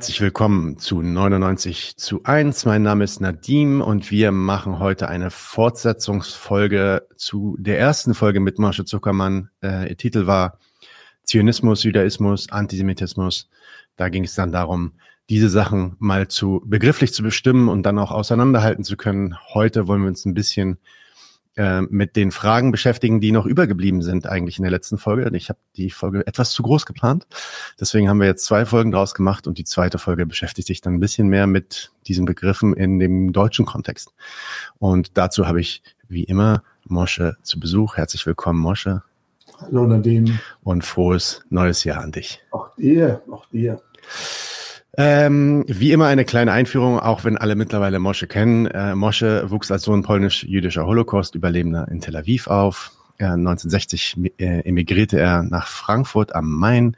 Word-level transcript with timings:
Herzlich 0.00 0.22
willkommen 0.22 0.78
zu 0.78 1.02
99 1.02 1.98
zu 1.98 2.22
1. 2.24 2.64
Mein 2.64 2.82
Name 2.82 3.04
ist 3.04 3.20
Nadim 3.20 3.82
und 3.82 4.10
wir 4.10 4.32
machen 4.32 4.78
heute 4.78 5.10
eine 5.10 5.30
Fortsetzungsfolge 5.30 7.06
zu 7.16 7.54
der 7.60 7.78
ersten 7.78 8.14
Folge 8.14 8.40
mit 8.40 8.58
Moshe 8.58 8.86
Zuckermann. 8.86 9.50
Äh, 9.62 9.90
ihr 9.90 9.98
Titel 9.98 10.26
war 10.26 10.58
Zionismus, 11.24 11.82
Judaismus, 11.82 12.50
Antisemitismus. 12.50 13.50
Da 13.96 14.08
ging 14.08 14.24
es 14.24 14.34
dann 14.34 14.52
darum, 14.52 14.92
diese 15.28 15.50
Sachen 15.50 15.96
mal 15.98 16.28
zu 16.28 16.62
begrifflich 16.64 17.12
zu 17.12 17.22
bestimmen 17.22 17.68
und 17.68 17.82
dann 17.82 17.98
auch 17.98 18.10
auseinanderhalten 18.10 18.84
zu 18.84 18.96
können. 18.96 19.36
Heute 19.52 19.86
wollen 19.86 20.00
wir 20.00 20.08
uns 20.08 20.24
ein 20.24 20.32
bisschen 20.32 20.78
äh, 21.56 21.82
mit 21.82 22.16
den 22.16 22.30
Fragen 22.30 22.70
beschäftigen, 22.72 23.20
die 23.20 23.32
noch 23.32 23.46
übergeblieben 23.46 24.02
sind 24.02 24.26
eigentlich 24.26 24.58
in 24.58 24.62
der 24.62 24.70
letzten 24.70 24.98
Folge. 24.98 25.30
Ich 25.36 25.48
habe 25.48 25.58
die 25.76 25.90
Folge 25.90 26.26
etwas 26.26 26.52
zu 26.52 26.62
groß 26.62 26.86
geplant. 26.86 27.26
Deswegen 27.78 28.08
haben 28.08 28.20
wir 28.20 28.26
jetzt 28.26 28.44
zwei 28.44 28.64
Folgen 28.66 28.92
draus 28.92 29.14
gemacht 29.14 29.46
und 29.46 29.58
die 29.58 29.64
zweite 29.64 29.98
Folge 29.98 30.26
beschäftigt 30.26 30.68
sich 30.68 30.80
dann 30.80 30.94
ein 30.94 31.00
bisschen 31.00 31.28
mehr 31.28 31.46
mit 31.46 31.92
diesen 32.06 32.24
Begriffen 32.24 32.74
in 32.74 32.98
dem 32.98 33.32
deutschen 33.32 33.66
Kontext. 33.66 34.14
Und 34.78 35.16
dazu 35.18 35.46
habe 35.46 35.60
ich 35.60 35.82
wie 36.08 36.24
immer 36.24 36.62
Mosche 36.84 37.36
zu 37.42 37.58
Besuch. 37.58 37.96
Herzlich 37.96 38.26
willkommen, 38.26 38.58
Mosche. 38.58 39.02
Hallo 39.60 39.86
Nadim. 39.86 40.38
Und 40.62 40.84
frohes 40.84 41.42
neues 41.50 41.84
Jahr 41.84 42.02
an 42.02 42.12
dich. 42.12 42.40
Auch 42.50 42.74
dir, 42.76 43.22
auch 43.30 43.46
dir. 43.46 43.80
Ähm, 44.96 45.64
wie 45.68 45.92
immer 45.92 46.06
eine 46.06 46.24
kleine 46.24 46.52
Einführung, 46.52 46.98
auch 46.98 47.24
wenn 47.24 47.38
alle 47.38 47.54
mittlerweile 47.54 47.98
Mosche 47.98 48.26
kennen. 48.26 48.66
Äh, 48.66 48.94
Mosche 48.94 49.50
wuchs 49.50 49.70
als 49.70 49.82
Sohn 49.82 50.02
polnisch-jüdischer 50.02 50.84
Holocaust-Überlebender 50.84 51.88
in 51.88 52.00
Tel 52.00 52.16
Aviv 52.16 52.48
auf. 52.48 52.90
Äh, 53.18 53.26
1960 53.26 54.16
äh, 54.38 54.60
emigrierte 54.60 55.18
er 55.18 55.42
nach 55.42 55.68
Frankfurt 55.68 56.34
am 56.34 56.50
Main 56.50 56.96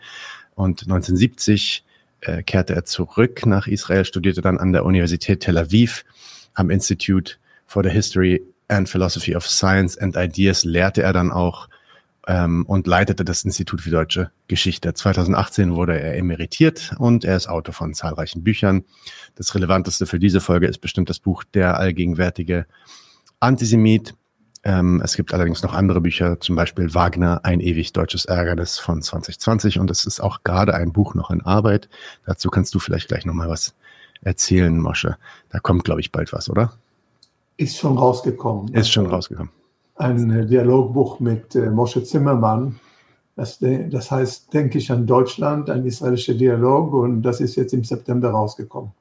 und 0.55 0.83
1970 0.83 1.85
äh, 2.23 2.43
kehrte 2.43 2.75
er 2.75 2.85
zurück 2.85 3.45
nach 3.45 3.67
Israel, 3.67 4.05
studierte 4.05 4.41
dann 4.41 4.59
an 4.59 4.73
der 4.73 4.85
Universität 4.85 5.41
Tel 5.41 5.59
Aviv 5.59 6.05
am 6.55 6.71
Institute 6.71 7.35
for 7.67 7.83
the 7.83 7.91
History 7.91 8.43
and 8.69 8.89
Philosophy 8.89 9.37
of 9.37 9.47
Science 9.47 9.99
and 9.99 10.17
Ideas, 10.17 10.65
lehrte 10.65 11.03
er 11.03 11.13
dann 11.13 11.31
auch 11.31 11.69
ähm, 12.27 12.65
und 12.67 12.87
leitete 12.87 13.25
das 13.25 13.45
Institut 13.45 13.81
für 13.81 13.91
deutsche 13.91 14.31
Geschichte. 14.49 14.95
2018 14.95 15.75
wurde 15.75 15.99
er 15.99 16.17
emeritiert 16.17 16.95
und 16.99 17.25
er 17.25 17.37
ist 17.37 17.49
Autor 17.49 17.75
von 17.75 17.95
zahlreichen 17.95 18.43
Büchern. 18.43 18.85
Das 19.35 19.55
relevanteste 19.55 20.07
für 20.07 20.19
diese 20.19 20.41
Folge 20.41 20.67
ist 20.67 20.79
bestimmt 20.79 21.11
das 21.11 21.19
Buch 21.19 21.45
Der 21.45 21.79
allgegenwärtige 21.79 22.67
Antisemit. 23.41 24.15
Ähm, 24.65 25.01
es 25.03 25.17
gibt 25.17 25.35
allerdings 25.35 25.63
noch 25.63 25.75
andere 25.75 26.01
Bücher, 26.01 26.39
zum 26.39 26.55
Beispiel 26.55 26.95
Wagner, 26.95 27.41
ein 27.45 27.61
ewig 27.61 27.93
deutsches 27.93 28.27
Ärgernis 28.27 28.79
von 28.79 29.03
2020 29.03 29.81
und 29.81 29.91
es 29.91 30.05
ist 30.05 30.21
auch 30.21 30.45
gerade 30.45 30.75
ein 30.75 30.93
Buch 30.93 31.15
noch 31.15 31.31
in 31.33 31.43
Arbeit. 31.43 31.89
Dazu 32.27 32.49
kannst 32.49 32.73
du 32.75 32.79
vielleicht 32.79 33.09
gleich 33.09 33.27
nochmal 33.27 33.49
was 33.49 33.75
erzählen, 34.21 34.79
Mosche. 34.79 35.17
Da 35.49 35.59
kommt, 35.59 35.83
glaube 35.85 36.01
ich, 36.01 36.13
bald 36.13 36.33
was, 36.33 36.49
oder? 36.49 36.75
Ist 37.57 37.77
schon 37.77 37.99
rausgekommen. 37.99 38.73
Ist 38.73 38.93
schon 38.93 39.07
rausgekommen 39.07 39.51
ein 39.97 40.31
äh, 40.31 40.47
Dialogbuch 40.47 41.21
mit 41.21 41.55
äh, 41.55 41.71
Moshe 41.71 42.03
Zimmermann. 42.05 42.81
Das, 43.35 43.59
das 43.61 44.11
heißt, 44.11 44.53
denke 44.53 44.77
ich 44.77 44.93
an 44.93 45.07
Deutschland, 45.07 45.71
ein 45.71 45.87
israelischer 45.87 46.35
Dialog 46.35 46.93
und 46.93 47.23
das 47.23 47.41
ist 47.41 47.57
jetzt 47.57 47.73
im 47.73 47.83
September 47.83 48.31
rausgekommen. 48.31 48.93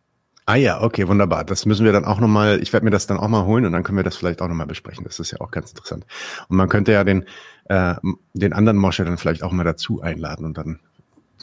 Ah 0.45 0.55
ja, 0.55 0.81
okay, 0.81 1.07
wunderbar. 1.07 1.43
Das 1.43 1.65
müssen 1.65 1.85
wir 1.85 1.91
dann 1.91 2.05
auch 2.05 2.19
nochmal, 2.19 2.59
ich 2.61 2.73
werde 2.73 2.85
mir 2.85 2.91
das 2.91 3.07
dann 3.07 3.17
auch 3.17 3.27
mal 3.27 3.45
holen 3.45 3.65
und 3.65 3.73
dann 3.73 3.83
können 3.83 3.97
wir 3.97 4.03
das 4.03 4.15
vielleicht 4.15 4.41
auch 4.41 4.47
nochmal 4.47 4.67
besprechen. 4.67 5.03
Das 5.03 5.19
ist 5.19 5.31
ja 5.31 5.41
auch 5.41 5.51
ganz 5.51 5.69
interessant. 5.69 6.05
Und 6.47 6.57
man 6.57 6.69
könnte 6.69 6.93
ja 6.93 7.03
den, 7.03 7.25
äh, 7.65 7.95
den 8.33 8.53
anderen 8.53 8.77
Mosche 8.77 9.05
dann 9.05 9.17
vielleicht 9.17 9.43
auch 9.43 9.51
mal 9.51 9.63
dazu 9.63 10.01
einladen 10.01 10.45
und 10.45 10.57
dann 10.57 10.79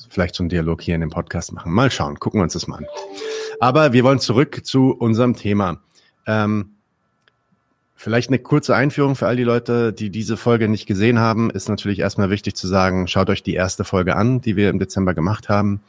vielleicht 0.09 0.34
so 0.34 0.42
einen 0.42 0.48
Dialog 0.48 0.80
hier 0.80 0.94
in 0.94 1.00
dem 1.00 1.10
Podcast 1.10 1.53
machen. 1.53 1.72
Mal 1.72 1.91
schauen, 1.91 2.19
gucken 2.19 2.41
wir 2.41 2.44
uns 2.44 2.54
das 2.54 2.66
mal 2.66 2.78
an. 2.78 2.86
Aber 3.60 3.92
wir 3.92 4.03
wollen 4.03 4.19
zurück 4.19 4.65
zu 4.65 4.92
unserem 4.92 5.34
Thema. 5.34 5.80
Ähm, 6.26 6.78
Vielleicht 8.00 8.31
eine 8.31 8.38
kurze 8.38 8.76
Einführung 8.76 9.16
für 9.16 9.26
all 9.26 9.34
die 9.34 9.42
Leute, 9.42 9.92
die 9.92 10.10
diese 10.10 10.36
Folge 10.36 10.69
nicht 10.69 10.86
gesehen 10.86 11.19
haben, 11.19 11.50
ist 11.50 11.69
natürlich 11.69 11.98
erstmal 11.98 12.31
wichtig 12.31 12.54
zu 12.54 12.69
sagen, 12.69 13.09
schaut 13.09 13.28
euch 13.28 13.42
die 13.42 13.54
erste 13.54 13.82
Folge 13.82 14.14
an, 14.14 14.41
die 14.41 14.54
wir 14.54 14.70
im 14.70 14.78
Dezember 14.78 15.14
gemacht 15.14 15.48
haben. 15.48 15.81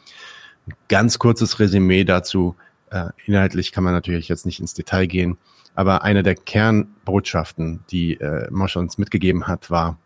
Ein 0.68 0.74
ganz 0.88 1.20
kurzes 1.20 1.59
Resümee 1.59 2.06
dazu. 2.06 2.56
Äh, 2.90 3.09
inhaltlich 3.28 3.72
kann 3.72 3.84
man 3.84 3.94
natürlich 3.94 4.28
jetzt 4.28 4.47
nicht 4.47 4.59
ins 4.59 4.74
Detail 4.74 5.06
gehen, 5.06 5.38
aber 5.75 6.02
eine 6.03 6.24
der 6.24 6.34
Kernbotschaften, 6.34 7.81
die 7.92 8.16
äh, 8.16 8.50
Mosche 8.50 8.80
uns 8.80 8.97
mitgegeben 8.97 9.46
hat, 9.46 9.70
war, 9.70 10.00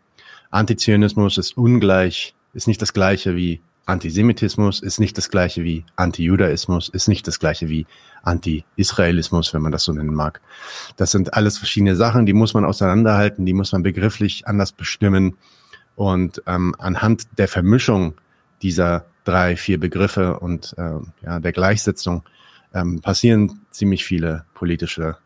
Antizionismus 0.50 1.38
ist 1.38 1.56
ungleich, 1.56 2.34
ist 2.52 2.68
nicht 2.68 2.82
das 2.82 2.92
gleiche 2.92 3.34
wie 3.34 3.62
Antisemitismus 3.86 4.80
ist 4.80 4.98
nicht 4.98 5.18
das 5.18 5.28
gleiche 5.30 5.62
wie 5.62 5.84
Antijudaismus, 5.96 6.88
ist 6.88 7.08
nicht 7.08 7.26
das 7.26 7.38
gleiche 7.38 7.68
wie 7.68 7.86
Anti-Israelismus, 8.22 9.52
wenn 9.52 9.62
man 9.62 9.72
das 9.72 9.84
so 9.84 9.92
nennen 9.92 10.14
mag. 10.14 10.40
Das 10.96 11.10
sind 11.10 11.34
alles 11.34 11.58
verschiedene 11.58 11.94
Sachen, 11.94 12.24
die 12.24 12.32
muss 12.32 12.54
man 12.54 12.64
auseinanderhalten, 12.64 13.44
die 13.44 13.52
muss 13.52 13.72
man 13.72 13.82
begrifflich 13.82 14.46
anders 14.46 14.72
bestimmen. 14.72 15.36
Und 15.96 16.42
ähm, 16.46 16.74
anhand 16.78 17.26
der 17.38 17.48
Vermischung 17.48 18.14
dieser 18.62 19.04
drei, 19.24 19.56
vier 19.56 19.78
Begriffe 19.78 20.40
und 20.40 20.74
äh, 20.78 20.98
ja, 21.24 21.40
der 21.40 21.52
Gleichsetzung 21.52 22.22
ähm, 22.72 23.00
passieren 23.00 23.60
ziemlich 23.70 24.04
viele 24.04 24.44
politische 24.54 25.16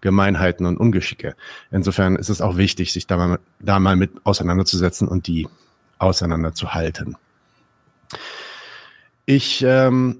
Gemeinheiten 0.00 0.66
und 0.66 0.76
Ungeschicke. 0.76 1.34
Insofern 1.70 2.16
ist 2.16 2.28
es 2.28 2.40
auch 2.40 2.56
wichtig, 2.56 2.92
sich 2.92 3.06
da 3.06 3.16
mal, 3.16 3.38
da 3.60 3.78
mal 3.78 3.96
mit 3.96 4.10
auseinanderzusetzen 4.24 5.08
und 5.08 5.26
die 5.26 5.48
auseinanderzuhalten. 5.98 7.16
Ich, 9.26 9.62
ähm, 9.66 10.18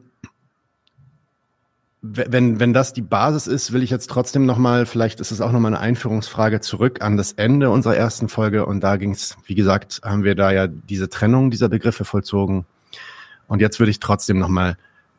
wenn, 2.00 2.58
wenn 2.58 2.72
das 2.72 2.92
die 2.92 3.02
Basis 3.02 3.46
ist, 3.46 3.72
will 3.72 3.82
ich 3.82 3.90
jetzt 3.90 4.10
trotzdem 4.10 4.44
nochmal, 4.44 4.86
vielleicht 4.86 5.20
ist 5.20 5.30
es 5.30 5.40
auch 5.40 5.52
nochmal 5.52 5.72
eine 5.72 5.80
Einführungsfrage 5.80 6.60
zurück 6.60 7.00
an 7.00 7.16
das 7.16 7.32
Ende 7.32 7.70
unserer 7.70 7.96
ersten 7.96 8.28
Folge. 8.28 8.66
Und 8.66 8.80
da 8.80 8.96
ging 8.96 9.12
es, 9.12 9.36
wie 9.46 9.54
gesagt, 9.54 10.00
haben 10.04 10.24
wir 10.24 10.34
da 10.34 10.52
ja 10.52 10.66
diese 10.66 11.08
Trennung 11.08 11.50
dieser 11.50 11.68
Begriffe 11.68 12.04
vollzogen. 12.04 12.66
Und 13.46 13.60
jetzt 13.60 13.78
würde 13.78 13.90
ich 13.90 14.00
trotzdem 14.00 14.38
nochmal 14.38 14.76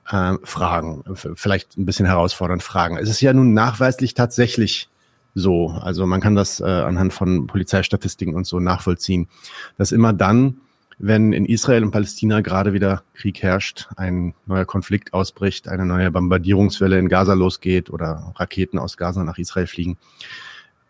äh, 0.09 0.33
fragen, 0.43 1.03
vielleicht 1.15 1.77
ein 1.77 1.85
bisschen 1.85 2.05
herausfordernd 2.05 2.63
fragen. 2.63 2.97
Es 2.97 3.09
ist 3.09 3.21
ja 3.21 3.33
nun 3.33 3.53
nachweislich 3.53 4.13
tatsächlich 4.13 4.89
so, 5.35 5.69
also 5.69 6.05
man 6.05 6.21
kann 6.21 6.35
das 6.35 6.59
äh, 6.59 6.65
anhand 6.65 7.13
von 7.13 7.47
Polizeistatistiken 7.47 8.35
und 8.35 8.45
so 8.45 8.59
nachvollziehen, 8.59 9.27
dass 9.77 9.91
immer 9.91 10.13
dann, 10.13 10.57
wenn 11.05 11.33
in 11.33 11.45
Israel 11.45 11.83
und 11.83 11.91
Palästina 11.91 12.39
gerade 12.39 12.71
wieder 12.71 13.03
Krieg 13.13 13.43
herrscht, 13.43 13.89
ein 13.97 14.33
neuer 14.45 14.63
Konflikt 14.63 15.13
ausbricht, 15.13 15.67
eine 15.67 15.85
neue 15.85 16.09
Bombardierungswelle 16.11 16.97
in 16.97 17.09
Gaza 17.09 17.33
losgeht 17.33 17.89
oder 17.89 18.31
Raketen 18.37 18.79
aus 18.79 18.95
Gaza 18.95 19.21
nach 19.25 19.37
Israel 19.37 19.67
fliegen, 19.67 19.97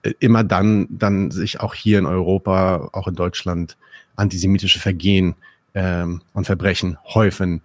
äh, 0.03 0.13
immer 0.19 0.43
dann, 0.43 0.85
dann 0.91 1.31
sich 1.31 1.61
auch 1.61 1.73
hier 1.73 1.97
in 1.97 2.05
Europa, 2.05 2.89
auch 2.93 3.07
in 3.07 3.15
Deutschland 3.15 3.75
antisemitische 4.15 4.79
Vergehen 4.79 5.33
ähm, 5.73 6.21
und 6.33 6.45
Verbrechen 6.45 6.99
häufen. 7.05 7.63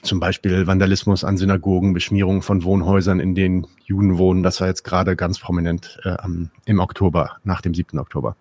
Zum 0.00 0.18
Beispiel 0.18 0.66
Vandalismus 0.66 1.24
an 1.24 1.36
Synagogen, 1.36 1.92
Beschmierung 1.92 2.40
von 2.40 2.64
Wohnhäusern, 2.64 3.20
in 3.20 3.34
denen 3.34 3.66
Juden 3.84 4.16
wohnen. 4.16 4.42
Das 4.42 4.62
war 4.62 4.68
jetzt 4.68 4.82
gerade 4.82 5.14
ganz 5.14 5.38
prominent 5.38 6.00
äh, 6.04 6.16
im 6.64 6.80
Oktober, 6.80 7.36
nach 7.44 7.60
dem 7.60 7.74
7. 7.74 7.98
Oktober. 7.98 8.34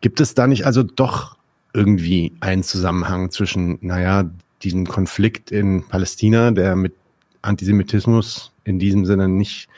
Gibt 0.00 0.20
es 0.20 0.34
da 0.34 0.48
nicht 0.48 0.66
also 0.66 0.82
doch 0.82 1.36
irgendwie 1.74 2.32
einen 2.40 2.62
Zusammenhang 2.62 3.30
zwischen, 3.30 3.78
naja, 3.82 4.30
diesem 4.62 4.86
Konflikt 4.86 5.50
in 5.50 5.86
Palästina, 5.86 6.50
der 6.52 6.76
mit 6.76 6.94
Antisemitismus 7.42 8.52
in 8.64 8.78
diesem 8.78 9.04
Sinne 9.04 9.28
nicht, 9.28 9.68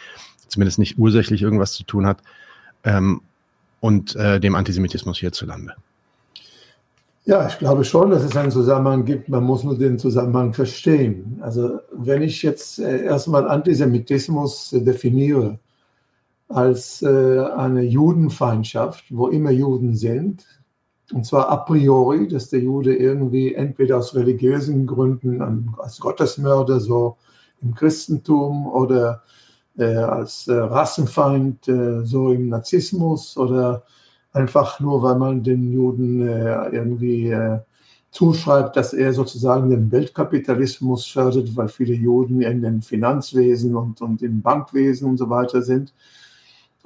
zumindest 0.46 0.78
nicht 0.78 0.98
ursächlich 0.98 1.42
irgendwas 1.42 1.72
zu 1.72 1.82
tun 1.82 2.06
hat, 2.06 2.18
ähm, 2.84 3.20
und 3.80 4.16
äh, 4.16 4.40
dem 4.40 4.54
Antisemitismus 4.54 5.18
hierzulande. 5.18 5.74
Ja, 7.24 7.48
ich 7.48 7.58
glaube 7.58 7.84
schon, 7.84 8.10
dass 8.10 8.22
es 8.22 8.36
einen 8.36 8.52
Zusammenhang 8.52 9.04
gibt. 9.04 9.28
Man 9.28 9.42
muss 9.42 9.64
nur 9.64 9.76
den 9.76 9.98
Zusammenhang 9.98 10.54
verstehen. 10.54 11.38
Also 11.40 11.80
wenn 11.92 12.22
ich 12.22 12.42
jetzt 12.42 12.78
äh, 12.78 13.04
erstmal 13.04 13.48
Antisemitismus 13.48 14.72
äh, 14.72 14.80
definiere 14.80 15.58
als 16.48 17.02
äh, 17.02 17.40
eine 17.56 17.82
Judenfeindschaft, 17.82 19.04
wo 19.10 19.26
immer 19.26 19.50
Juden 19.50 19.96
sind, 19.96 20.46
und 21.12 21.24
zwar 21.24 21.48
a 21.50 21.56
priori, 21.56 22.26
dass 22.28 22.50
der 22.50 22.60
Jude 22.60 22.96
irgendwie 22.96 23.54
entweder 23.54 23.98
aus 23.98 24.14
religiösen 24.14 24.86
Gründen 24.86 25.74
als 25.78 26.00
Gottesmörder 26.00 26.80
so 26.80 27.16
im 27.62 27.74
Christentum 27.74 28.66
oder 28.66 29.22
äh, 29.78 29.84
als 29.84 30.48
äh, 30.48 30.54
Rassenfeind 30.54 31.68
äh, 31.68 32.04
so 32.04 32.32
im 32.32 32.48
Narzissmus 32.48 33.36
oder 33.36 33.84
einfach 34.32 34.80
nur, 34.80 35.02
weil 35.02 35.16
man 35.16 35.42
den 35.42 35.72
Juden 35.72 36.26
äh, 36.26 36.68
irgendwie 36.70 37.30
äh, 37.30 37.58
zuschreibt, 38.10 38.76
dass 38.76 38.92
er 38.92 39.12
sozusagen 39.12 39.70
den 39.70 39.92
Weltkapitalismus 39.92 41.06
fördert, 41.06 41.54
weil 41.56 41.68
viele 41.68 41.94
Juden 41.94 42.40
in 42.40 42.62
den 42.62 42.82
Finanzwesen 42.82 43.76
und, 43.76 44.00
und 44.00 44.22
im 44.22 44.42
Bankwesen 44.42 45.10
und 45.10 45.18
so 45.18 45.28
weiter 45.28 45.62
sind. 45.62 45.92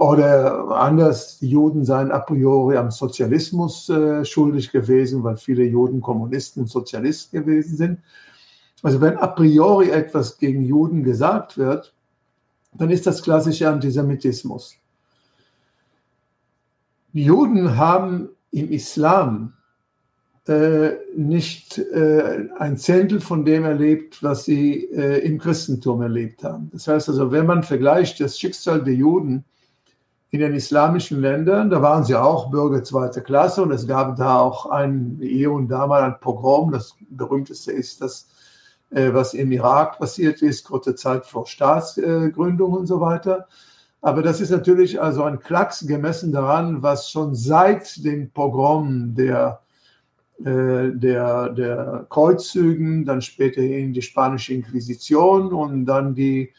Oder 0.00 0.70
anders, 0.70 1.40
die 1.40 1.50
Juden 1.50 1.84
seien 1.84 2.10
a 2.10 2.20
priori 2.20 2.74
am 2.78 2.90
Sozialismus 2.90 3.90
äh, 3.90 4.24
schuldig 4.24 4.72
gewesen, 4.72 5.22
weil 5.24 5.36
viele 5.36 5.64
Juden 5.64 6.00
Kommunisten 6.00 6.62
und 6.62 6.68
Sozialisten 6.68 7.44
gewesen 7.44 7.76
sind. 7.76 7.98
Also 8.82 9.02
wenn 9.02 9.18
a 9.18 9.26
priori 9.26 9.90
etwas 9.90 10.38
gegen 10.38 10.64
Juden 10.64 11.04
gesagt 11.04 11.58
wird, 11.58 11.92
dann 12.72 12.88
ist 12.88 13.06
das 13.06 13.22
klassische 13.22 13.68
Antisemitismus. 13.68 14.74
Die 17.12 17.24
Juden 17.24 17.76
haben 17.76 18.30
im 18.52 18.72
Islam 18.72 19.52
äh, 20.48 20.92
nicht 21.14 21.76
äh, 21.76 22.48
ein 22.58 22.78
Zehntel 22.78 23.20
von 23.20 23.44
dem 23.44 23.64
erlebt, 23.64 24.22
was 24.22 24.46
sie 24.46 24.86
äh, 24.94 25.18
im 25.26 25.38
Christentum 25.38 26.00
erlebt 26.00 26.42
haben. 26.42 26.70
Das 26.72 26.88
heißt 26.88 27.10
also, 27.10 27.30
wenn 27.32 27.44
man 27.44 27.64
vergleicht 27.64 28.18
das 28.18 28.38
Schicksal 28.38 28.82
der 28.82 28.94
Juden 28.94 29.44
in 30.32 30.40
den 30.40 30.54
islamischen 30.54 31.20
Ländern, 31.20 31.70
da 31.70 31.82
waren 31.82 32.04
sie 32.04 32.14
auch 32.14 32.50
Bürger 32.50 32.84
zweiter 32.84 33.20
Klasse 33.20 33.62
und 33.62 33.72
es 33.72 33.86
gab 33.86 34.16
da 34.16 34.38
auch 34.38 34.66
ein 34.66 35.18
hier 35.20 35.50
und 35.50 35.68
da 35.68 35.86
mal 35.88 36.02
ein 36.02 36.20
Pogrom. 36.20 36.70
Das 36.70 36.94
berühmteste 37.10 37.72
ist 37.72 38.00
das, 38.00 38.28
äh, 38.90 39.12
was 39.12 39.34
im 39.34 39.50
Irak 39.50 39.98
passiert 39.98 40.40
ist, 40.40 40.64
kurze 40.64 40.94
Zeit 40.94 41.26
vor 41.26 41.46
Staatsgründung 41.46 42.72
und 42.72 42.86
so 42.86 43.00
weiter. 43.00 43.48
Aber 44.02 44.22
das 44.22 44.40
ist 44.40 44.50
natürlich 44.50 45.00
also 45.02 45.24
ein 45.24 45.40
Klacks 45.40 45.86
gemessen 45.86 46.32
daran, 46.32 46.80
was 46.80 47.10
schon 47.10 47.34
seit 47.34 48.02
den 48.04 48.30
Pogrom 48.30 49.14
der, 49.16 49.60
äh, 50.38 50.90
der, 50.92 51.50
der 51.50 52.06
Kreuzzügen, 52.08 53.04
dann 53.04 53.20
späterhin 53.20 53.92
die 53.92 54.00
spanische 54.02 54.54
Inquisition 54.54 55.52
und 55.52 55.86
dann 55.86 56.14
die 56.14 56.52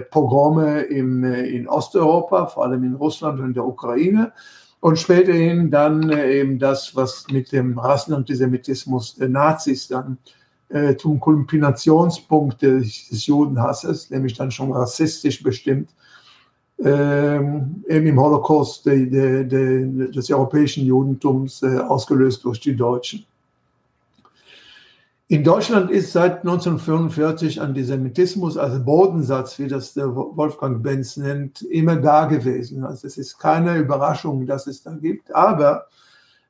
Pogrome 0.00 0.80
im, 0.82 1.24
äh, 1.24 1.46
in 1.46 1.68
Osteuropa, 1.68 2.46
vor 2.46 2.64
allem 2.64 2.84
in 2.84 2.94
Russland 2.94 3.40
und 3.40 3.54
der 3.54 3.66
Ukraine. 3.66 4.32
Und 4.80 4.98
späterhin 4.98 5.70
dann 5.70 6.10
äh, 6.10 6.40
eben 6.40 6.58
das, 6.58 6.94
was 6.94 7.26
mit 7.30 7.52
dem 7.52 7.78
Rassenantisemitismus 7.78 9.16
der 9.16 9.28
Nazis 9.28 9.88
dann 9.88 10.18
äh, 10.68 10.96
zum 10.96 11.20
Kulminationspunkt 11.20 12.62
des, 12.62 13.08
des, 13.08 13.26
Judenhasses, 13.26 14.10
nämlich 14.10 14.34
dann 14.34 14.50
schon 14.50 14.72
rassistisch 14.72 15.42
bestimmt, 15.42 15.90
ähm, 16.84 17.84
eben 17.88 18.06
im 18.06 18.20
Holocaust 18.20 18.84
de, 18.84 19.06
de, 19.08 19.44
de, 19.44 20.10
des 20.10 20.30
europäischen 20.30 20.84
Judentums 20.84 21.62
äh, 21.62 21.78
ausgelöst 21.78 22.44
durch 22.44 22.60
die 22.60 22.76
Deutschen. 22.76 23.24
In 25.28 25.42
Deutschland 25.42 25.90
ist 25.90 26.12
seit 26.12 26.44
1945 26.44 27.60
Antisemitismus 27.60 28.56
als 28.56 28.84
Bodensatz, 28.84 29.58
wie 29.58 29.66
das 29.66 29.92
der 29.92 30.14
Wolfgang 30.14 30.84
Benz 30.84 31.16
nennt, 31.16 31.62
immer 31.62 31.96
da 31.96 32.26
gewesen. 32.26 32.84
Also 32.84 33.08
es 33.08 33.18
ist 33.18 33.36
keine 33.36 33.76
Überraschung, 33.76 34.46
dass 34.46 34.68
es 34.68 34.84
da 34.84 34.92
gibt, 34.92 35.34
aber 35.34 35.88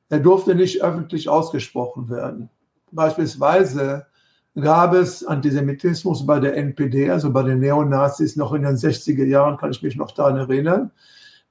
er 0.09 0.19
durfte 0.19 0.53
nicht 0.53 0.83
öffentlich 0.83 1.27
ausgesprochen 1.27 2.07
werden. 2.09 2.49
Beispielsweise 2.91 4.05
gab 4.53 4.93
es 4.93 5.25
Antisemitismus 5.25 6.27
bei 6.27 6.39
der 6.39 6.55
NPD, 6.55 7.09
also 7.09 7.33
bei 7.33 7.41
den 7.41 7.59
Neonazis 7.59 8.35
noch 8.35 8.53
in 8.53 8.61
den 8.61 8.75
60er 8.75 9.25
Jahren, 9.25 9.57
kann 9.57 9.71
ich 9.71 9.81
mich 9.81 9.95
noch 9.95 10.11
daran 10.11 10.37
erinnern 10.37 10.91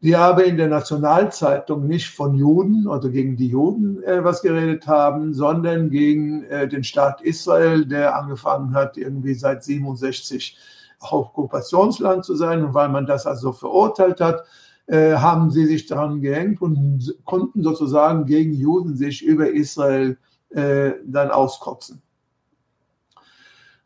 die 0.00 0.14
aber 0.14 0.44
in 0.44 0.56
der 0.56 0.68
Nationalzeitung 0.68 1.86
nicht 1.86 2.10
von 2.10 2.34
Juden 2.34 2.86
oder 2.86 3.08
gegen 3.08 3.36
die 3.36 3.48
Juden 3.48 4.02
äh, 4.02 4.22
was 4.22 4.42
geredet 4.42 4.86
haben, 4.86 5.32
sondern 5.32 5.90
gegen 5.90 6.44
äh, 6.44 6.68
den 6.68 6.84
Staat 6.84 7.22
Israel, 7.22 7.86
der 7.86 8.16
angefangen 8.16 8.74
hat, 8.74 8.96
irgendwie 8.98 9.34
seit 9.34 9.64
67 9.64 10.58
Okkupationsland 11.00 12.24
zu 12.24 12.36
sein. 12.36 12.62
Und 12.64 12.74
weil 12.74 12.90
man 12.90 13.06
das 13.06 13.26
also 13.26 13.52
verurteilt 13.52 14.20
hat, 14.20 14.44
äh, 14.86 15.14
haben 15.14 15.50
sie 15.50 15.66
sich 15.66 15.86
daran 15.86 16.20
gehängt 16.20 16.60
und 16.60 17.16
konnten 17.24 17.62
sozusagen 17.62 18.26
gegen 18.26 18.52
Juden 18.52 18.96
sich 18.96 19.24
über 19.24 19.50
Israel 19.50 20.18
äh, 20.50 20.92
dann 21.06 21.30
auskotzen. 21.30 22.02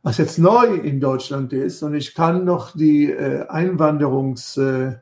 Was 0.03 0.19
jetzt 0.19 0.39
neu 0.39 0.75
in 0.75 0.99
Deutschland 0.99 1.53
ist, 1.53 1.83
und 1.83 1.95
ich 1.95 2.15
kann 2.15 2.45
noch 2.45 2.73
die 2.75 3.11
äh, 3.11 3.47
Einwanderungs- 3.49 4.61
äh, 4.61 4.97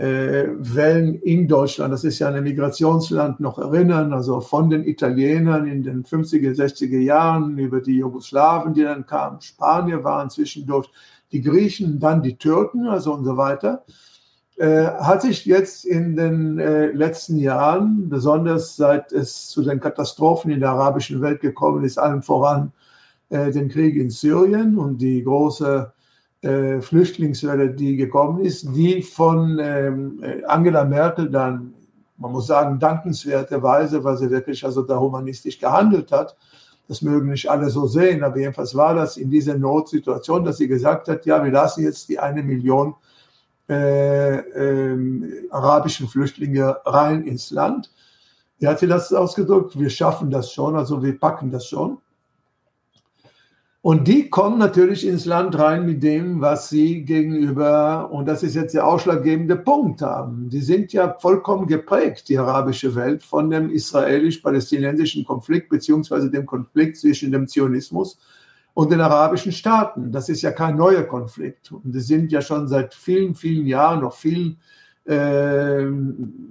Wellen 0.00 1.16
in 1.22 1.48
Deutschland, 1.48 1.92
das 1.92 2.04
ist 2.04 2.20
ja 2.20 2.28
ein 2.28 2.44
Migrationsland, 2.44 3.40
noch 3.40 3.58
erinnern, 3.58 4.12
also 4.12 4.40
von 4.40 4.70
den 4.70 4.84
Italienern 4.84 5.66
in 5.66 5.82
den 5.82 6.04
50er, 6.04 6.54
60er 6.54 7.00
Jahren 7.00 7.58
über 7.58 7.80
die 7.80 7.96
Jugoslawen, 7.96 8.74
die 8.74 8.84
dann 8.84 9.06
kamen, 9.06 9.40
Spanier 9.40 10.04
waren 10.04 10.30
zwischendurch, 10.30 10.88
die 11.32 11.42
Griechen, 11.42 11.98
dann 11.98 12.22
die 12.22 12.36
Türken, 12.36 12.86
also 12.86 13.12
und 13.12 13.24
so 13.24 13.36
weiter, 13.36 13.84
äh, 14.58 14.86
hat 14.86 15.22
sich 15.22 15.44
jetzt 15.46 15.84
in 15.84 16.16
den 16.16 16.58
äh, 16.58 16.86
letzten 16.86 17.38
Jahren, 17.38 18.08
besonders 18.08 18.76
seit 18.76 19.12
es 19.12 19.48
zu 19.48 19.62
den 19.62 19.78
Katastrophen 19.78 20.50
in 20.50 20.60
der 20.60 20.70
arabischen 20.70 21.20
Welt 21.20 21.40
gekommen 21.40 21.84
ist, 21.84 21.98
allen 21.98 22.22
voran 22.22 22.72
äh, 23.30 23.52
den 23.52 23.68
Krieg 23.68 23.96
in 23.96 24.10
Syrien 24.10 24.76
und 24.76 24.98
die 24.98 25.22
große 25.22 25.92
äh, 26.42 26.80
Flüchtlingswelle, 26.80 27.70
die 27.70 27.96
gekommen 27.96 28.44
ist, 28.44 28.68
die 28.74 29.02
von 29.02 29.58
ähm, 29.60 30.22
Angela 30.46 30.84
Merkel 30.84 31.30
dann, 31.30 31.74
man 32.16 32.32
muss 32.32 32.46
sagen, 32.46 32.78
dankenswerterweise, 32.78 34.02
weil 34.04 34.16
sie 34.18 34.30
wirklich 34.30 34.64
also 34.64 34.82
da 34.82 34.98
humanistisch 34.98 35.58
gehandelt 35.58 36.12
hat. 36.12 36.36
Das 36.88 37.02
mögen 37.02 37.28
nicht 37.28 37.50
alle 37.50 37.68
so 37.68 37.86
sehen, 37.86 38.22
aber 38.22 38.38
jedenfalls 38.38 38.74
war 38.74 38.94
das 38.94 39.16
in 39.16 39.30
dieser 39.30 39.58
Notsituation, 39.58 40.44
dass 40.44 40.56
sie 40.56 40.68
gesagt 40.68 41.08
hat, 41.08 41.26
ja, 41.26 41.44
wir 41.44 41.52
lassen 41.52 41.82
jetzt 41.82 42.08
die 42.08 42.18
eine 42.18 42.42
Million 42.42 42.94
äh, 43.68 44.36
äh, 44.38 45.48
arabischen 45.50 46.08
Flüchtlinge 46.08 46.78
rein 46.86 47.24
ins 47.24 47.50
Land. 47.50 47.92
Wie 48.58 48.66
hat 48.66 48.78
sie 48.78 48.86
das 48.86 49.12
ausgedrückt? 49.12 49.78
Wir 49.78 49.90
schaffen 49.90 50.30
das 50.30 50.52
schon, 50.52 50.76
also 50.76 51.02
wir 51.02 51.18
packen 51.18 51.50
das 51.50 51.66
schon. 51.66 51.98
Und 53.88 54.06
die 54.06 54.28
kommen 54.28 54.58
natürlich 54.58 55.06
ins 55.06 55.24
Land 55.24 55.58
rein 55.58 55.86
mit 55.86 56.02
dem, 56.02 56.42
was 56.42 56.68
sie 56.68 57.06
gegenüber, 57.06 58.10
und 58.12 58.28
das 58.28 58.42
ist 58.42 58.54
jetzt 58.54 58.74
der 58.74 58.86
ausschlaggebende 58.86 59.56
Punkt 59.56 60.02
haben. 60.02 60.50
Die 60.50 60.60
sind 60.60 60.92
ja 60.92 61.16
vollkommen 61.18 61.66
geprägt, 61.66 62.28
die 62.28 62.36
arabische 62.36 62.94
Welt, 62.94 63.22
von 63.22 63.48
dem 63.48 63.70
israelisch-palästinensischen 63.70 65.24
Konflikt, 65.24 65.70
beziehungsweise 65.70 66.30
dem 66.30 66.44
Konflikt 66.44 66.98
zwischen 66.98 67.32
dem 67.32 67.48
Zionismus 67.48 68.18
und 68.74 68.92
den 68.92 69.00
arabischen 69.00 69.52
Staaten. 69.52 70.12
Das 70.12 70.28
ist 70.28 70.42
ja 70.42 70.50
kein 70.50 70.76
neuer 70.76 71.04
Konflikt. 71.04 71.72
Und 71.72 71.90
die 71.94 72.00
sind 72.00 72.30
ja 72.30 72.42
schon 72.42 72.68
seit 72.68 72.92
vielen, 72.92 73.34
vielen 73.34 73.66
Jahren 73.66 74.02
noch 74.02 74.12
viel 74.12 74.56
äh, 75.06 75.86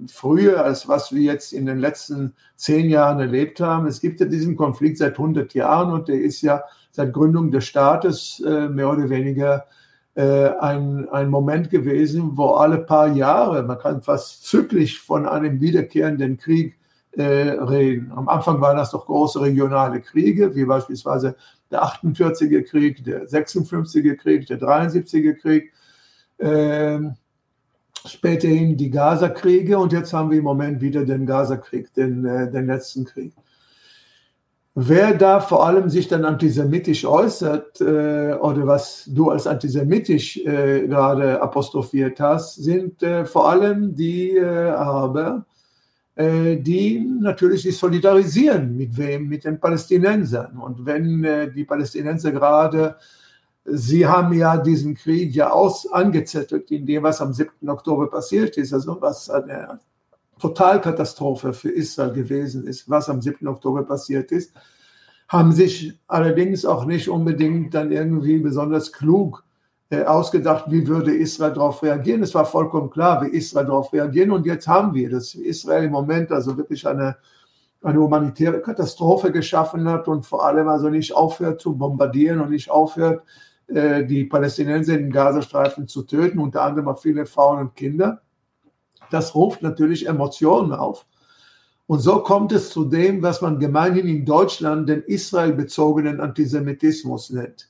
früher, 0.08 0.64
als 0.64 0.88
was 0.88 1.14
wir 1.14 1.22
jetzt 1.22 1.52
in 1.52 1.66
den 1.66 1.78
letzten 1.78 2.34
zehn 2.56 2.90
Jahren 2.90 3.20
erlebt 3.20 3.60
haben. 3.60 3.86
Es 3.86 4.00
gibt 4.00 4.18
ja 4.18 4.26
diesen 4.26 4.56
Konflikt 4.56 4.98
seit 4.98 5.12
100 5.12 5.54
Jahren 5.54 5.92
und 5.92 6.08
der 6.08 6.20
ist 6.20 6.42
ja 6.42 6.64
seit 6.98 7.12
Gründung 7.12 7.52
des 7.52 7.64
Staates 7.64 8.42
äh, 8.44 8.68
mehr 8.68 8.90
oder 8.90 9.08
weniger 9.08 9.66
äh, 10.16 10.48
ein, 10.58 11.08
ein 11.10 11.30
Moment 11.30 11.70
gewesen, 11.70 12.36
wo 12.36 12.54
alle 12.54 12.78
paar 12.78 13.06
Jahre, 13.06 13.62
man 13.62 13.78
kann 13.78 14.02
fast 14.02 14.44
zyklisch 14.44 15.00
von 15.00 15.24
einem 15.24 15.60
wiederkehrenden 15.60 16.38
Krieg 16.38 16.76
äh, 17.12 17.22
reden. 17.22 18.10
Am 18.16 18.28
Anfang 18.28 18.60
waren 18.60 18.76
das 18.76 18.90
doch 18.90 19.06
große 19.06 19.40
regionale 19.40 20.00
Kriege, 20.00 20.56
wie 20.56 20.64
beispielsweise 20.64 21.36
der 21.70 21.84
48er 21.84 22.64
Krieg, 22.64 23.04
der 23.04 23.28
56er 23.28 24.16
Krieg, 24.16 24.48
der 24.48 24.58
73er 24.58 25.34
Krieg. 25.34 25.72
Ähm, 26.40 27.14
späterhin 28.04 28.76
die 28.76 28.90
Gaza-Kriege 28.90 29.78
und 29.78 29.92
jetzt 29.92 30.12
haben 30.12 30.32
wir 30.32 30.38
im 30.38 30.44
Moment 30.44 30.80
wieder 30.80 31.04
den 31.04 31.26
Gaza-Krieg, 31.26 31.94
den, 31.94 32.24
äh, 32.24 32.50
den 32.50 32.66
letzten 32.66 33.04
Krieg. 33.04 33.34
Wer 34.80 35.14
da 35.14 35.40
vor 35.40 35.66
allem 35.66 35.88
sich 35.88 36.06
dann 36.06 36.24
antisemitisch 36.24 37.04
äußert 37.04 37.80
äh, 37.80 38.34
oder 38.34 38.64
was 38.64 39.02
du 39.08 39.30
als 39.30 39.48
antisemitisch 39.48 40.36
äh, 40.36 40.86
gerade 40.86 41.42
apostrophiert 41.42 42.20
hast, 42.20 42.62
sind 42.62 43.02
äh, 43.02 43.24
vor 43.24 43.48
allem 43.50 43.96
die 43.96 44.36
äh, 44.36 44.68
Araber, 44.68 45.44
äh, 46.14 46.58
die 46.58 47.04
natürlich 47.20 47.62
sich 47.62 47.76
solidarisieren 47.76 48.76
mit 48.76 48.96
wem? 48.96 49.28
Mit 49.28 49.42
den 49.42 49.58
Palästinensern. 49.58 50.56
Und 50.58 50.86
wenn 50.86 51.24
äh, 51.24 51.50
die 51.50 51.64
Palästinenser 51.64 52.30
gerade, 52.30 52.94
sie 53.64 54.06
haben 54.06 54.32
ja 54.32 54.58
diesen 54.58 54.94
Krieg 54.94 55.34
ja 55.34 55.50
aus 55.50 55.90
angezettelt, 55.90 56.70
in 56.70 56.86
dem 56.86 57.02
was 57.02 57.20
am 57.20 57.32
7. 57.32 57.68
Oktober 57.68 58.08
passiert 58.08 58.56
ist, 58.56 58.72
also 58.72 58.96
was 59.00 59.28
eine 59.28 59.80
Totalkatastrophe 60.38 61.52
für 61.52 61.70
Israel 61.70 62.12
gewesen 62.12 62.66
ist, 62.66 62.88
was 62.88 63.08
am 63.08 63.20
7. 63.20 63.46
Oktober 63.46 63.84
passiert 63.84 64.32
ist, 64.32 64.54
haben 65.28 65.52
sich 65.52 65.98
allerdings 66.06 66.64
auch 66.64 66.84
nicht 66.84 67.08
unbedingt 67.08 67.74
dann 67.74 67.92
irgendwie 67.92 68.38
besonders 68.38 68.92
klug 68.92 69.44
äh, 69.90 70.04
ausgedacht, 70.04 70.66
wie 70.68 70.86
würde 70.86 71.14
Israel 71.14 71.52
darauf 71.52 71.82
reagieren. 71.82 72.22
Es 72.22 72.34
war 72.34 72.44
vollkommen 72.44 72.90
klar, 72.90 73.22
wie 73.22 73.36
Israel 73.36 73.66
darauf 73.66 73.92
reagieren. 73.92 74.30
Und 74.30 74.46
jetzt 74.46 74.68
haben 74.68 74.94
wir, 74.94 75.10
dass 75.10 75.34
Israel 75.34 75.84
im 75.84 75.92
Moment 75.92 76.32
also 76.32 76.56
wirklich 76.56 76.86
eine, 76.86 77.16
eine 77.82 77.98
humanitäre 77.98 78.60
Katastrophe 78.60 79.32
geschaffen 79.32 79.88
hat 79.88 80.08
und 80.08 80.26
vor 80.26 80.44
allem 80.44 80.68
also 80.68 80.88
nicht 80.88 81.14
aufhört 81.14 81.60
zu 81.60 81.76
bombardieren 81.76 82.40
und 82.40 82.50
nicht 82.50 82.70
aufhört, 82.70 83.22
äh, 83.68 84.04
die 84.04 84.24
Palästinenser 84.24 84.94
in 84.94 85.04
den 85.04 85.12
Gazastreifen 85.12 85.86
zu 85.86 86.02
töten, 86.02 86.38
unter 86.38 86.62
anderem 86.62 86.88
auch 86.88 87.00
viele 87.00 87.26
Frauen 87.26 87.60
und 87.60 87.76
Kinder. 87.76 88.22
Das 89.10 89.34
ruft 89.34 89.62
natürlich 89.62 90.06
Emotionen 90.06 90.72
auf. 90.72 91.06
Und 91.86 92.00
so 92.00 92.18
kommt 92.18 92.52
es 92.52 92.70
zu 92.70 92.84
dem, 92.84 93.22
was 93.22 93.40
man 93.40 93.58
gemeinhin 93.58 94.06
in 94.06 94.24
Deutschland 94.26 94.88
den 94.88 95.02
israelbezogenen 95.02 96.20
Antisemitismus 96.20 97.30
nennt. 97.30 97.68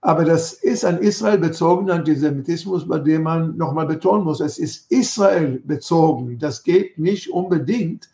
Aber 0.00 0.24
das 0.24 0.52
ist 0.52 0.84
ein 0.84 0.98
israelbezogener 0.98 1.94
Antisemitismus, 1.94 2.86
bei 2.86 2.98
dem 2.98 3.22
man 3.22 3.56
nochmal 3.56 3.86
betonen 3.86 4.24
muss, 4.24 4.40
es 4.40 4.58
ist 4.58 4.90
Israel 4.90 5.60
bezogen. 5.64 6.38
Das 6.38 6.62
geht 6.62 6.98
nicht 6.98 7.30
unbedingt 7.30 8.08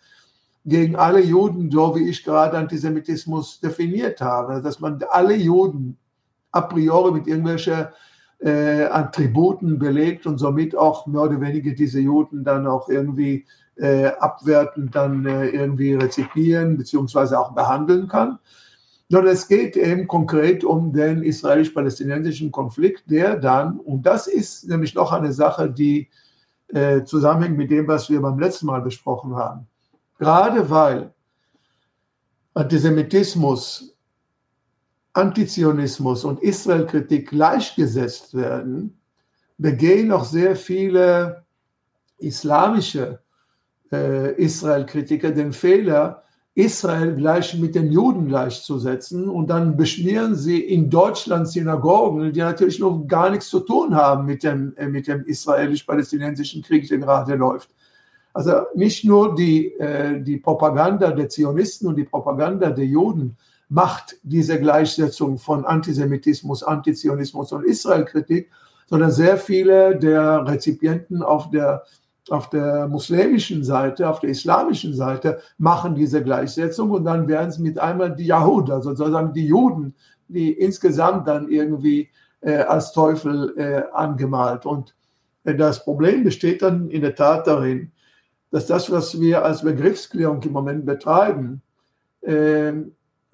gegen 0.64 0.96
alle 0.96 1.20
Juden, 1.20 1.70
so 1.70 1.94
wie 1.94 2.08
ich 2.08 2.24
gerade 2.24 2.56
Antisemitismus 2.56 3.60
definiert 3.60 4.20
habe, 4.20 4.62
dass 4.62 4.80
man 4.80 5.02
alle 5.10 5.34
Juden 5.34 5.98
a 6.52 6.62
priori 6.62 7.12
mit 7.12 7.26
irgendwelchen 7.26 7.86
äh, 8.40 8.84
Attributen 8.84 9.78
belegt 9.78 10.26
und 10.26 10.38
somit 10.38 10.76
auch 10.76 11.06
mehr 11.06 11.22
oder 11.22 11.40
weniger 11.40 11.72
diese 11.72 12.00
Juden 12.00 12.44
dann 12.44 12.66
auch 12.66 12.88
irgendwie 12.88 13.46
äh, 13.76 14.06
abwertend 14.06 14.94
dann 14.94 15.26
äh, 15.26 15.48
irgendwie 15.48 15.94
rezipieren 15.94 16.76
beziehungsweise 16.76 17.38
auch 17.38 17.52
behandeln 17.52 18.08
kann. 18.08 18.38
Sondern 19.08 19.32
es 19.32 19.48
geht 19.48 19.76
eben 19.76 20.06
konkret 20.06 20.64
um 20.64 20.92
den 20.92 21.22
israelisch-palästinensischen 21.22 22.50
Konflikt, 22.50 23.10
der 23.10 23.36
dann, 23.36 23.78
und 23.78 24.04
das 24.06 24.26
ist 24.26 24.68
nämlich 24.68 24.94
noch 24.94 25.12
eine 25.12 25.32
Sache, 25.32 25.70
die 25.70 26.08
äh, 26.68 27.04
zusammenhängt 27.04 27.56
mit 27.56 27.70
dem, 27.70 27.86
was 27.86 28.08
wir 28.08 28.20
beim 28.20 28.38
letzten 28.38 28.66
Mal 28.66 28.80
besprochen 28.80 29.36
haben. 29.36 29.66
Gerade 30.18 30.70
weil 30.70 31.12
Antisemitismus, 32.54 33.93
Antizionismus 35.14 36.24
und 36.24 36.42
Israelkritik 36.42 37.30
gleichgesetzt 37.30 38.34
werden, 38.34 38.98
begehen 39.58 40.12
auch 40.12 40.24
sehr 40.24 40.56
viele 40.56 41.44
islamische 42.18 43.20
äh, 43.92 44.34
Israel-Kritiker 44.34 45.30
den 45.30 45.52
Fehler, 45.52 46.22
Israel 46.56 47.16
gleich 47.16 47.54
mit 47.58 47.74
den 47.74 47.90
Juden 47.90 48.28
gleichzusetzen 48.28 49.28
und 49.28 49.50
dann 49.50 49.76
beschmieren 49.76 50.36
sie 50.36 50.60
in 50.60 50.88
Deutschland 50.88 51.48
Synagogen, 51.48 52.32
die 52.32 52.40
natürlich 52.40 52.78
noch 52.78 53.06
gar 53.06 53.30
nichts 53.30 53.48
zu 53.48 53.60
tun 53.60 53.94
haben 53.94 54.24
mit 54.24 54.42
dem, 54.42 54.74
äh, 54.76 54.86
mit 54.86 55.06
dem 55.06 55.24
israelisch-palästinensischen 55.24 56.62
Krieg, 56.62 56.88
der 56.88 56.98
gerade 56.98 57.34
läuft. 57.34 57.70
Also 58.32 58.52
nicht 58.74 59.04
nur 59.04 59.36
die, 59.36 59.72
äh, 59.74 60.20
die 60.20 60.38
Propaganda 60.38 61.12
der 61.12 61.28
Zionisten 61.28 61.86
und 61.86 61.96
die 61.96 62.04
Propaganda 62.04 62.70
der 62.70 62.86
Juden 62.86 63.36
macht 63.68 64.16
diese 64.22 64.58
Gleichsetzung 64.60 65.38
von 65.38 65.64
Antisemitismus, 65.64 66.62
Antizionismus 66.62 67.52
und 67.52 67.64
Israelkritik, 67.64 68.50
sondern 68.86 69.10
sehr 69.10 69.38
viele 69.38 69.96
der 69.96 70.46
Rezipienten 70.46 71.22
auf 71.22 71.50
der 71.50 71.84
auf 72.30 72.48
der 72.48 72.88
muslimischen 72.88 73.64
Seite, 73.64 74.08
auf 74.08 74.20
der 74.20 74.30
islamischen 74.30 74.94
Seite 74.94 75.40
machen 75.58 75.94
diese 75.94 76.22
Gleichsetzung 76.22 76.90
und 76.90 77.04
dann 77.04 77.28
werden 77.28 77.50
es 77.50 77.58
mit 77.58 77.78
einmal 77.78 78.14
die 78.14 78.26
Yahud, 78.26 78.70
also 78.70 78.94
sozusagen 78.94 79.34
die 79.34 79.46
Juden, 79.46 79.94
die 80.28 80.52
insgesamt 80.52 81.28
dann 81.28 81.50
irgendwie 81.50 82.08
äh, 82.40 82.56
als 82.56 82.92
Teufel 82.92 83.54
äh, 83.58 83.82
angemalt. 83.92 84.64
Und 84.64 84.94
äh, 85.44 85.54
das 85.54 85.84
Problem 85.84 86.24
besteht 86.24 86.62
dann 86.62 86.88
in 86.88 87.02
der 87.02 87.14
Tat 87.14 87.46
darin, 87.46 87.92
dass 88.50 88.66
das, 88.66 88.90
was 88.90 89.20
wir 89.20 89.44
als 89.44 89.62
Begriffsklärung 89.62 90.42
im 90.42 90.52
Moment 90.52 90.86
betreiben, 90.86 91.60
äh, 92.22 92.72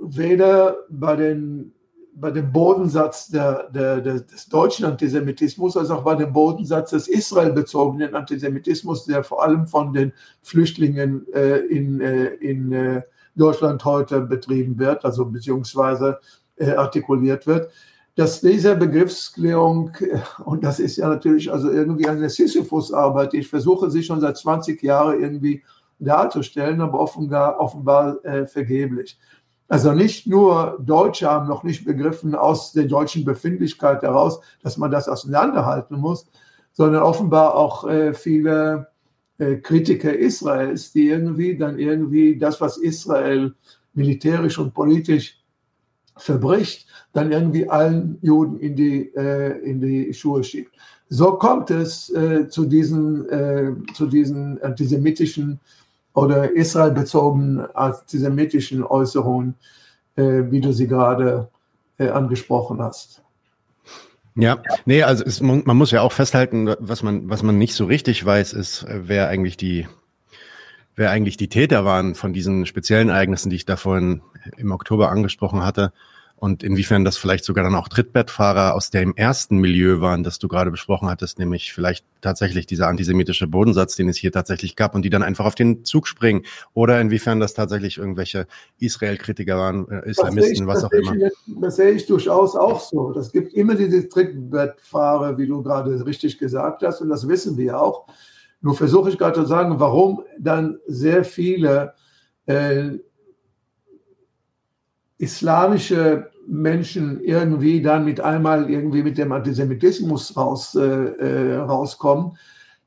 weder 0.01 0.77
bei 0.89 1.17
den 1.17 1.73
bei 2.13 2.31
dem 2.31 2.53
Bodensatz 2.53 3.29
der, 3.29 3.71
der, 3.71 4.01
des 4.01 4.49
deutschen 4.49 4.85
Antisemitismus 4.85 5.77
als 5.77 5.91
auch 5.91 6.03
bei 6.03 6.15
dem 6.15 6.33
Bodensatz 6.33 6.91
des 6.91 7.09
israelbezogenen 7.09 8.15
Antisemitismus, 8.15 9.07
der 9.07 9.25
vor 9.25 9.43
allem 9.43 9.67
von 9.67 9.93
den 9.93 10.13
Flüchtlingen 10.43 11.27
äh, 11.33 11.59
in, 11.59 12.01
äh, 12.01 12.27
in 12.35 12.73
äh, 12.73 13.03
Deutschland 13.37 13.85
heute 13.85 14.21
betrieben 14.21 14.79
wird, 14.79 15.05
also 15.05 15.25
beziehungsweise 15.25 16.19
äh, 16.57 16.73
artikuliert 16.73 17.47
wird, 17.47 17.71
dass 18.17 18.41
diese 18.41 18.77
Begriffsklärung, 18.77 19.93
äh, 20.01 20.19
und 20.45 20.65
das 20.65 20.79
ist 20.79 20.97
ja 20.97 21.09
natürlich 21.09 21.51
also 21.51 21.71
irgendwie 21.71 22.09
eine 22.09 22.29
Sisyphus-Arbeit, 22.29 23.35
ich 23.35 23.49
versuche 23.49 23.91
sie 23.91 24.03
schon 24.03 24.21
seit 24.21 24.37
20 24.37 24.83
Jahren 24.83 25.23
irgendwie 25.23 25.63
darzustellen, 26.01 26.81
aber 26.81 26.99
offenbar, 26.99 27.61
offenbar 27.61 28.25
äh, 28.25 28.47
vergeblich. 28.47 29.19
Also 29.71 29.93
nicht 29.93 30.27
nur 30.27 30.79
Deutsche 30.85 31.31
haben 31.31 31.47
noch 31.47 31.63
nicht 31.63 31.85
begriffen 31.85 32.35
aus 32.35 32.73
der 32.73 32.87
deutschen 32.87 33.25
Befindlichkeit 33.25 34.03
heraus, 34.03 34.41
dass 34.65 34.77
man 34.77 34.91
das 34.91 35.09
auseinanderhalten 35.09 35.97
muss, 35.97 36.27
sondern 36.73 37.05
offenbar 37.05 37.55
auch 37.55 37.89
äh, 37.89 38.13
viele 38.13 38.89
äh, 39.39 39.59
Kritiker 39.59 40.13
Israels, 40.13 40.91
die 40.91 41.07
irgendwie 41.07 41.57
dann 41.57 41.79
irgendwie 41.79 42.37
das, 42.37 42.61
was 42.61 42.79
Israel 42.79 43.55
militärisch 43.95 44.59
und 44.59 44.75
politisch 44.75 45.41
verbricht, 46.17 46.89
dann 47.13 47.31
irgendwie 47.31 47.69
allen 47.71 48.19
Juden 48.23 48.59
in 48.59 48.75
die, 48.75 49.15
äh, 49.15 49.57
in 49.61 49.81
die 49.81 50.13
Schuhe 50.13 50.43
schiebt. 50.43 50.75
So 51.11 51.35
kommt 51.35 51.71
es 51.71 52.11
äh, 52.11 52.49
zu, 52.49 52.65
diesen, 52.65 53.29
äh, 53.29 53.73
zu 53.95 54.07
diesen 54.07 54.61
antisemitischen 54.63 55.61
oder 56.15 56.51
israelbezogenen 56.51 57.67
antisemitischen 57.75 58.85
Äußerungen, 58.85 59.55
äh, 60.17 60.43
wie 60.51 60.61
du 60.61 60.73
sie 60.73 60.87
gerade 60.87 61.49
äh, 61.99 62.09
angesprochen 62.09 62.81
hast. 62.81 63.23
Ja, 64.37 64.63
nee, 64.87 65.03
also 65.03 65.25
es, 65.25 65.41
man 65.41 65.65
muss 65.77 65.91
ja 65.91 66.03
auch 66.03 66.13
festhalten, 66.13 66.75
was 66.79 67.03
man, 67.03 67.29
was 67.29 67.43
man 67.43 67.59
nicht 67.59 67.75
so 67.75 67.85
richtig 67.85 68.25
weiß, 68.25 68.53
ist, 68.53 68.85
äh, 68.85 69.09
wer 69.09 69.29
eigentlich 69.29 69.57
die, 69.57 69.87
wer 70.97 71.11
eigentlich 71.11 71.37
die 71.37 71.49
Täter 71.49 71.85
waren 71.85 72.15
von 72.15 72.33
diesen 72.33 72.67
speziellen 72.67 73.09
Ereignissen, 73.09 73.51
die 73.51 73.57
ich 73.57 73.67
da 73.67 73.77
vorhin 73.77 74.23
im 74.57 74.73
Oktober 74.73 75.11
angesprochen 75.11 75.63
hatte 75.63 75.93
und 76.41 76.63
inwiefern 76.63 77.05
das 77.05 77.19
vielleicht 77.19 77.45
sogar 77.45 77.65
dann 77.65 77.75
auch 77.75 77.89
Trittbettfahrer 77.89 78.75
aus 78.75 78.89
dem 78.89 79.15
ersten 79.15 79.59
Milieu 79.59 80.01
waren, 80.01 80.25
das 80.25 80.39
du 80.39 80.49
gerade 80.49 80.71
besprochen 80.71 81.11
hattest, 81.11 81.39
nämlich 81.39 81.75
vielleicht 81.75 82.07
tatsächlich 82.23 82.67
dieser 82.67 82.89
antisemitische 82.89 83.47
Bodensatz, 83.47 83.95
den 83.95 84.09
es 84.09 84.17
hier 84.17 84.33
tatsächlich 84.33 84.75
gab 84.75 84.95
und 84.95 85.03
die 85.03 85.11
dann 85.11 85.23
einfach 85.23 85.45
auf 85.45 85.55
den 85.55 85.85
Zug 85.85 86.09
springen 86.09 86.47
oder 86.73 86.99
inwiefern 86.99 87.41
das 87.41 87.53
tatsächlich 87.53 87.99
irgendwelche 87.99 88.47
Israel-Kritiker 88.79 89.59
waren, 89.59 89.87
äh, 89.91 90.09
Islamisten, 90.09 90.67
was 90.67 90.83
auch 90.83 90.93
immer. 90.93 91.15
Ich, 91.15 91.33
das 91.61 91.77
sehe 91.77 91.91
ich 91.91 92.07
durchaus 92.07 92.57
auch 92.57 92.81
so. 92.81 93.13
Das 93.13 93.33
gibt 93.33 93.53
immer 93.53 93.75
diese 93.75 94.09
Trittbettfahrer, 94.09 95.37
wie 95.37 95.47
du 95.47 95.63
gerade 95.63 96.07
richtig 96.07 96.39
gesagt 96.39 96.83
hast 96.83 97.03
und 97.03 97.11
das 97.11 97.29
wissen 97.29 97.59
wir 97.59 97.79
auch. 97.79 98.07
Nur 98.63 98.75
versuche 98.75 99.11
ich 99.11 99.19
gerade 99.19 99.39
zu 99.39 99.47
sagen, 99.47 99.79
warum 99.79 100.23
dann 100.39 100.79
sehr 100.87 101.23
viele 101.23 101.93
äh, 102.47 102.93
islamische 105.19 106.30
Menschen 106.51 107.21
irgendwie 107.23 107.81
dann 107.81 108.05
mit 108.05 108.21
einmal 108.21 108.69
irgendwie 108.69 109.05
mit 109.05 109.17
dem 109.19 109.31
Antisemitismus 109.31 110.37
raus, 110.37 110.75
äh, 110.75 110.81
äh, 110.81 111.57
rauskommen, 111.57 112.37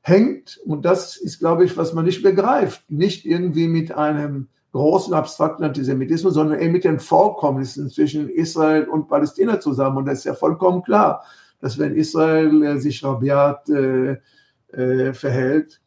hängt, 0.02 0.60
und 0.66 0.84
das 0.84 1.16
ist, 1.16 1.38
glaube 1.38 1.64
ich, 1.64 1.76
was 1.76 1.94
man 1.94 2.04
nicht 2.04 2.22
begreift, 2.22 2.82
nicht 2.90 3.24
irgendwie 3.24 3.68
mit 3.68 3.90
einem 3.92 4.48
großen 4.72 5.14
abstrakten 5.14 5.64
Antisemitismus, 5.64 6.34
sondern 6.34 6.60
eben 6.60 6.72
mit 6.72 6.84
den 6.84 6.98
Vorkommnissen 6.98 7.88
zwischen 7.88 8.28
Israel 8.28 8.84
und 8.84 9.08
Palästina 9.08 9.60
zusammen. 9.60 9.98
Und 9.98 10.06
das 10.06 10.18
ist 10.18 10.24
ja 10.24 10.34
vollkommen 10.34 10.82
klar, 10.82 11.24
dass 11.60 11.78
wenn 11.78 11.94
Israel 11.94 12.62
äh, 12.62 12.78
sich 12.78 13.02
rabiat 13.02 13.70
äh, 13.70 14.18
äh, 14.72 15.14
verhält, 15.14 15.80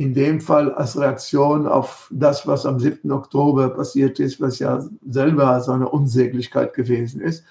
in 0.00 0.14
dem 0.14 0.40
Fall 0.40 0.72
als 0.72 0.98
Reaktion 0.98 1.66
auf 1.66 2.08
das, 2.10 2.46
was 2.46 2.64
am 2.64 2.80
7. 2.80 3.12
Oktober 3.12 3.68
passiert 3.68 4.18
ist, 4.18 4.40
was 4.40 4.58
ja 4.58 4.82
selber 5.06 5.60
so 5.60 5.72
eine 5.72 5.90
Unsäglichkeit 5.90 6.72
gewesen 6.72 7.20
ist, 7.20 7.44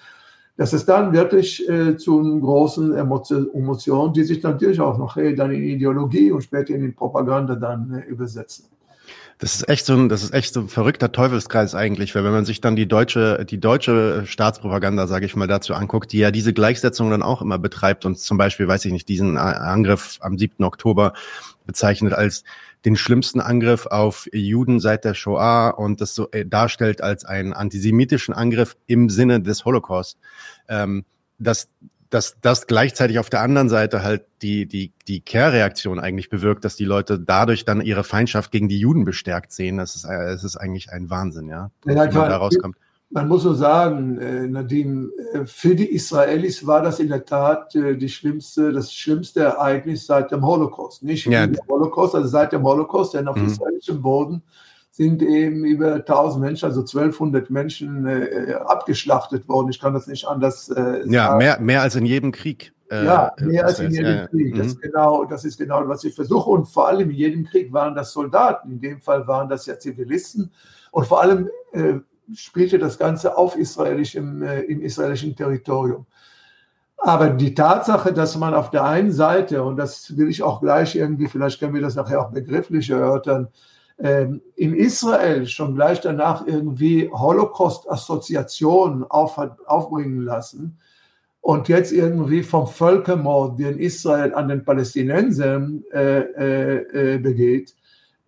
dass 0.56 0.72
es 0.72 0.84
dann 0.84 1.12
wirklich 1.12 1.68
äh, 1.68 1.96
zu 1.96 2.18
einer 2.18 2.40
großen 2.40 2.92
Emotion, 2.92 4.12
die 4.12 4.24
sich 4.24 4.42
natürlich 4.42 4.80
auch 4.80 4.98
noch 4.98 5.16
äh, 5.16 5.32
dann 5.32 5.52
in 5.52 5.62
Ideologie 5.62 6.32
und 6.32 6.42
später 6.42 6.74
in 6.74 6.92
Propaganda 6.92 7.54
dann 7.54 7.94
äh, 7.94 8.10
übersetzen. 8.10 8.64
Das 9.40 9.54
ist 9.54 9.70
echt 9.70 9.86
so 9.86 9.94
ein, 9.94 10.10
das 10.10 10.22
ist 10.22 10.34
echt 10.34 10.52
so 10.52 10.60
ein 10.60 10.68
verrückter 10.68 11.12
Teufelskreis 11.12 11.74
eigentlich, 11.74 12.14
weil 12.14 12.24
wenn 12.24 12.32
man 12.32 12.44
sich 12.44 12.60
dann 12.60 12.76
die 12.76 12.86
deutsche, 12.86 13.46
die 13.46 13.58
deutsche 13.58 14.26
Staatspropaganda, 14.26 15.06
sage 15.06 15.24
ich 15.24 15.34
mal, 15.34 15.46
dazu 15.48 15.72
anguckt, 15.72 16.12
die 16.12 16.18
ja 16.18 16.30
diese 16.30 16.52
Gleichsetzung 16.52 17.10
dann 17.10 17.22
auch 17.22 17.40
immer 17.40 17.58
betreibt 17.58 18.04
und 18.04 18.18
zum 18.18 18.36
Beispiel, 18.36 18.68
weiß 18.68 18.84
ich 18.84 18.92
nicht, 18.92 19.08
diesen 19.08 19.38
Angriff 19.38 20.18
am 20.20 20.36
7. 20.36 20.62
Oktober 20.62 21.14
bezeichnet 21.64 22.12
als 22.12 22.44
den 22.84 22.96
schlimmsten 22.96 23.40
Angriff 23.40 23.86
auf 23.86 24.28
Juden 24.30 24.78
seit 24.78 25.06
der 25.06 25.14
Shoah 25.14 25.70
und 25.70 26.02
das 26.02 26.14
so 26.14 26.30
äh, 26.32 26.44
darstellt 26.44 27.02
als 27.02 27.24
einen 27.24 27.54
antisemitischen 27.54 28.34
Angriff 28.34 28.76
im 28.86 29.08
Sinne 29.08 29.40
des 29.40 29.64
Holocaust. 29.64 30.18
Ähm, 30.68 31.06
das 31.38 31.68
dass 32.10 32.36
das 32.40 32.66
gleichzeitig 32.66 33.18
auf 33.20 33.30
der 33.30 33.40
anderen 33.40 33.68
Seite 33.68 34.02
halt 34.02 34.24
die, 34.42 34.66
die, 34.66 34.92
die 35.06 35.20
Kehrreaktion 35.20 36.00
eigentlich 36.00 36.28
bewirkt, 36.28 36.64
dass 36.64 36.74
die 36.74 36.84
Leute 36.84 37.20
dadurch 37.20 37.64
dann 37.64 37.80
ihre 37.80 38.02
Feindschaft 38.04 38.50
gegen 38.50 38.68
die 38.68 38.78
Juden 38.78 39.04
bestärkt 39.04 39.52
sehen. 39.52 39.78
Das 39.78 39.94
ist, 39.94 40.04
das 40.04 40.42
ist 40.42 40.56
eigentlich 40.56 40.90
ein 40.90 41.08
Wahnsinn, 41.08 41.48
ja. 41.48 41.70
ja 41.86 41.94
man 41.94 42.10
da 42.10 42.36
rauskommt. 42.36 42.76
Man 43.12 43.26
muss 43.26 43.42
so 43.42 43.54
sagen, 43.54 44.18
äh, 44.18 44.46
Nadim, 44.46 45.10
äh, 45.32 45.44
für 45.44 45.74
die 45.74 45.92
Israelis 45.92 46.64
war 46.64 46.80
das 46.80 47.00
in 47.00 47.08
der 47.08 47.24
Tat 47.24 47.74
äh, 47.74 47.96
die 47.96 48.08
schlimmste, 48.08 48.70
das 48.72 48.92
schlimmste 48.92 49.40
Ereignis 49.40 50.06
seit 50.06 50.30
dem 50.30 50.46
Holocaust. 50.46 51.02
Nicht 51.02 51.26
ja. 51.26 51.48
Holocaust, 51.68 52.14
also 52.14 52.28
seit 52.28 52.52
dem 52.52 52.62
Holocaust, 52.62 53.14
denn 53.14 53.26
auf 53.26 53.36
mhm. 53.36 53.46
israelischem 53.46 54.00
Boden 54.00 54.42
sind 55.00 55.22
eben 55.22 55.64
über 55.64 55.94
1000 55.94 56.44
Menschen, 56.44 56.66
also 56.66 56.80
1200 56.80 57.48
Menschen 57.48 58.06
äh, 58.06 58.52
abgeschlachtet 58.66 59.48
worden. 59.48 59.70
Ich 59.70 59.80
kann 59.80 59.94
das 59.94 60.06
nicht 60.06 60.28
anders 60.28 60.68
äh, 60.68 61.00
Ja, 61.06 61.28
sagen. 61.28 61.38
mehr, 61.38 61.58
mehr 61.58 61.80
als 61.80 61.94
in 61.96 62.04
jedem 62.04 62.32
Krieg. 62.32 62.74
Äh, 62.90 63.06
ja, 63.06 63.32
mehr 63.40 63.64
als 63.64 63.80
in 63.80 63.92
jedem 63.92 64.26
Krieg. 64.28 64.54
Das, 64.58 64.74
mhm. 64.74 64.80
genau, 64.82 65.24
das 65.24 65.46
ist 65.46 65.56
genau, 65.56 65.88
was 65.88 66.04
ich 66.04 66.14
versuche. 66.14 66.50
Und 66.50 66.66
vor 66.66 66.86
allem 66.86 67.08
in 67.08 67.16
jedem 67.16 67.46
Krieg 67.46 67.72
waren 67.72 67.94
das 67.94 68.12
Soldaten. 68.12 68.72
In 68.72 68.80
dem 68.82 69.00
Fall 69.00 69.26
waren 69.26 69.48
das 69.48 69.64
ja 69.64 69.78
Zivilisten. 69.78 70.52
Und 70.90 71.06
vor 71.06 71.22
allem 71.22 71.48
äh, 71.72 71.94
spielte 72.34 72.78
das 72.78 72.98
Ganze 72.98 73.38
auf 73.38 73.56
israelischem, 73.56 74.42
äh, 74.42 74.60
im 74.64 74.82
israelischen 74.82 75.34
Territorium. 75.34 76.04
Aber 76.98 77.30
die 77.30 77.54
Tatsache, 77.54 78.12
dass 78.12 78.36
man 78.36 78.52
auf 78.52 78.70
der 78.70 78.84
einen 78.84 79.12
Seite, 79.12 79.62
und 79.62 79.78
das 79.78 80.14
will 80.18 80.28
ich 80.28 80.42
auch 80.42 80.60
gleich 80.60 80.94
irgendwie, 80.94 81.28
vielleicht 81.28 81.58
können 81.58 81.72
wir 81.72 81.80
das 81.80 81.94
nachher 81.94 82.20
auch 82.20 82.32
begrifflich 82.32 82.90
erörtern, 82.90 83.48
in 84.02 84.74
Israel 84.74 85.46
schon 85.46 85.74
gleich 85.74 86.00
danach 86.00 86.46
irgendwie 86.46 87.10
Holocaust-Assoziationen 87.12 89.04
auf, 89.04 89.38
aufbringen 89.66 90.22
lassen 90.22 90.78
und 91.42 91.68
jetzt 91.68 91.92
irgendwie 91.92 92.42
vom 92.42 92.66
Völkermord, 92.66 93.58
den 93.58 93.78
Israel 93.78 94.34
an 94.34 94.48
den 94.48 94.64
Palästinensern 94.64 95.84
äh, 95.92 96.20
äh, 96.20 97.14
äh 97.14 97.18
begeht, 97.18 97.74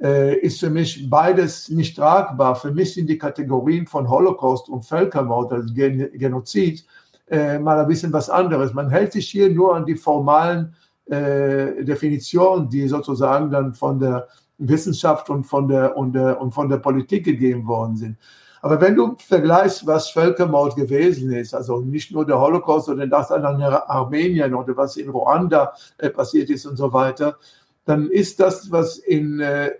äh, 0.01 0.37
ist 0.39 0.61
für 0.61 0.71
mich 0.71 1.09
beides 1.09 1.69
nicht 1.69 1.97
tragbar. 1.97 2.57
Für 2.57 2.73
mich 2.73 2.95
sind 2.95 3.09
die 3.09 3.19
Kategorien 3.19 3.87
von 3.87 4.09
Holocaust 4.09 4.69
und 4.69 4.85
Völkermord, 4.85 5.53
also 5.53 5.73
Gen 5.73 6.11
Genozid, 6.15 6.85
äh, 7.31 7.59
mal 7.59 7.79
ein 7.79 7.89
bisschen 7.89 8.13
was 8.13 8.29
anderes. 8.29 8.73
Man 8.75 8.91
hält 8.91 9.13
sich 9.13 9.29
hier 9.29 9.51
nur 9.51 9.77
an 9.77 9.87
die 9.87 9.95
formalen 9.95 10.75
äh, 11.07 11.85
Definitionen, 11.85 12.69
die 12.69 12.89
sozusagen 12.89 13.51
dann 13.51 13.75
von 13.75 14.01
der 14.01 14.27
Wissenschaft 14.69 15.31
und 15.31 15.45
von 15.45 15.69
der, 15.69 15.97
und, 15.97 16.15
der, 16.15 16.41
und 16.41 16.53
von 16.53 16.69
der 16.69 16.79
Politik 16.79 17.25
gegeben 17.25 17.67
worden 17.67 17.97
sind. 17.97 18.17
Aber 18.63 18.81
wenn 18.81 18.95
du 18.95 19.17
vergleichst, 19.19 19.87
was 19.87 20.11
Völkermord 20.11 20.77
gewesen 20.77 21.33
ist, 21.33 21.53
also 21.53 21.81
nicht 21.81 22.13
nur 22.13 22.25
der 22.25 22.41
Holocaust, 22.41 22.87
sondern 22.87 23.11
das 23.11 23.33
an 23.33 23.45
Armenien 23.45 24.55
oder 24.55 24.77
was 24.77 24.97
in 24.97 25.09
Ruanda 25.09 25.73
äh, 25.99 26.11
passiert 26.11 26.49
ist 26.49 26.67
und 26.67 26.77
so 26.77 26.93
weiter, 26.93 27.39
dann 27.85 28.09
ist 28.09 28.39
das, 28.39 28.71
was 28.71 28.99
in, 28.99 29.41
äh, 29.41 29.73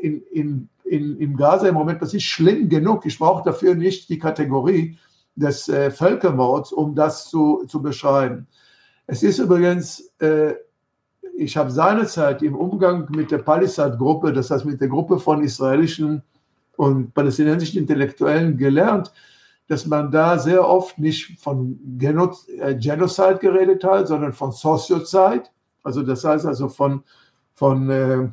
in, 0.00 0.22
in, 0.32 0.68
in, 0.84 1.18
in 1.18 1.36
Gaza 1.36 1.68
im 1.68 1.74
Moment 1.74 2.00
passiert, 2.00 2.22
schlimm 2.22 2.70
genug. 2.70 3.04
Ich 3.04 3.18
brauche 3.18 3.44
dafür 3.44 3.74
nicht 3.74 4.08
die 4.08 4.18
Kategorie 4.18 4.96
des 5.36 5.68
äh, 5.68 5.90
Völkermords, 5.90 6.72
um 6.72 6.94
das 6.94 7.28
zu, 7.28 7.64
zu 7.68 7.82
beschreiben. 7.82 8.46
Es 9.06 9.22
ist 9.22 9.38
übrigens, 9.38 10.12
äh, 10.18 10.54
ich 11.36 11.56
habe 11.56 11.70
seinerzeit 11.70 12.42
im 12.42 12.54
Umgang 12.54 13.08
mit 13.10 13.30
der 13.30 13.38
Palisade-Gruppe, 13.38 14.32
das 14.32 14.50
heißt 14.50 14.64
mit 14.64 14.80
der 14.80 14.88
Gruppe 14.88 15.18
von 15.18 15.42
israelischen 15.42 16.22
und 16.76 17.12
palästinensischen 17.14 17.80
Intellektuellen 17.80 18.56
gelernt, 18.56 19.12
dass 19.68 19.86
man 19.86 20.10
da 20.10 20.38
sehr 20.38 20.66
oft 20.66 20.98
nicht 20.98 21.38
von 21.38 21.78
äh, 22.00 22.74
Genocide 22.74 23.38
geredet 23.40 23.84
hat, 23.84 24.08
sondern 24.08 24.32
von 24.32 24.52
Sociozide. 24.52 25.44
Also 25.82 26.02
das 26.02 26.24
heißt 26.24 26.44
also 26.46 26.68
von, 26.68 27.04
von 27.54 27.90
äh, 27.90 28.28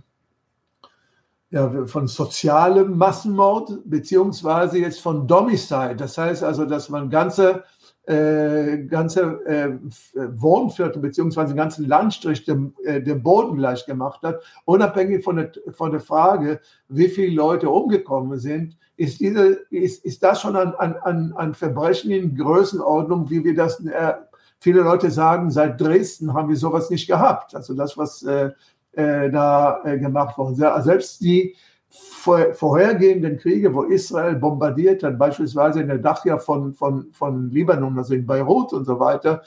ja, 1.50 1.86
von 1.86 2.08
sozialem 2.08 2.98
Massenmord 2.98 3.80
beziehungsweise 3.86 4.80
jetzt 4.80 5.00
von 5.00 5.28
Domicide. 5.28 5.96
Das 5.96 6.18
heißt 6.18 6.44
also, 6.44 6.66
dass 6.66 6.90
man 6.90 7.10
ganze, 7.10 7.64
äh, 8.08 8.86
ganze 8.86 9.46
äh, 9.46 9.70
Wohnviertel 10.14 11.02
beziehungsweise 11.02 11.50
den 11.50 11.58
ganzen 11.58 11.88
Landstrich 11.88 12.46
dem, 12.46 12.74
äh, 12.86 13.02
dem 13.02 13.22
Boden 13.22 13.58
gleich 13.58 13.86
gemacht 13.86 14.22
hat, 14.24 14.42
unabhängig 14.66 15.24
von 15.24 15.36
der, 15.36 15.52
von 15.72 15.92
der 15.92 16.00
Frage, 16.00 16.62
wie 16.88 17.10
viele 17.10 17.36
Leute 17.36 17.70
umgekommen 17.70 18.40
sind, 18.40 18.78
ist, 18.96 19.20
diese, 19.20 19.60
ist, 19.70 20.06
ist 20.06 20.24
das 20.24 20.42
schon 20.42 20.56
ein, 20.56 20.74
ein, 20.74 21.34
ein 21.34 21.54
Verbrechen 21.54 22.12
in 22.12 22.36
Größenordnung, 22.36 23.30
wie 23.30 23.44
wir 23.44 23.56
das, 23.56 23.84
äh, 23.86 24.14
viele 24.60 24.82
Leute 24.82 25.12
sagen, 25.12 25.52
seit 25.52 25.80
Dresden 25.80 26.34
haben 26.34 26.50
wir 26.50 26.56
sowas 26.56 26.90
nicht 26.90 27.08
gehabt. 27.08 27.54
Also 27.56 27.74
das, 27.74 27.98
was 27.98 28.24
äh, 28.24 28.52
äh, 28.94 29.30
da 29.30 29.82
äh, 29.84 30.00
gemacht 30.00 30.38
worden. 30.38 30.56
Selbst 30.56 31.22
die 31.22 31.56
vorhergehenden 31.90 33.38
Kriege, 33.38 33.74
wo 33.74 33.84
Israel 33.84 34.36
bombardiert 34.36 35.04
hat, 35.04 35.18
beispielsweise 35.18 35.82
in 35.82 35.88
der 35.88 36.00
Dachja 36.00 36.38
von, 36.38 36.74
von, 36.74 37.08
von 37.12 37.50
Libanon, 37.50 37.98
also 37.98 38.14
in 38.14 38.26
Beirut 38.26 38.74
und 38.74 38.86
so 38.86 39.00
weiter, 39.00 39.42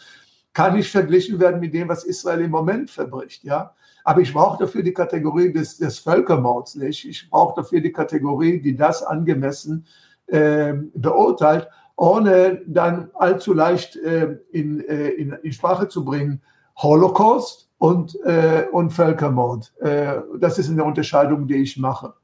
kann 0.53 0.74
nicht 0.74 0.90
verglichen 0.90 1.38
werden 1.38 1.61
mit 1.61 1.74
dem, 1.74 1.88
was 1.88 2.05
Israel 2.05 2.40
im 2.40 2.50
Moment 2.50 2.90
verbricht. 2.90 3.44
Ja? 3.44 3.74
Aber 4.05 4.20
ich 4.20 4.33
brauche 4.33 4.59
dafür 4.59 4.83
die 4.83 4.94
Kategorie 4.94 5.53
des, 5.53 5.79
des 5.79 5.98
Völkermords 5.98 6.74
nicht. 6.76 7.07
Ich 7.07 7.31
brauche 7.31 7.61
dafür 7.61 7.81
die 7.81 7.92
Kategorie, 7.92 8.61
die 8.61 8.74
das 8.74 9.03
angemessen 9.03 9.87
äh, 10.26 10.74
beurteilt, 10.94 11.68
ohne 11.96 12.62
dann 12.66 13.11
allzu 13.14 13.53
leicht 13.53 13.96
äh, 13.96 14.38
in, 14.50 14.81
äh, 14.81 15.11
in, 15.11 15.33
in 15.42 15.53
Sprache 15.53 15.88
zu 15.88 16.05
bringen. 16.05 16.40
Holocaust 16.76 17.68
und, 17.79 18.18
äh, 18.24 18.66
und 18.72 18.90
Völkermord. 18.90 19.72
Äh, 19.81 20.20
das 20.38 20.59
ist 20.59 20.70
eine 20.70 20.85
Unterscheidung, 20.85 21.46
die 21.46 21.57
ich 21.57 21.76
mache. 21.76 22.14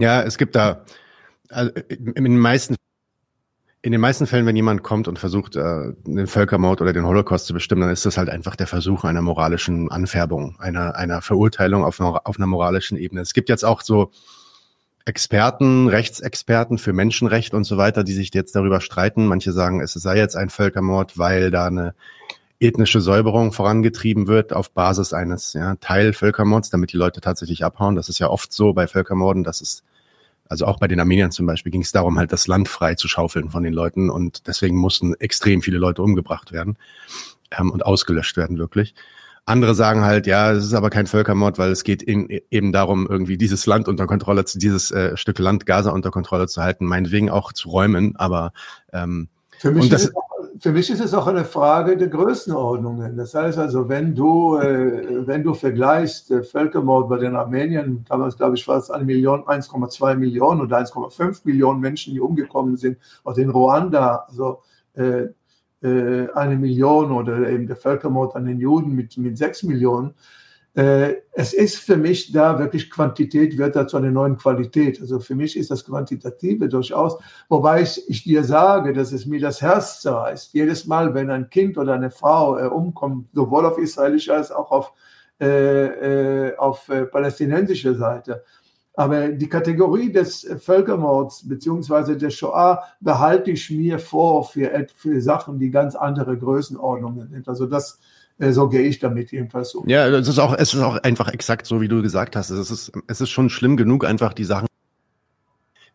Ja, 0.00 0.22
es 0.22 0.38
gibt 0.38 0.54
da 0.54 0.84
also 1.50 1.72
in 1.88 2.24
den 2.24 2.38
meisten 2.38 2.76
in 3.80 3.92
den 3.92 4.00
meisten 4.00 4.26
Fällen, 4.26 4.44
wenn 4.44 4.56
jemand 4.56 4.82
kommt 4.82 5.06
und 5.06 5.20
versucht, 5.20 5.54
äh, 5.54 5.92
den 6.04 6.26
Völkermord 6.26 6.80
oder 6.82 6.92
den 6.92 7.06
Holocaust 7.06 7.46
zu 7.46 7.54
bestimmen, 7.54 7.82
dann 7.82 7.90
ist 7.90 8.04
das 8.04 8.18
halt 8.18 8.28
einfach 8.28 8.56
der 8.56 8.66
Versuch 8.66 9.04
einer 9.04 9.22
moralischen 9.22 9.88
Anfärbung, 9.90 10.56
einer, 10.58 10.96
einer 10.96 11.22
Verurteilung 11.22 11.84
auf 11.84 12.00
einer, 12.00 12.26
auf 12.26 12.38
einer 12.38 12.48
moralischen 12.48 12.98
Ebene. 12.98 13.20
Es 13.20 13.34
gibt 13.34 13.48
jetzt 13.48 13.64
auch 13.64 13.80
so 13.82 14.10
Experten, 15.04 15.88
Rechtsexperten 15.88 16.76
für 16.76 16.92
Menschenrecht 16.92 17.54
und 17.54 17.64
so 17.64 17.76
weiter, 17.76 18.02
die 18.02 18.12
sich 18.12 18.34
jetzt 18.34 18.56
darüber 18.56 18.80
streiten. 18.80 19.26
Manche 19.26 19.52
sagen, 19.52 19.80
es 19.80 19.92
sei 19.94 20.18
jetzt 20.18 20.36
ein 20.36 20.50
Völkermord, 20.50 21.16
weil 21.16 21.52
da 21.52 21.66
eine 21.66 21.94
ethnische 22.60 23.00
Säuberung 23.00 23.52
vorangetrieben 23.52 24.26
wird 24.26 24.52
auf 24.52 24.72
Basis 24.72 25.12
eines 25.12 25.52
ja, 25.52 25.76
Teilvölkermords, 25.76 26.70
damit 26.70 26.92
die 26.92 26.96
Leute 26.96 27.20
tatsächlich 27.20 27.64
abhauen. 27.64 27.94
Das 27.94 28.08
ist 28.08 28.18
ja 28.18 28.28
oft 28.28 28.52
so 28.52 28.72
bei 28.72 28.86
Völkermorden, 28.86 29.44
dass 29.44 29.60
es, 29.60 29.84
also 30.48 30.66
auch 30.66 30.78
bei 30.78 30.88
den 30.88 31.00
Armeniern 31.00 31.30
zum 31.30 31.46
Beispiel, 31.46 31.72
ging 31.72 31.82
es 31.82 31.92
darum, 31.92 32.18
halt 32.18 32.32
das 32.32 32.46
Land 32.46 32.68
frei 32.68 32.94
zu 32.94 33.08
schaufeln 33.08 33.50
von 33.50 33.62
den 33.62 33.72
Leuten 33.72 34.10
und 34.10 34.46
deswegen 34.46 34.76
mussten 34.76 35.14
extrem 35.14 35.62
viele 35.62 35.78
Leute 35.78 36.02
umgebracht 36.02 36.52
werden 36.52 36.76
ähm, 37.56 37.70
und 37.70 37.84
ausgelöscht 37.84 38.36
werden, 38.36 38.58
wirklich. 38.58 38.94
Andere 39.44 39.74
sagen 39.74 40.02
halt, 40.02 40.26
ja, 40.26 40.52
es 40.52 40.64
ist 40.64 40.74
aber 40.74 40.90
kein 40.90 41.06
Völkermord, 41.06 41.58
weil 41.58 41.70
es 41.70 41.82
geht 41.82 42.02
in, 42.02 42.28
eben 42.50 42.70
darum, 42.70 43.06
irgendwie 43.08 43.38
dieses 43.38 43.64
Land 43.64 43.88
unter 43.88 44.06
Kontrolle 44.06 44.44
zu, 44.44 44.58
dieses 44.58 44.90
äh, 44.90 45.16
Stück 45.16 45.38
Land 45.38 45.64
Gaza 45.64 45.90
unter 45.90 46.10
Kontrolle 46.10 46.48
zu 46.48 46.62
halten, 46.62 46.84
meinetwegen 46.84 47.30
auch 47.30 47.54
zu 47.54 47.70
räumen, 47.70 48.14
aber 48.16 48.52
ähm, 48.92 49.28
für 49.58 49.70
mich, 49.70 49.88
das, 49.88 50.12
für 50.60 50.72
mich 50.72 50.90
ist 50.90 51.00
es 51.00 51.14
auch 51.14 51.26
eine 51.26 51.44
Frage 51.44 51.96
der 51.96 52.08
Größenordnungen. 52.08 53.16
Das 53.16 53.34
heißt 53.34 53.58
also, 53.58 53.88
wenn 53.88 54.14
du, 54.14 54.56
äh, 54.56 55.26
wenn 55.26 55.42
du 55.42 55.54
vergleichst 55.54 56.30
äh, 56.30 56.42
Völkermord 56.42 57.08
bei 57.08 57.18
den 57.18 57.36
Armeniern, 57.36 58.04
damals 58.08 58.36
glaube 58.36 58.56
ich 58.56 58.66
war 58.68 58.78
es 58.78 58.90
eine 58.90 59.04
Million, 59.04 59.42
1,2 59.42 60.16
Millionen 60.16 60.60
oder 60.60 60.78
1,5 60.78 61.40
Millionen 61.44 61.80
Menschen, 61.80 62.14
die 62.14 62.20
umgekommen 62.20 62.76
sind, 62.76 62.98
oder 63.24 63.38
in 63.38 63.50
Ruanda, 63.50 64.26
also 64.28 64.62
äh, 64.94 65.26
äh, 65.82 66.28
eine 66.34 66.56
Million 66.56 67.12
oder 67.12 67.48
eben 67.48 67.66
der 67.66 67.76
Völkermord 67.76 68.34
an 68.34 68.46
den 68.46 68.58
Juden 68.58 68.94
mit, 68.94 69.16
mit 69.16 69.38
6 69.38 69.64
Millionen, 69.64 70.14
es 70.74 71.54
ist 71.54 71.78
für 71.78 71.96
mich 71.96 72.30
da 72.30 72.58
wirklich 72.58 72.88
Quantität 72.88 73.58
wird 73.58 73.74
da 73.74 73.88
zu 73.88 73.96
einer 73.96 74.12
neuen 74.12 74.36
Qualität. 74.36 75.00
Also 75.00 75.18
für 75.18 75.34
mich 75.34 75.56
ist 75.56 75.72
das 75.72 75.84
Quantitative 75.84 76.68
durchaus, 76.68 77.18
wobei 77.48 77.82
ich, 77.82 78.08
ich 78.08 78.22
dir 78.22 78.44
sage, 78.44 78.92
dass 78.92 79.10
es 79.10 79.26
mir 79.26 79.40
das 79.40 79.60
Herz 79.60 80.00
zerreißt. 80.02 80.54
Jedes 80.54 80.86
Mal, 80.86 81.14
wenn 81.14 81.30
ein 81.30 81.50
Kind 81.50 81.78
oder 81.78 81.94
eine 81.94 82.12
Frau 82.12 82.58
äh, 82.58 82.66
umkommt, 82.66 83.28
sowohl 83.32 83.66
auf 83.66 83.78
israelischer 83.78 84.34
als 84.34 84.52
auch 84.52 84.70
auf, 84.70 84.92
äh, 85.40 86.46
äh, 86.46 86.56
auf 86.56 86.88
äh, 86.90 87.06
palästinensischer 87.06 87.96
Seite. 87.96 88.44
Aber 88.94 89.28
die 89.28 89.48
Kategorie 89.48 90.12
des 90.12 90.46
Völkermords 90.60 91.48
beziehungsweise 91.48 92.16
der 92.16 92.30
Shoah 92.30 92.82
behalte 93.00 93.50
ich 93.52 93.70
mir 93.70 93.98
vor 93.98 94.44
für, 94.44 94.86
für 94.94 95.20
Sachen, 95.20 95.58
die 95.58 95.70
ganz 95.70 95.94
andere 95.94 96.36
Größenordnungen 96.36 97.30
sind. 97.30 97.48
Also 97.48 97.66
das, 97.66 97.92
äh, 97.92 98.17
so 98.38 98.68
gehe 98.68 98.82
ich 98.82 98.98
damit 98.98 99.32
jedenfalls 99.32 99.74
um. 99.74 99.88
Ja, 99.88 100.06
es 100.08 100.28
ist 100.28 100.38
auch, 100.38 100.54
es 100.56 100.74
ist 100.74 100.80
auch 100.80 100.96
einfach 101.02 101.28
exakt 101.32 101.66
so, 101.66 101.80
wie 101.80 101.88
du 101.88 102.02
gesagt 102.02 102.36
hast. 102.36 102.50
Es 102.50 102.70
ist, 102.70 102.92
es 103.06 103.20
ist 103.20 103.30
schon 103.30 103.50
schlimm 103.50 103.76
genug, 103.76 104.04
einfach 104.04 104.32
die 104.32 104.44
Sachen, 104.44 104.68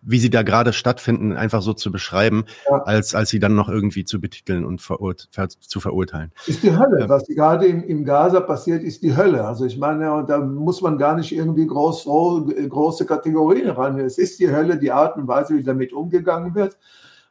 wie 0.01 0.19
sie 0.19 0.29
da 0.29 0.43
gerade 0.43 0.73
stattfinden, 0.73 1.33
einfach 1.33 1.61
so 1.61 1.73
zu 1.73 1.91
beschreiben, 1.91 2.45
ja. 2.69 2.83
als, 2.83 3.15
als 3.15 3.29
sie 3.29 3.39
dann 3.39 3.55
noch 3.55 3.69
irgendwie 3.69 4.03
zu 4.03 4.19
betiteln 4.19 4.65
und 4.65 4.81
verurt, 4.81 5.29
ver, 5.31 5.47
zu 5.47 5.79
verurteilen. 5.79 6.31
Ist 6.45 6.63
die 6.63 6.77
Hölle. 6.77 7.07
Was 7.07 7.25
gerade 7.27 7.65
im, 7.65 7.83
im 7.83 8.03
Gaza 8.03 8.41
passiert, 8.41 8.83
ist 8.83 9.01
die 9.01 9.15
Hölle. 9.15 9.45
Also 9.45 9.65
ich 9.65 9.77
meine, 9.77 10.25
da 10.27 10.39
muss 10.39 10.81
man 10.81 10.97
gar 10.97 11.15
nicht 11.15 11.31
irgendwie 11.31 11.65
groß, 11.65 12.03
große 12.03 13.05
Kategorien 13.05 13.69
ran. 13.69 13.97
Es 13.99 14.17
ist 14.17 14.39
die 14.39 14.51
Hölle, 14.51 14.77
die 14.77 14.91
Art 14.91 15.15
und 15.15 15.27
Weise, 15.27 15.55
wie 15.55 15.63
damit 15.63 15.93
umgegangen 15.93 16.53
wird. 16.53 16.77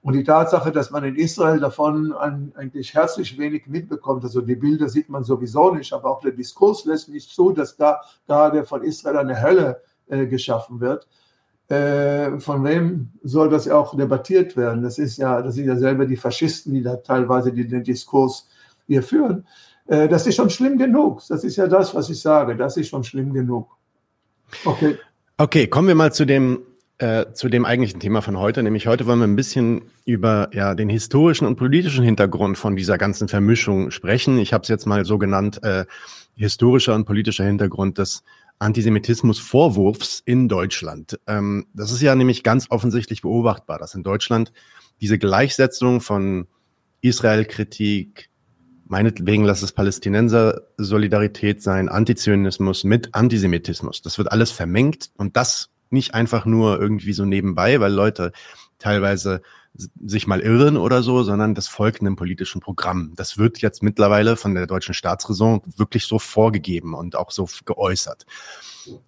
Und 0.03 0.15
die 0.15 0.25
Tatsache, 0.25 0.73
dass 0.73 0.91
man 0.91 1.05
in 1.05 1.15
Israel 1.15 1.61
davon 1.61 2.13
eigentlich 2.13 2.93
herzlich 2.93 3.39
wenig 3.39 3.69
mitbekommt, 3.69 4.25
also 4.25 4.41
die 4.41 4.57
Bilder 4.57 4.89
sieht 4.89 5.09
man 5.09 5.23
sowieso 5.23 5.73
nicht, 5.73 5.93
aber 5.93 6.11
auch 6.11 6.21
der 6.21 6.33
Diskurs 6.33 6.85
lässt 6.85 7.09
nicht 7.09 7.31
zu, 7.31 7.53
dass 7.53 7.77
da 7.77 8.01
gerade 8.27 8.65
von 8.65 8.83
Israel 8.83 9.19
eine 9.19 9.41
Hölle 9.41 9.81
äh, 10.09 10.27
geschaffen 10.27 10.81
wird. 10.81 11.07
äh, 11.73 12.39
von 12.39 12.65
wem 12.65 13.11
soll 13.23 13.49
das 13.49 13.69
auch 13.69 13.97
debattiert 13.97 14.57
werden? 14.57 14.83
Das 14.83 14.99
ist 14.99 15.17
ja, 15.17 15.41
das 15.41 15.55
sind 15.55 15.67
ja 15.67 15.77
selber 15.77 16.05
die 16.05 16.17
Faschisten, 16.17 16.75
die 16.75 16.83
da 16.83 16.97
teilweise 16.97 17.53
den 17.53 17.83
Diskurs 17.83 18.49
hier 18.87 19.03
führen. 19.03 19.47
Äh, 19.87 20.09
das 20.09 20.27
ist 20.27 20.35
schon 20.35 20.51
schlimm 20.51 20.77
genug. 20.77 21.23
Das 21.29 21.45
ist 21.45 21.57
ja 21.57 21.67
das, 21.67 21.95
was 21.95 22.11
ich 22.11 22.21
sage. 22.21 22.57
Das 22.57 22.77
ist 22.77 22.89
schon 22.89 23.05
schlimm 23.05 23.33
genug. 23.33 23.69
Okay. 24.65 24.99
Okay, 25.39 25.67
kommen 25.67 25.89
wir 25.89 25.95
mal 25.95 26.13
zu 26.13 26.27
dem 26.27 26.61
äh, 27.03 27.33
zu 27.35 27.49
dem 27.49 27.65
eigentlichen 27.65 27.99
Thema 27.99 28.23
von 28.23 28.39
heute, 28.39 28.63
nämlich 28.63 28.87
heute 28.87 29.07
wollen 29.07 29.19
wir 29.19 29.27
ein 29.27 29.35
bisschen 29.35 29.83
über 30.05 30.51
ja, 30.53 30.77
den 30.77 30.89
historischen 30.89 31.49
und 31.49 31.57
politischen 31.57 32.05
Hintergrund 32.05 32.57
von 32.57 32.77
dieser 32.77 32.97
ganzen 32.97 33.27
Vermischung 33.27 33.91
sprechen. 33.91 34.39
Ich 34.39 34.53
habe 34.53 34.63
es 34.63 34.69
jetzt 34.69 34.87
mal 34.87 35.05
so 35.05 35.19
genannt, 35.19 35.61
äh, 35.65 35.85
historischer 36.37 36.95
und 36.95 37.05
politischer 37.05 37.45
Hintergrund 37.45 37.99
des 37.99 38.23
Antisemitismusvorwurfs 38.61 40.23
in 40.25 40.49
Deutschland. 40.49 41.19
Ähm, 41.27 41.67
das 41.75 41.91
ist 41.91 42.03
ja 42.03 42.15
nämlich 42.15 42.45
ganz 42.45 42.67
offensichtlich 42.71 43.23
beobachtbar, 43.23 43.81
dass 43.81 43.97
in 43.97 44.05
Deutschland 44.05 44.53
diese 45.01 45.19
Gleichsetzung 45.19 46.01
von 46.01 46.47
Israel-Kritik, 47.01 48.31
meinetwegen 48.87 49.43
lass 49.43 49.63
es 49.63 49.73
Palästinenser-Solidarität 49.73 51.63
sein, 51.63 51.89
Antizionismus 51.89 52.85
mit 52.85 53.13
Antisemitismus, 53.13 54.03
das 54.03 54.19
wird 54.19 54.31
alles 54.31 54.53
vermengt 54.53 55.11
und 55.17 55.37
das 55.37 55.72
nicht 55.93 56.15
einfach 56.15 56.45
nur 56.45 56.81
irgendwie 56.81 57.13
so 57.13 57.25
nebenbei, 57.25 57.81
weil 57.81 57.93
Leute 57.93 58.33
teilweise 58.83 59.43
sich 59.75 60.27
mal 60.27 60.41
irren 60.41 60.77
oder 60.77 61.03
so, 61.03 61.23
sondern 61.23 61.55
das 61.55 61.67
folgt 61.67 62.01
einem 62.01 62.17
politischen 62.17 62.61
Programm. 62.61 63.13
Das 63.17 63.39
wird 63.39 63.59
jetzt 63.59 63.83
mittlerweile 63.83 64.37
von 64.37 64.55
der 64.55 64.67
deutschen 64.67 64.95
Staatsräson 64.95 65.63
wirklich 65.77 66.07
so 66.07 66.19
vorgegeben 66.19 66.95
und 66.95 67.17
auch 67.17 67.31
so 67.31 67.49
geäußert. 67.65 68.27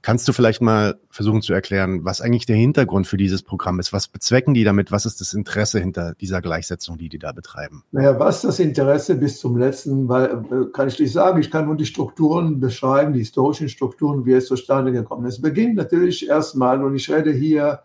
Kannst 0.02 0.28
du 0.28 0.32
vielleicht 0.32 0.62
mal 0.62 1.00
versuchen 1.10 1.42
zu 1.42 1.52
erklären, 1.52 2.04
was 2.04 2.20
eigentlich 2.20 2.46
der 2.46 2.56
Hintergrund 2.56 3.06
für 3.06 3.16
dieses 3.16 3.42
Programm 3.42 3.80
ist? 3.80 3.92
Was 3.92 4.08
bezwecken 4.08 4.54
die 4.54 4.64
damit? 4.64 4.92
Was 4.92 5.04
ist 5.04 5.20
das 5.20 5.34
Interesse 5.34 5.80
hinter 5.80 6.14
dieser 6.14 6.40
Gleichsetzung, 6.40 6.96
die 6.96 7.08
die 7.08 7.18
da 7.18 7.32
betreiben? 7.32 7.82
Naja, 7.90 8.18
was 8.18 8.42
das 8.42 8.60
Interesse 8.60 9.16
bis 9.16 9.40
zum 9.40 9.56
letzten, 9.56 10.08
weil, 10.08 10.26
äh, 10.26 10.72
kann 10.72 10.88
ich 10.88 10.98
nicht 10.98 11.12
sagen. 11.12 11.40
Ich 11.40 11.50
kann 11.50 11.66
nur 11.66 11.76
die 11.76 11.86
Strukturen 11.86 12.60
beschreiben, 12.60 13.12
die 13.12 13.18
historischen 13.18 13.68
Strukturen, 13.68 14.24
wie 14.24 14.34
es 14.34 14.46
zustande 14.46 14.92
gekommen 14.92 15.26
ist. 15.26 15.34
Es 15.34 15.42
beginnt 15.42 15.74
natürlich 15.74 16.28
erstmal, 16.28 16.82
und 16.82 16.94
ich 16.94 17.10
rede 17.10 17.32
hier 17.32 17.80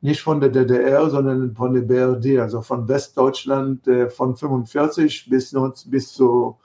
nicht 0.00 0.22
von 0.22 0.40
der 0.40 0.50
DDR, 0.50 1.10
sondern 1.10 1.54
von 1.54 1.74
der 1.74 1.82
BRD, 1.82 2.38
also 2.38 2.62
von 2.62 2.88
Westdeutschland 2.88 3.86
äh, 3.88 4.10
von 4.10 4.36
45 4.36 5.28
bis, 5.28 5.54
bis 5.86 6.12
zur 6.12 6.58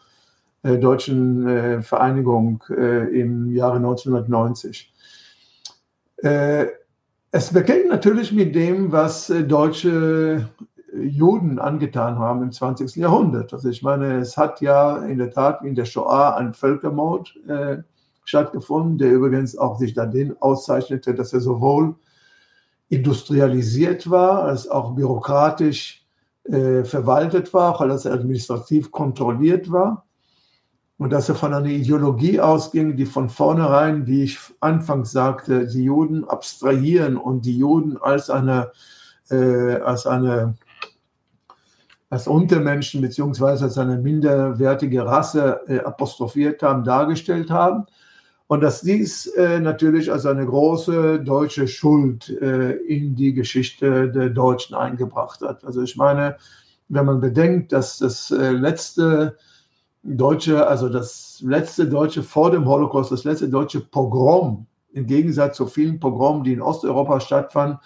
äh, 0.64 0.78
deutschen 0.78 1.48
äh, 1.48 1.82
Vereinigung 1.82 2.64
im 2.70 3.52
Jahre 3.52 3.78
1990. 3.78 4.94
es 7.32 7.54
beginnt 7.54 7.90
natürlich 7.90 8.32
mit 8.32 8.54
dem, 8.54 8.92
was 8.92 9.34
deutsche 9.48 10.48
Juden 10.94 11.60
angetan 11.60 12.20
haben 12.20 12.44
im 12.44 12.52
20. 12.52 12.96
Jahrhundert. 12.98 13.54
Also 13.54 13.70
ich 13.70 13.82
meine, 13.82 14.20
es 14.20 14.38
hat 14.38 14.62
ja 14.62 14.98
in 14.98 15.18
der 15.18 15.32
Tat 15.32 15.64
in 15.64 15.76
der 15.76 15.86
Shoah 15.86 16.36
ein 16.36 16.54
Völkermord 16.54 17.36
äh, 17.48 17.78
stattgefunden, 18.26 18.98
der 18.98 19.12
übrigens 19.12 19.58
auch 19.58 19.80
sich 19.80 19.94
dann 19.94 20.36
auszeichnete, 20.40 21.14
dass 21.16 21.34
er 21.34 21.40
sowohl 21.40 21.96
industrialisiert 22.92 24.10
war, 24.10 24.44
als 24.44 24.68
auch 24.68 24.92
bürokratisch 24.92 26.06
äh, 26.44 26.84
verwaltet 26.84 27.54
war, 27.54 27.76
auch 27.76 27.82
als 27.82 28.06
administrativ 28.06 28.92
kontrolliert 28.92 29.72
war 29.72 30.06
und 31.02 31.12
dass 31.12 31.30
er 31.30 31.36
von 31.36 31.52
einer 31.52 31.66
Ideologie 31.66 32.40
ausging, 32.40 32.96
die 32.96 33.08
von 33.08 33.28
vornherein, 33.28 34.06
wie 34.06 34.24
ich 34.24 34.38
anfangs 34.60 35.12
sagte, 35.12 35.66
die 35.66 35.86
Juden 35.86 36.26
abstrahieren 36.26 37.18
und 37.18 37.46
die 37.46 37.58
Juden 37.58 37.98
als 37.98 38.30
eine, 38.30 38.72
äh, 39.32 39.78
als 39.78 40.06
eine 40.06 40.56
als 42.12 42.28
Untermenschen 42.28 43.02
beziehungsweise 43.02 43.64
als 43.64 43.80
eine 43.80 43.98
minderwertige 43.98 45.06
Rasse 45.06 45.62
äh, 45.68 45.80
apostrophiert 45.80 46.62
haben, 46.62 46.84
dargestellt 46.84 47.50
haben. 47.50 47.86
Und 48.52 48.60
dass 48.60 48.82
dies 48.82 49.28
äh, 49.28 49.62
natürlich 49.62 50.12
als 50.12 50.26
eine 50.26 50.46
große 50.46 51.22
deutsche 51.22 51.70
Schuld 51.70 52.28
äh, 52.42 52.72
in 52.72 53.16
die 53.16 53.34
Geschichte 53.34 54.12
der 54.12 54.30
Deutschen 54.30 54.76
eingebracht 54.76 55.40
hat. 55.40 55.64
Also 55.64 55.82
ich 55.84 55.96
meine, 55.96 56.36
wenn 56.90 57.06
man 57.06 57.22
bedenkt, 57.22 57.72
dass 57.72 58.00
das 58.00 58.30
äh, 58.30 58.52
letzte 58.52 59.38
deutsche, 60.04 60.68
also 60.68 60.90
das 60.90 61.42
letzte 61.46 61.88
deutsche 61.88 62.24
vor 62.24 62.52
dem 62.52 62.66
Holocaust, 62.66 63.10
das 63.14 63.24
letzte 63.24 63.48
deutsche 63.48 63.80
Pogrom, 63.80 64.68
im 64.92 65.08
Gegensatz 65.08 65.56
zu 65.56 65.66
vielen 65.66 66.02
Pogromen, 66.02 66.44
die 66.44 66.52
in 66.52 66.62
Osteuropa 66.62 67.22
stattfanden, 67.22 67.80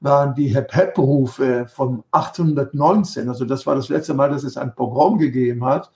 waren 0.00 0.34
die 0.34 0.48
Hep-Hep-Rufe 0.48 1.68
von 1.68 2.02
1819. 2.10 3.28
Also 3.28 3.44
das 3.44 3.64
war 3.68 3.76
das 3.76 3.88
letzte 3.88 4.14
Mal, 4.14 4.30
dass 4.30 4.42
es 4.42 4.56
ein 4.56 4.74
Pogrom 4.74 5.16
gegeben 5.16 5.64
hat. 5.64 5.92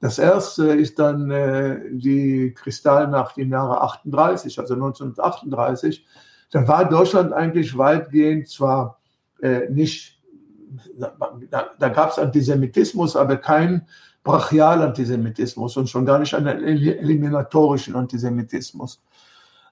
Das 0.00 0.18
erste 0.18 0.68
ist 0.68 0.98
dann 0.98 1.30
äh, 1.30 1.80
die 1.90 2.52
Kristallnacht 2.54 3.38
im 3.38 3.50
Jahre 3.50 3.80
38, 3.80 4.58
also 4.58 4.74
1938. 4.74 6.04
Da 6.50 6.68
war 6.68 6.88
Deutschland 6.88 7.32
eigentlich 7.32 7.76
weitgehend 7.76 8.48
zwar 8.48 9.00
äh, 9.40 9.68
nicht, 9.70 10.20
da, 11.50 11.70
da 11.78 11.88
gab 11.88 12.10
es 12.10 12.18
Antisemitismus, 12.18 13.16
aber 13.16 13.36
kein 13.36 13.86
Brachialantisemitismus 14.22 15.76
und 15.76 15.88
schon 15.88 16.04
gar 16.04 16.18
nicht 16.18 16.34
einen 16.34 16.58
eliminatorischen 16.58 17.94
Antisemitismus. 17.94 19.00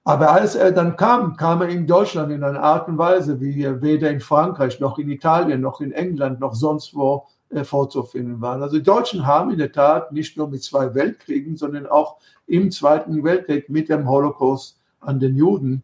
Aber 0.04 0.32
als 0.32 0.54
er 0.54 0.70
dann 0.70 0.96
kam, 0.96 1.36
kam 1.36 1.62
er 1.62 1.68
in 1.68 1.86
Deutschland 1.86 2.30
in 2.30 2.44
einer 2.44 2.62
Art 2.62 2.88
und 2.88 2.98
Weise, 2.98 3.40
wie 3.40 3.66
weder 3.82 4.10
in 4.10 4.20
Frankreich 4.20 4.78
noch 4.78 4.98
in 4.98 5.10
Italien 5.10 5.60
noch 5.60 5.80
in 5.80 5.92
England 5.92 6.40
noch 6.40 6.54
sonst 6.54 6.94
wo 6.94 7.26
vorzufinden 7.62 8.40
waren. 8.40 8.62
Also 8.62 8.78
die 8.78 8.82
Deutschen 8.82 9.26
haben 9.26 9.50
in 9.50 9.58
der 9.58 9.72
Tat 9.72 10.12
nicht 10.12 10.36
nur 10.36 10.48
mit 10.48 10.62
zwei 10.62 10.94
Weltkriegen, 10.94 11.56
sondern 11.56 11.86
auch 11.86 12.16
im 12.46 12.70
Zweiten 12.70 13.22
Weltkrieg 13.22 13.68
mit 13.68 13.88
dem 13.88 14.08
Holocaust 14.08 14.80
an 15.00 15.20
den 15.20 15.36
Juden, 15.36 15.82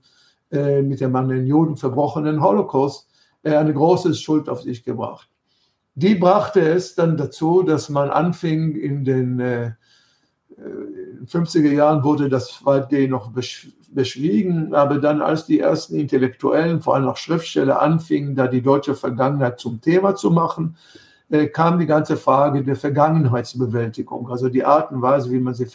äh, 0.51 0.83
mit 0.83 1.01
dem 1.01 1.15
an 1.15 1.29
den 1.29 1.47
Juden 1.47 1.77
verbrochenen 1.77 2.43
Holocaust, 2.43 3.09
äh, 3.43 3.55
eine 3.55 3.73
große 3.73 4.15
Schuld 4.15 4.49
auf 4.49 4.63
sich 4.63 4.85
gebracht. 4.85 5.29
Die 5.95 6.15
brachte 6.15 6.61
es 6.61 6.95
dann 6.95 7.17
dazu, 7.17 7.63
dass 7.63 7.89
man 7.89 8.11
anfing 8.11 8.75
in 8.75 9.05
den 9.05 9.41
äh, 9.41 9.73
50er 11.27 11.73
Jahren 11.73 12.05
wurde 12.05 12.29
das 12.29 12.65
weitgehend 12.65 13.11
noch 13.11 13.33
beschwiegen, 13.93 14.75
aber 14.75 14.99
dann 14.99 15.23
als 15.23 15.47
die 15.47 15.61
ersten 15.61 15.95
Intellektuellen, 15.95 16.83
vor 16.83 16.95
allem 16.95 17.09
auch 17.09 17.17
Schriftsteller, 17.17 17.81
anfingen, 17.81 18.35
da 18.35 18.47
die 18.47 18.61
deutsche 18.61 18.95
Vergangenheit 18.95 19.59
zum 19.59 19.81
Thema 19.81 20.17
zu 20.17 20.31
machen, 20.31 20.77
äh, 20.77 21.10
kam 21.53 21.79
die 21.79 21.87
ganze 21.87 22.17
Frage 22.17 22.65
der 22.65 22.75
Vergangenheitsbewältigung, 22.75 24.29
also 24.29 24.49
die 24.49 24.65
Art 24.65 24.91
und 24.91 25.01
Weise, 25.01 25.31
wie 25.31 25.39
man 25.39 25.55
sie 25.55 25.67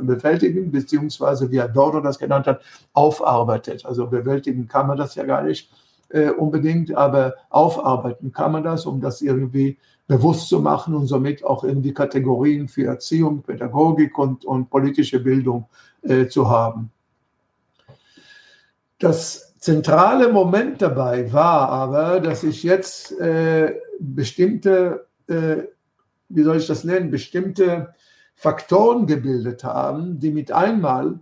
bewältigen, 0.00 0.70
beziehungsweise 0.70 1.50
wie 1.50 1.60
Adorno 1.60 2.00
das 2.00 2.18
genannt 2.18 2.46
hat, 2.46 2.62
aufarbeitet. 2.92 3.84
Also 3.84 4.06
bewältigen 4.06 4.68
kann 4.68 4.86
man 4.86 4.96
das 4.96 5.16
ja 5.16 5.24
gar 5.24 5.42
nicht 5.42 5.70
äh, 6.10 6.30
unbedingt, 6.30 6.94
aber 6.94 7.34
aufarbeiten 7.50 8.32
kann 8.32 8.52
man 8.52 8.62
das, 8.62 8.86
um 8.86 9.00
das 9.00 9.22
irgendwie 9.22 9.76
bewusst 10.06 10.48
zu 10.48 10.60
machen 10.60 10.94
und 10.94 11.06
somit 11.06 11.44
auch 11.44 11.64
irgendwie 11.64 11.92
Kategorien 11.92 12.68
für 12.68 12.86
Erziehung, 12.86 13.42
Pädagogik 13.42 14.16
und, 14.18 14.44
und 14.44 14.70
politische 14.70 15.18
Bildung 15.18 15.66
äh, 16.02 16.28
zu 16.28 16.48
haben. 16.48 16.92
Das 18.98 19.53
zentrale 19.64 20.30
Moment 20.30 20.82
dabei 20.82 21.32
war 21.32 21.70
aber, 21.70 22.20
dass 22.20 22.42
ich 22.42 22.62
jetzt 22.64 23.18
äh, 23.18 23.74
bestimmte, 23.98 25.06
äh, 25.26 25.62
wie 26.28 26.42
soll 26.42 26.58
ich 26.58 26.66
das 26.66 26.84
nennen, 26.84 27.10
bestimmte 27.10 27.94
Faktoren 28.34 29.06
gebildet 29.06 29.64
haben, 29.64 30.18
die 30.18 30.32
mit 30.32 30.52
einmal 30.52 31.18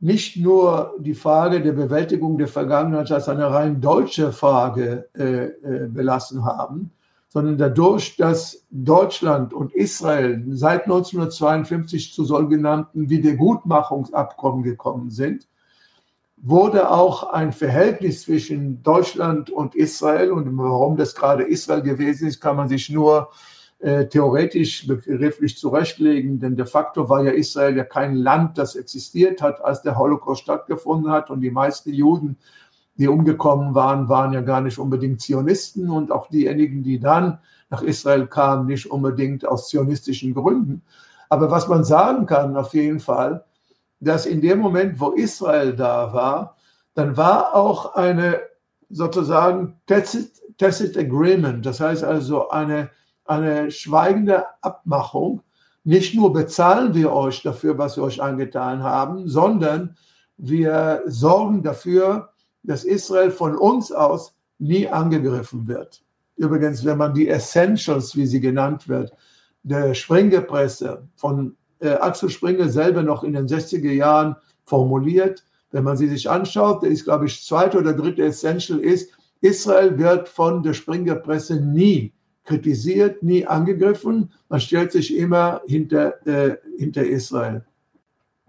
nicht 0.00 0.38
nur 0.38 0.94
die 1.00 1.14
Frage 1.14 1.60
der 1.60 1.72
Bewältigung 1.72 2.38
der 2.38 2.48
Vergangenheit 2.48 3.12
als 3.12 3.28
eine 3.28 3.50
rein 3.50 3.82
deutsche 3.82 4.32
Frage 4.32 5.10
äh, 5.14 5.44
äh, 5.44 5.88
belassen 5.88 6.46
haben, 6.46 6.92
sondern 7.28 7.58
dadurch, 7.58 8.16
dass 8.16 8.64
Deutschland 8.70 9.52
und 9.52 9.74
Israel 9.74 10.42
seit 10.48 10.84
1952 10.84 12.14
zu 12.14 12.24
sogenannten 12.24 13.10
Wiedergutmachungsabkommen 13.10 14.62
gekommen 14.62 15.10
sind, 15.10 15.46
wurde 16.36 16.90
auch 16.90 17.30
ein 17.30 17.52
Verhältnis 17.52 18.22
zwischen 18.22 18.82
Deutschland 18.82 19.50
und 19.50 19.74
Israel 19.74 20.32
und 20.32 20.56
warum 20.58 20.96
das 20.96 21.14
gerade 21.14 21.44
Israel 21.44 21.82
gewesen 21.82 22.28
ist, 22.28 22.40
kann 22.40 22.56
man 22.56 22.68
sich 22.68 22.90
nur 22.90 23.30
äh, 23.78 24.06
theoretisch 24.06 24.86
begrifflich 24.86 25.58
zurechtlegen, 25.58 26.38
denn 26.38 26.56
de 26.56 26.66
facto 26.66 27.08
war 27.08 27.24
ja 27.24 27.32
Israel 27.32 27.76
ja 27.76 27.84
kein 27.84 28.16
Land, 28.16 28.58
das 28.58 28.74
existiert 28.74 29.42
hat, 29.42 29.64
als 29.64 29.82
der 29.82 29.98
Holocaust 29.98 30.42
stattgefunden 30.42 31.10
hat 31.10 31.30
und 31.30 31.40
die 31.40 31.50
meisten 31.50 31.92
Juden, 31.92 32.36
die 32.96 33.08
umgekommen 33.08 33.74
waren, 33.74 34.08
waren 34.08 34.32
ja 34.32 34.40
gar 34.40 34.60
nicht 34.60 34.78
unbedingt 34.78 35.20
Zionisten 35.20 35.90
und 35.90 36.10
auch 36.10 36.28
diejenigen, 36.28 36.82
die 36.82 36.98
dann 36.98 37.38
nach 37.68 37.82
Israel 37.82 38.26
kamen, 38.26 38.66
nicht 38.66 38.90
unbedingt 38.90 39.46
aus 39.46 39.68
zionistischen 39.68 40.34
Gründen. 40.34 40.82
Aber 41.28 41.50
was 41.50 41.68
man 41.68 41.84
sagen 41.84 42.26
kann 42.26 42.56
auf 42.56 42.72
jeden 42.72 43.00
Fall, 43.00 43.44
dass 44.00 44.26
in 44.26 44.40
dem 44.40 44.58
Moment, 44.58 45.00
wo 45.00 45.10
Israel 45.10 45.74
da 45.74 46.12
war, 46.12 46.56
dann 46.94 47.16
war 47.16 47.54
auch 47.54 47.94
eine 47.94 48.40
sozusagen 48.88 49.80
Tacit, 49.86 50.30
Tacit 50.58 50.96
Agreement, 50.96 51.64
das 51.66 51.80
heißt 51.80 52.04
also 52.04 52.48
eine, 52.48 52.90
eine 53.24 53.70
schweigende 53.70 54.44
Abmachung. 54.62 55.42
Nicht 55.84 56.14
nur 56.14 56.32
bezahlen 56.32 56.94
wir 56.94 57.12
euch 57.12 57.42
dafür, 57.42 57.78
was 57.78 57.96
wir 57.96 58.04
euch 58.04 58.22
angetan 58.22 58.82
haben, 58.82 59.28
sondern 59.28 59.96
wir 60.36 61.02
sorgen 61.06 61.62
dafür, 61.62 62.30
dass 62.62 62.84
Israel 62.84 63.30
von 63.30 63.56
uns 63.56 63.92
aus 63.92 64.34
nie 64.58 64.88
angegriffen 64.88 65.68
wird. 65.68 66.02
Übrigens, 66.36 66.84
wenn 66.84 66.98
man 66.98 67.14
die 67.14 67.28
Essentials, 67.28 68.16
wie 68.16 68.26
sie 68.26 68.40
genannt 68.40 68.88
wird, 68.88 69.12
der 69.62 69.94
Springerpresse 69.94 71.08
von 71.14 71.56
äh, 71.80 71.90
Axel 71.90 72.30
Springer 72.30 72.68
selber 72.68 73.02
noch 73.02 73.24
in 73.24 73.32
den 73.32 73.46
60er 73.46 73.92
Jahren 73.92 74.36
formuliert, 74.64 75.44
wenn 75.70 75.84
man 75.84 75.96
sie 75.96 76.08
sich 76.08 76.28
anschaut, 76.30 76.82
der 76.82 76.90
ist, 76.90 77.04
glaube 77.04 77.26
ich, 77.26 77.44
zweite 77.44 77.78
oder 77.78 77.92
dritte 77.92 78.24
Essential 78.24 78.78
ist, 78.78 79.10
Israel 79.40 79.98
wird 79.98 80.28
von 80.28 80.62
der 80.62 80.72
Springerpresse 80.72 81.56
nie 81.60 82.12
kritisiert, 82.44 83.22
nie 83.22 83.46
angegriffen. 83.46 84.32
Man 84.48 84.60
stellt 84.60 84.92
sich 84.92 85.14
immer 85.14 85.60
hinter, 85.66 86.26
äh, 86.26 86.56
hinter 86.78 87.04
Israel. 87.04 87.64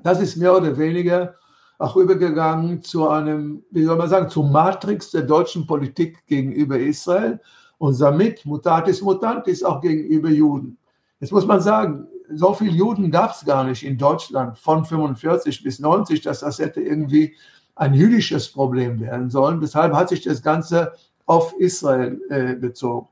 Das 0.03 0.21
ist 0.21 0.37
mehr 0.37 0.55
oder 0.55 0.77
weniger 0.77 1.35
auch 1.79 1.95
übergegangen 1.95 2.81
zu 2.81 3.07
einem, 3.07 3.63
wie 3.71 3.83
soll 3.83 3.97
man 3.97 4.09
sagen, 4.09 4.29
zum 4.29 4.51
Matrix 4.51 5.11
der 5.11 5.23
deutschen 5.23 5.67
Politik 5.67 6.25
gegenüber 6.25 6.79
Israel 6.79 7.39
und 7.77 7.99
damit 7.99 8.45
mutatis 8.45 9.01
mutantis 9.01 9.63
auch 9.63 9.81
gegenüber 9.81 10.29
Juden. 10.29 10.77
Jetzt 11.19 11.31
muss 11.31 11.45
man 11.45 11.61
sagen, 11.61 12.07
so 12.33 12.53
viele 12.53 12.71
Juden 12.71 13.11
gab 13.11 13.31
es 13.31 13.45
gar 13.45 13.63
nicht 13.63 13.83
in 13.83 13.97
Deutschland 13.97 14.57
von 14.57 14.85
45 14.85 15.63
bis 15.63 15.79
90, 15.79 16.21
dass 16.21 16.41
das 16.41 16.59
hätte 16.59 16.81
irgendwie 16.81 17.35
ein 17.75 17.93
jüdisches 17.93 18.51
Problem 18.51 18.99
werden 18.99 19.29
sollen. 19.29 19.61
Deshalb 19.61 19.93
hat 19.93 20.09
sich 20.09 20.23
das 20.23 20.41
Ganze 20.41 20.93
auf 21.25 21.53
Israel 21.59 22.19
äh, 22.29 22.55
bezogen. 22.55 23.07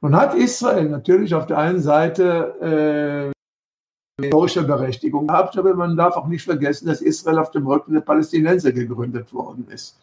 Nun 0.00 0.16
hat 0.16 0.34
Israel 0.34 0.88
natürlich 0.88 1.34
auf 1.34 1.46
der 1.46 1.58
einen 1.58 1.80
Seite 1.80 3.32
äh, 4.20 4.22
historische 4.22 4.64
Berechtigung 4.64 5.28
gehabt, 5.28 5.56
aber 5.56 5.74
man 5.74 5.96
darf 5.96 6.16
auch 6.16 6.26
nicht 6.26 6.44
vergessen, 6.44 6.86
dass 6.86 7.00
Israel 7.00 7.38
auf 7.38 7.50
dem 7.50 7.66
Rücken 7.66 7.94
der 7.94 8.00
Palästinenser 8.00 8.72
gegründet 8.72 9.32
worden 9.32 9.66
ist. 9.68 9.98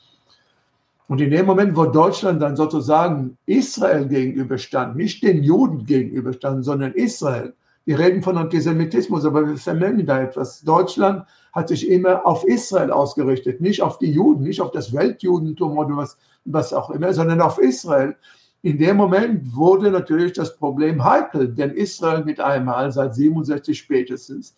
Und 1.07 1.19
in 1.21 1.31
dem 1.31 1.45
Moment, 1.47 1.75
wo 1.75 1.85
Deutschland 1.85 2.41
dann 2.41 2.55
sozusagen 2.55 3.37
Israel 3.45 4.07
gegenüberstand, 4.07 4.95
nicht 4.95 5.23
den 5.23 5.43
Juden 5.43 5.85
gegenüberstand, 5.85 6.63
sondern 6.63 6.93
Israel, 6.93 7.53
wir 7.89 7.97
reden 7.97 8.21
von 8.21 8.37
Antisemitismus, 8.37 9.25
aber 9.25 9.47
wir 9.47 9.57
vermengen 9.57 10.05
da 10.05 10.21
etwas. 10.21 10.61
Deutschland 10.61 11.25
hat 11.53 11.69
sich 11.69 11.89
immer 11.89 12.23
auf 12.23 12.43
Israel 12.43 12.91
ausgerichtet, 12.91 13.61
nicht 13.61 13.81
auf 13.81 13.97
die 13.97 14.11
Juden, 14.11 14.43
nicht 14.43 14.61
auf 14.61 14.69
das 14.69 14.93
Weltjudentum 14.93 15.75
oder 15.75 15.97
was, 15.97 16.15
was 16.45 16.71
auch 16.71 16.91
immer, 16.91 17.11
sondern 17.15 17.41
auf 17.41 17.57
Israel. 17.57 18.15
In 18.61 18.77
dem 18.77 18.95
Moment 18.95 19.55
wurde 19.55 19.89
natürlich 19.89 20.33
das 20.33 20.55
Problem 20.55 21.03
heikel, 21.03 21.47
denn 21.47 21.71
Israel 21.71 22.23
mit 22.23 22.39
einmal 22.39 22.91
seit 22.91 23.15
67 23.15 23.79
spätestens 23.79 24.55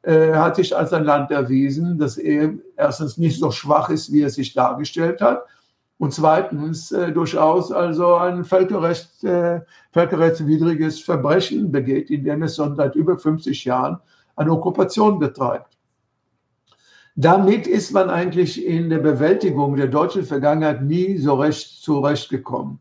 äh, 0.00 0.32
hat 0.32 0.56
sich 0.56 0.74
als 0.74 0.94
ein 0.94 1.04
Land 1.04 1.30
erwiesen, 1.30 1.98
das 1.98 2.16
eben 2.16 2.62
erstens 2.78 3.18
nicht 3.18 3.38
so 3.38 3.50
schwach 3.50 3.90
ist, 3.90 4.10
wie 4.10 4.22
es 4.22 4.36
sich 4.36 4.54
dargestellt 4.54 5.20
hat 5.20 5.44
und 6.00 6.12
zweitens 6.12 6.90
äh, 6.90 7.12
durchaus 7.12 7.70
also 7.70 8.16
ein 8.16 8.44
Völkerrecht, 8.44 9.22
äh, 9.22 9.60
völkerrechtswidriges 9.92 11.00
Verbrechen 11.00 11.70
begeht, 11.70 12.10
indem 12.10 12.42
es 12.42 12.56
schon 12.56 12.74
seit 12.74 12.96
über 12.96 13.16
50 13.16 13.64
Jahren 13.64 13.98
eine 14.34 14.50
Okkupation 14.50 15.20
betreibt. 15.20 15.78
Damit 17.14 17.68
ist 17.68 17.92
man 17.92 18.10
eigentlich 18.10 18.66
in 18.66 18.90
der 18.90 18.98
Bewältigung 18.98 19.76
der 19.76 19.88
deutschen 19.88 20.24
Vergangenheit 20.24 20.82
nie 20.82 21.18
so 21.18 21.34
recht 21.34 21.82
zurechtgekommen 21.82 22.80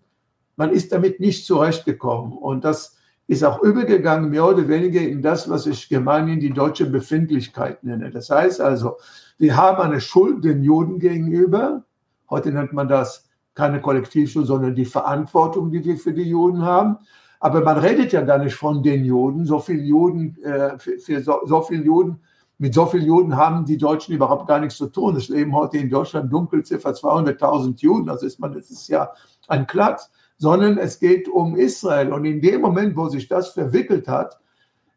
man 0.60 0.73
ist 0.73 0.91
damit 0.91 1.21
nicht 1.21 1.45
zurechtgekommen. 1.45 2.34
Und 2.34 2.65
das 2.65 2.97
ist 3.27 3.45
auch 3.45 3.63
übergegangen, 3.63 4.29
mehr 4.29 4.45
oder 4.45 4.67
weniger 4.67 4.99
in 4.99 5.21
das, 5.21 5.49
was 5.49 5.65
ich 5.65 5.88
gemeinhin 5.88 6.41
die 6.41 6.51
deutsche 6.51 6.86
Befindlichkeit 6.86 7.82
nenne. 7.82 8.12
Das 8.12 8.29
heißt 8.29 8.60
also, 8.60 8.97
wir 9.38 9.55
haben 9.55 9.82
eine 9.82 10.01
Schuld 10.01 10.43
den 10.43 10.62
Juden 10.62 10.99
gegenüber. 10.99 11.86
Heute 12.30 12.52
nennt 12.52 12.74
man 12.74 12.88
das 12.88 13.28
keine 13.56 13.82
Kollektivschuld, 13.82 14.48
sondern 14.48 14.76
die 14.76 14.86
Verantwortung, 14.86 15.72
die 15.72 15.84
wir 15.84 15.98
für 15.98 16.13
die 16.13 16.30
Juden 16.30 16.62
haben. 16.62 16.98
Aber 17.39 17.62
man 17.62 17.78
redet 17.78 18.12
ja 18.12 18.22
gar 18.22 18.38
nicht 18.38 18.56
von 18.56 18.84
den 18.84 19.06
Juden. 19.06 19.46
So 19.46 19.60
viele 19.60 19.84
Juden, 19.84 20.38
äh, 20.44 20.78
für, 20.78 21.00
für 21.00 21.22
so, 21.22 21.39
so 21.46 21.62
viele 21.62 21.84
Juden, 21.84 22.20
mit 22.58 22.74
so 22.74 22.86
vielen 22.86 23.06
Juden 23.06 23.38
haben 23.38 23.65
die 23.65 23.78
Deutschen 23.78 24.13
überhaupt 24.13 24.48
gar 24.48 24.60
nichts 24.60 24.76
zu 24.76 24.88
tun. 24.88 25.15
Es 25.15 25.30
leben 25.30 25.56
heute 25.56 25.78
in 25.78 25.89
Deutschland 25.89 26.32
Dunkelziffer 26.32 26.92
200.000 26.92 27.80
Juden. 27.80 28.10
Also 28.10 28.26
ist 28.26 28.39
man, 28.39 28.54
das 28.54 28.70
ist 28.70 28.89
ja 28.89 29.10
ein 29.48 29.65
Klacks 29.65 30.10
sondern 30.39 30.78
es 30.78 31.00
geht 31.00 31.28
um 31.28 31.56
Israel. 31.56 32.12
Und 32.12 32.26
in 32.26 32.42
dem 32.42 32.62
Moment, 32.62 32.96
wo 32.96 33.10
sich 33.10 33.28
das 33.28 33.50
verwickelt 33.50 34.08
hat, 34.08 34.39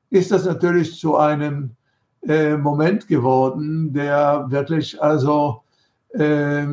ist 0.08 0.30
das 0.30 0.46
natürlich 0.46 0.98
zu 0.98 1.16
einem 1.16 1.76
äh, 2.22 2.56
Moment 2.56 3.08
geworden, 3.08 3.92
der 3.92 4.46
wirklich 4.48 5.02
also 5.02 5.62
äh, 6.10 6.64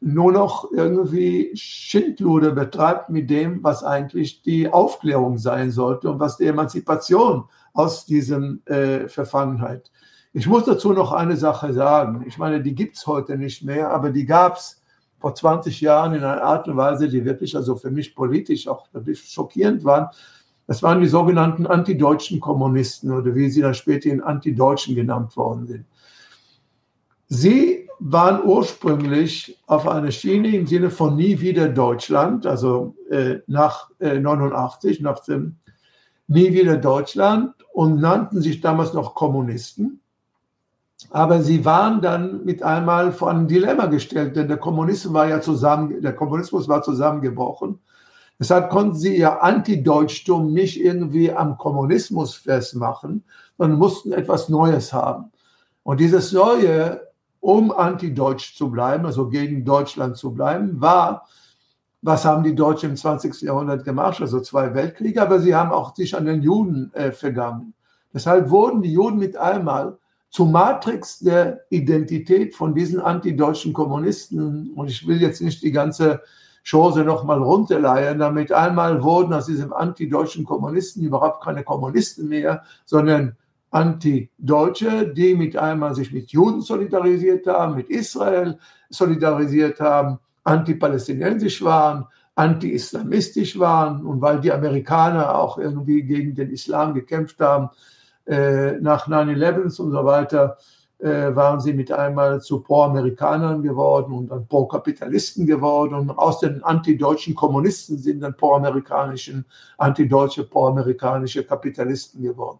nur 0.00 0.32
noch 0.32 0.70
irgendwie 0.72 1.50
Schindluder 1.54 2.52
betreibt 2.52 3.10
mit 3.10 3.30
dem, 3.30 3.62
was 3.64 3.82
eigentlich 3.82 4.42
die 4.42 4.68
Aufklärung 4.68 5.38
sein 5.38 5.70
sollte 5.70 6.10
und 6.10 6.20
was 6.20 6.36
die 6.36 6.46
Emanzipation 6.46 7.44
aus 7.72 8.06
diesem 8.06 8.62
äh, 8.66 9.08
Verfangenheit. 9.08 9.90
Ich 10.32 10.46
muss 10.46 10.64
dazu 10.64 10.92
noch 10.92 11.12
eine 11.12 11.36
Sache 11.36 11.72
sagen. 11.72 12.24
Ich 12.26 12.38
meine, 12.38 12.62
die 12.62 12.74
gibt 12.74 12.96
es 12.96 13.06
heute 13.06 13.36
nicht 13.36 13.64
mehr, 13.64 13.90
aber 13.90 14.10
die 14.10 14.26
gab 14.26 14.56
es 14.56 14.82
vor 15.18 15.34
20 15.34 15.80
Jahren 15.80 16.14
in 16.14 16.22
einer 16.22 16.42
Art 16.42 16.68
und 16.68 16.76
Weise, 16.76 17.08
die 17.08 17.24
wirklich 17.24 17.56
also 17.56 17.74
für 17.74 17.90
mich 17.90 18.14
politisch 18.14 18.68
auch 18.68 18.86
wirklich 18.92 19.20
schockierend 19.20 19.84
waren. 19.84 20.08
Das 20.66 20.82
waren 20.82 21.00
die 21.00 21.08
sogenannten 21.08 21.66
antideutschen 21.66 22.40
Kommunisten 22.40 23.10
oder 23.10 23.34
wie 23.34 23.48
sie 23.48 23.62
dann 23.62 23.74
später 23.74 24.10
in 24.10 24.22
Antideutschen 24.22 24.94
genannt 24.94 25.36
worden 25.36 25.66
sind. 25.66 25.86
Sie 27.26 27.87
waren 28.00 28.44
ursprünglich 28.44 29.58
auf 29.66 29.88
einer 29.88 30.10
Schiene 30.10 30.54
im 30.54 30.66
Sinne 30.66 30.90
von 30.90 31.16
nie 31.16 31.40
wieder 31.40 31.68
Deutschland, 31.68 32.46
also 32.46 32.94
äh, 33.10 33.38
nach 33.46 33.90
äh, 33.98 34.18
89, 34.18 35.00
nach 35.00 35.20
dem 35.20 35.56
nie 36.28 36.52
wieder 36.52 36.76
Deutschland 36.76 37.54
und 37.72 38.00
nannten 38.00 38.40
sich 38.40 38.60
damals 38.60 38.92
noch 38.92 39.14
Kommunisten. 39.14 40.00
Aber 41.10 41.42
sie 41.42 41.64
waren 41.64 42.00
dann 42.00 42.44
mit 42.44 42.62
einmal 42.62 43.12
vor 43.12 43.30
ein 43.30 43.46
Dilemma 43.46 43.86
gestellt, 43.86 44.36
denn 44.36 44.48
der 44.48 44.56
Kommunismus 44.56 45.14
war 45.14 45.28
ja 45.28 45.40
zusammen, 45.40 46.02
der 46.02 46.14
Kommunismus 46.14 46.68
war 46.68 46.82
zusammengebrochen. 46.82 47.78
Deshalb 48.38 48.70
konnten 48.70 48.94
sie 48.94 49.16
ihr 49.16 49.42
Antideutschtum 49.42 50.52
nicht 50.52 50.80
irgendwie 50.80 51.32
am 51.32 51.56
Kommunismus 51.58 52.34
festmachen, 52.34 53.24
sondern 53.56 53.78
mussten 53.78 54.12
etwas 54.12 54.48
Neues 54.48 54.92
haben. 54.92 55.32
Und 55.82 56.00
dieses 56.00 56.32
Neue, 56.32 57.00
um 57.40 57.70
antideutsch 57.70 58.56
zu 58.56 58.70
bleiben, 58.70 59.06
also 59.06 59.28
gegen 59.28 59.64
Deutschland 59.64 60.16
zu 60.16 60.32
bleiben, 60.32 60.80
war, 60.80 61.26
was 62.02 62.24
haben 62.24 62.44
die 62.44 62.54
Deutschen 62.54 62.90
im 62.90 62.96
20. 62.96 63.42
Jahrhundert 63.42 63.84
gemacht? 63.84 64.20
Also 64.20 64.40
zwei 64.40 64.74
Weltkriege, 64.74 65.20
aber 65.20 65.40
sie 65.40 65.54
haben 65.54 65.72
auch 65.72 65.94
sich 65.94 66.16
an 66.16 66.26
den 66.26 66.42
Juden 66.42 66.92
äh, 66.94 67.10
vergangen. 67.12 67.74
Deshalb 68.14 68.50
wurden 68.50 68.82
die 68.82 68.92
Juden 68.92 69.18
mit 69.18 69.36
einmal 69.36 69.98
zum 70.30 70.52
Matrix 70.52 71.20
der 71.20 71.60
Identität 71.70 72.54
von 72.54 72.74
diesen 72.74 73.00
antideutschen 73.00 73.72
Kommunisten. 73.72 74.72
Und 74.74 74.90
ich 74.90 75.06
will 75.06 75.20
jetzt 75.20 75.40
nicht 75.40 75.62
die 75.62 75.72
ganze 75.72 76.22
Chose 76.68 77.02
nochmal 77.04 77.42
runterleiern. 77.42 78.18
Damit 78.18 78.52
einmal 78.52 79.02
wurden 79.02 79.32
aus 79.32 79.46
diesem 79.46 79.72
antideutschen 79.72 80.44
Kommunisten 80.44 81.02
überhaupt 81.02 81.42
keine 81.42 81.64
Kommunisten 81.64 82.28
mehr, 82.28 82.62
sondern 82.84 83.36
Antideutsche, 83.70 85.08
die 85.08 85.34
mit 85.34 85.56
einmal 85.56 85.94
sich 85.94 86.12
mit 86.12 86.30
Juden 86.30 86.60
solidarisiert 86.60 87.46
haben, 87.46 87.76
mit 87.76 87.90
Israel 87.90 88.58
solidarisiert 88.88 89.80
haben, 89.80 90.18
antipalästinensisch 90.44 91.62
waren, 91.62 92.06
anti-islamistisch 92.34 93.58
waren 93.58 94.06
und 94.06 94.20
weil 94.20 94.40
die 94.40 94.52
Amerikaner 94.52 95.34
auch 95.34 95.58
irgendwie 95.58 96.02
gegen 96.02 96.34
den 96.34 96.50
Islam 96.50 96.94
gekämpft 96.94 97.40
haben, 97.40 97.70
äh, 98.26 98.72
nach 98.80 99.08
9-11 99.08 99.80
und 99.80 99.90
so 99.90 100.04
weiter 100.04 100.56
äh, 100.98 101.34
waren 101.34 101.60
sie 101.60 101.72
mit 101.72 101.92
einmal 101.92 102.40
zu 102.40 102.60
Pro-Amerikanern 102.60 103.62
geworden 103.62 104.12
und 104.12 104.28
dann 104.30 104.46
Pro-Kapitalisten 104.46 105.46
geworden 105.46 105.94
und 105.94 106.10
aus 106.10 106.40
den 106.40 106.62
antideutschen 106.62 107.34
Kommunisten 107.34 107.98
sind 107.98 108.20
dann 108.20 108.36
pro-amerikanischen, 108.36 109.44
antideutsche, 109.76 110.44
pro-amerikanische 110.44 111.44
Kapitalisten 111.44 112.22
geworden. 112.22 112.58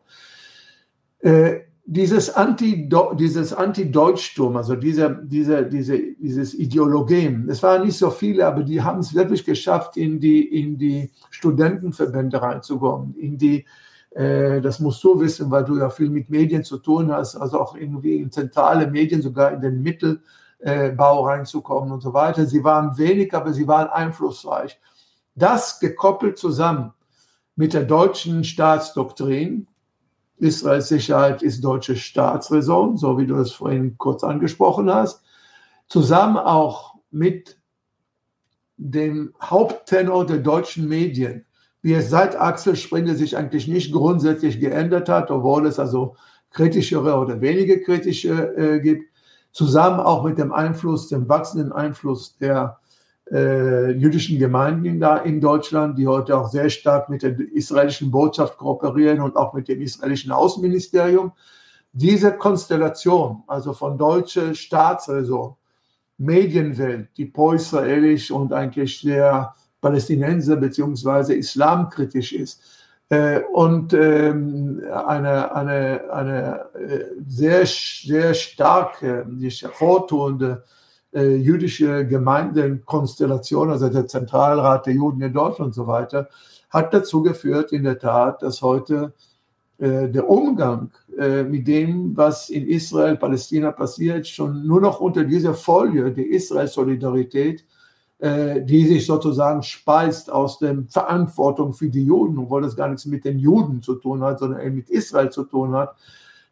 Äh, 1.20 1.60
dieses, 1.84 2.28
Anti 2.30 2.88
dieses 3.18 3.52
Anti-Deutschtum, 3.52 4.56
also 4.56 4.74
diese, 4.76 5.20
diese, 5.24 5.64
diese, 5.64 5.98
dieses 6.20 6.54
Ideologem, 6.54 7.48
es 7.48 7.62
waren 7.62 7.86
nicht 7.86 7.96
so 7.96 8.10
viele, 8.10 8.46
aber 8.46 8.62
die 8.62 8.82
haben 8.82 9.00
es 9.00 9.14
wirklich 9.14 9.44
geschafft, 9.44 9.96
in 9.96 10.20
die, 10.20 10.60
in 10.60 10.76
die 10.76 11.10
Studentenverbände 11.30 12.42
reinzukommen, 12.42 13.14
in 13.16 13.38
die 13.38 13.64
äh, 14.10 14.60
das 14.60 14.80
musst 14.80 15.02
du 15.04 15.20
wissen, 15.20 15.50
weil 15.50 15.64
du 15.64 15.78
ja 15.78 15.90
viel 15.90 16.10
mit 16.10 16.28
Medien 16.28 16.64
zu 16.64 16.78
tun 16.78 17.12
hast, 17.12 17.36
also 17.36 17.60
auch 17.60 17.76
irgendwie 17.76 18.16
in 18.16 18.30
zentrale 18.30 18.86
Medien, 18.90 19.22
sogar 19.22 19.52
in 19.52 19.60
den 19.60 19.82
Mittel, 19.82 20.20
äh, 20.60 20.92
reinzukommen 20.98 21.92
und 21.92 22.00
so 22.00 22.12
weiter. 22.12 22.46
Sie 22.46 22.64
waren 22.64 22.98
wenig, 22.98 23.32
aber 23.34 23.52
sie 23.52 23.68
waren 23.68 23.88
einflussreich. 23.88 24.80
Das 25.34 25.78
gekoppelt 25.78 26.36
zusammen 26.38 26.92
mit 27.54 27.74
der 27.74 27.84
deutschen 27.84 28.44
Staatsdoktrin, 28.44 29.68
Israels 30.38 30.88
Sicherheit 30.88 31.42
ist 31.42 31.62
deutsche 31.62 31.96
Staatsräson, 31.96 32.96
so 32.96 33.18
wie 33.18 33.26
du 33.26 33.36
es 33.36 33.52
vorhin 33.52 33.96
kurz 33.98 34.22
angesprochen 34.22 34.92
hast, 34.92 35.22
zusammen 35.88 36.36
auch 36.36 36.94
mit 37.10 37.58
dem 38.76 39.34
Haupttenor 39.42 40.26
der 40.26 40.38
deutschen 40.38 40.88
Medien, 40.88 41.44
wie 41.82 41.94
es 41.94 42.10
seit 42.10 42.40
Axel 42.40 42.76
Springer 42.76 43.14
sich 43.14 43.36
eigentlich 43.36 43.66
nicht 43.66 43.92
grundsätzlich 43.92 44.60
geändert 44.60 45.08
hat, 45.08 45.30
obwohl 45.30 45.66
es 45.66 45.78
also 45.78 46.16
kritischere 46.50 47.16
oder 47.16 47.40
weniger 47.40 47.76
kritische 47.78 48.56
äh, 48.56 48.80
gibt, 48.80 49.12
zusammen 49.52 50.00
auch 50.00 50.24
mit 50.24 50.38
dem 50.38 50.52
Einfluss, 50.52 51.08
dem 51.08 51.28
wachsenden 51.28 51.72
Einfluss 51.72 52.36
der 52.38 52.78
äh, 53.30 53.90
jüdischen 53.92 54.38
Gemeinden 54.38 55.00
da 55.00 55.18
in 55.18 55.40
Deutschland, 55.40 55.98
die 55.98 56.06
heute 56.06 56.36
auch 56.36 56.48
sehr 56.48 56.70
stark 56.70 57.08
mit 57.08 57.22
der 57.22 57.38
israelischen 57.38 58.10
Botschaft 58.10 58.56
kooperieren 58.56 59.20
und 59.20 59.36
auch 59.36 59.52
mit 59.52 59.68
dem 59.68 59.80
israelischen 59.80 60.32
Außenministerium. 60.32 61.32
Diese 61.92 62.32
Konstellation, 62.32 63.42
also 63.46 63.72
von 63.72 63.98
deutscher 63.98 64.54
Staatsräson, 64.54 65.56
Medienwelt, 66.18 67.08
die 67.16 67.26
pro-israelisch 67.26 68.30
und 68.30 68.52
eigentlich 68.52 69.00
sehr 69.00 69.54
Palästinenser 69.80 70.56
beziehungsweise 70.56 71.34
islamkritisch 71.34 72.32
ist, 72.32 72.62
äh, 73.10 73.40
und 73.52 73.94
ähm, 73.94 74.82
eine, 74.92 75.54
eine, 75.54 76.12
eine 76.12 76.60
äh, 76.74 77.04
sehr, 77.26 77.64
sehr 77.64 78.34
starke, 78.34 79.26
sich 79.38 79.62
hervortuende 79.62 80.64
äh, 81.12 81.36
jüdische 81.36 82.06
Gemeindenkonstellation, 82.06 83.70
also 83.70 83.88
der 83.88 84.06
Zentralrat 84.06 84.86
der 84.86 84.94
Juden 84.94 85.22
in 85.22 85.32
Deutschland 85.32 85.68
und 85.68 85.74
so 85.74 85.86
weiter, 85.86 86.28
hat 86.70 86.92
dazu 86.92 87.22
geführt, 87.22 87.72
in 87.72 87.84
der 87.84 87.98
Tat, 87.98 88.42
dass 88.42 88.60
heute 88.62 89.14
äh, 89.78 90.08
der 90.08 90.28
Umgang 90.28 90.90
äh, 91.16 91.44
mit 91.44 91.66
dem, 91.66 92.16
was 92.16 92.50
in 92.50 92.66
Israel, 92.66 93.16
Palästina 93.16 93.72
passiert, 93.72 94.26
schon 94.26 94.66
nur 94.66 94.80
noch 94.80 95.00
unter 95.00 95.24
dieser 95.24 95.54
Folie 95.54 96.12
der 96.12 96.28
Israel-Solidarität, 96.28 97.64
äh, 98.18 98.60
die 98.62 98.86
sich 98.86 99.06
sozusagen 99.06 99.62
speist 99.62 100.30
aus 100.32 100.58
der 100.58 100.82
Verantwortung 100.88 101.72
für 101.72 101.88
die 101.88 102.04
Juden, 102.04 102.38
obwohl 102.38 102.62
das 102.62 102.74
gar 102.74 102.88
nichts 102.88 103.06
mit 103.06 103.24
den 103.24 103.38
Juden 103.38 103.80
zu 103.80 103.94
tun 103.94 104.22
hat, 104.22 104.40
sondern 104.40 104.60
eben 104.60 104.74
mit 104.74 104.90
Israel 104.90 105.30
zu 105.30 105.44
tun 105.44 105.72
hat, 105.72 105.94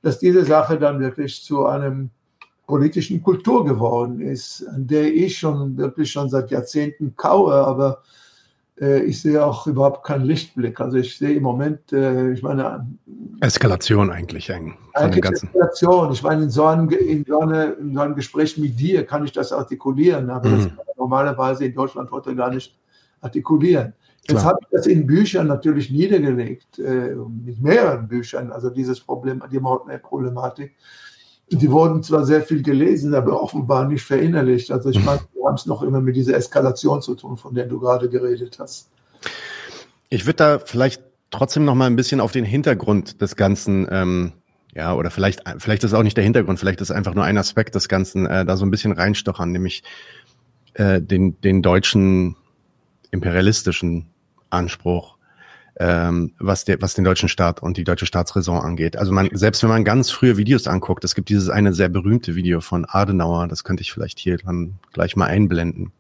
dass 0.02 0.20
diese 0.20 0.44
Sache 0.44 0.78
dann 0.78 1.00
wirklich 1.00 1.42
zu 1.42 1.66
einem 1.66 2.10
politischen 2.66 3.22
Kultur 3.22 3.64
geworden 3.64 4.20
ist, 4.20 4.66
an 4.68 4.86
der 4.86 5.14
ich 5.14 5.38
schon 5.38 5.76
wirklich 5.76 6.10
schon 6.10 6.28
seit 6.28 6.50
Jahrzehnten 6.50 7.14
kaue, 7.16 7.54
aber 7.54 8.02
äh, 8.80 9.02
ich 9.04 9.22
sehe 9.22 9.44
auch 9.44 9.66
überhaupt 9.66 10.04
keinen 10.04 10.24
Lichtblick. 10.24 10.80
Also 10.80 10.98
ich 10.98 11.16
sehe 11.16 11.34
im 11.36 11.42
Moment, 11.42 11.92
äh, 11.92 12.32
ich 12.32 12.42
meine. 12.42 12.86
Eskalation 13.40 14.10
eigentlich 14.10 14.50
eng. 14.50 14.76
Eigentlich 14.94 15.24
Eskalation. 15.24 16.12
Ich 16.12 16.22
meine, 16.22 16.44
in 16.44 16.50
so, 16.50 16.64
einem, 16.66 16.88
in, 16.90 17.24
so 17.24 17.40
eine, 17.40 17.64
in 17.80 17.94
so 17.94 18.00
einem 18.00 18.14
Gespräch 18.14 18.58
mit 18.58 18.78
dir 18.78 19.06
kann 19.06 19.24
ich 19.24 19.32
das 19.32 19.52
artikulieren, 19.52 20.28
aber 20.30 20.48
mhm. 20.48 20.56
das 20.56 20.66
kann 20.66 20.76
man 20.76 20.86
normalerweise 20.96 21.66
in 21.66 21.74
Deutschland 21.74 22.10
heute 22.10 22.34
gar 22.34 22.50
nicht 22.50 22.76
artikulieren. 23.20 23.92
Jetzt 24.28 24.44
habe 24.44 24.58
ich 24.60 24.66
das 24.72 24.86
in 24.88 25.06
Büchern 25.06 25.46
natürlich 25.46 25.90
niedergelegt, 25.90 26.80
äh, 26.80 27.14
mit 27.14 27.62
mehreren 27.62 28.08
Büchern, 28.08 28.50
also 28.50 28.70
dieses 28.70 28.98
Problem, 28.98 29.40
die 29.52 29.60
Problematik. 29.98 30.74
Die 31.50 31.70
wurden 31.70 32.02
zwar 32.02 32.24
sehr 32.26 32.42
viel 32.42 32.62
gelesen, 32.62 33.14
aber 33.14 33.40
offenbar 33.40 33.86
nicht 33.86 34.02
verinnerlicht. 34.02 34.72
Also 34.72 34.90
ich 34.90 35.04
meine, 35.04 35.20
wir 35.32 35.46
haben 35.46 35.54
es 35.54 35.66
noch 35.66 35.82
immer 35.82 36.00
mit 36.00 36.16
dieser 36.16 36.36
Eskalation 36.36 37.02
zu 37.02 37.14
tun, 37.14 37.36
von 37.36 37.54
der 37.54 37.66
du 37.66 37.78
gerade 37.78 38.08
geredet 38.08 38.58
hast. 38.58 38.90
Ich 40.08 40.26
würde 40.26 40.36
da 40.36 40.58
vielleicht 40.58 41.02
trotzdem 41.30 41.64
noch 41.64 41.74
mal 41.74 41.86
ein 41.86 41.96
bisschen 41.96 42.20
auf 42.20 42.32
den 42.32 42.44
Hintergrund 42.44 43.20
des 43.20 43.36
Ganzen, 43.36 43.86
ähm, 43.90 44.32
ja, 44.74 44.94
oder 44.94 45.10
vielleicht, 45.10 45.42
vielleicht 45.58 45.84
ist 45.84 45.94
auch 45.94 46.02
nicht 46.02 46.16
der 46.16 46.24
Hintergrund, 46.24 46.58
vielleicht 46.58 46.80
ist 46.80 46.90
einfach 46.90 47.14
nur 47.14 47.24
ein 47.24 47.38
Aspekt 47.38 47.74
des 47.74 47.88
Ganzen, 47.88 48.26
äh, 48.26 48.44
da 48.44 48.56
so 48.56 48.66
ein 48.66 48.70
bisschen 48.70 48.92
reinstochern, 48.92 49.52
nämlich 49.52 49.84
äh, 50.74 51.00
den, 51.00 51.40
den 51.40 51.62
deutschen 51.62 52.36
imperialistischen 53.10 54.06
Anspruch 54.50 55.15
ähm, 55.78 56.32
was, 56.38 56.64
der, 56.64 56.80
was 56.80 56.94
den 56.94 57.04
deutschen 57.04 57.28
Staat 57.28 57.62
und 57.62 57.76
die 57.76 57.84
deutsche 57.84 58.06
Staatsräson 58.06 58.58
angeht. 58.58 58.96
Also 58.96 59.12
man, 59.12 59.28
selbst 59.32 59.62
wenn 59.62 59.70
man 59.70 59.84
ganz 59.84 60.10
frühe 60.10 60.36
Videos 60.36 60.66
anguckt, 60.66 61.04
es 61.04 61.14
gibt 61.14 61.28
dieses 61.28 61.50
eine 61.50 61.74
sehr 61.74 61.88
berühmte 61.88 62.34
Video 62.34 62.60
von 62.60 62.86
Adenauer, 62.88 63.48
das 63.48 63.64
könnte 63.64 63.82
ich 63.82 63.92
vielleicht 63.92 64.18
hier 64.18 64.38
dann 64.38 64.78
gleich 64.92 65.16
mal 65.16 65.26
einblenden. 65.26 65.92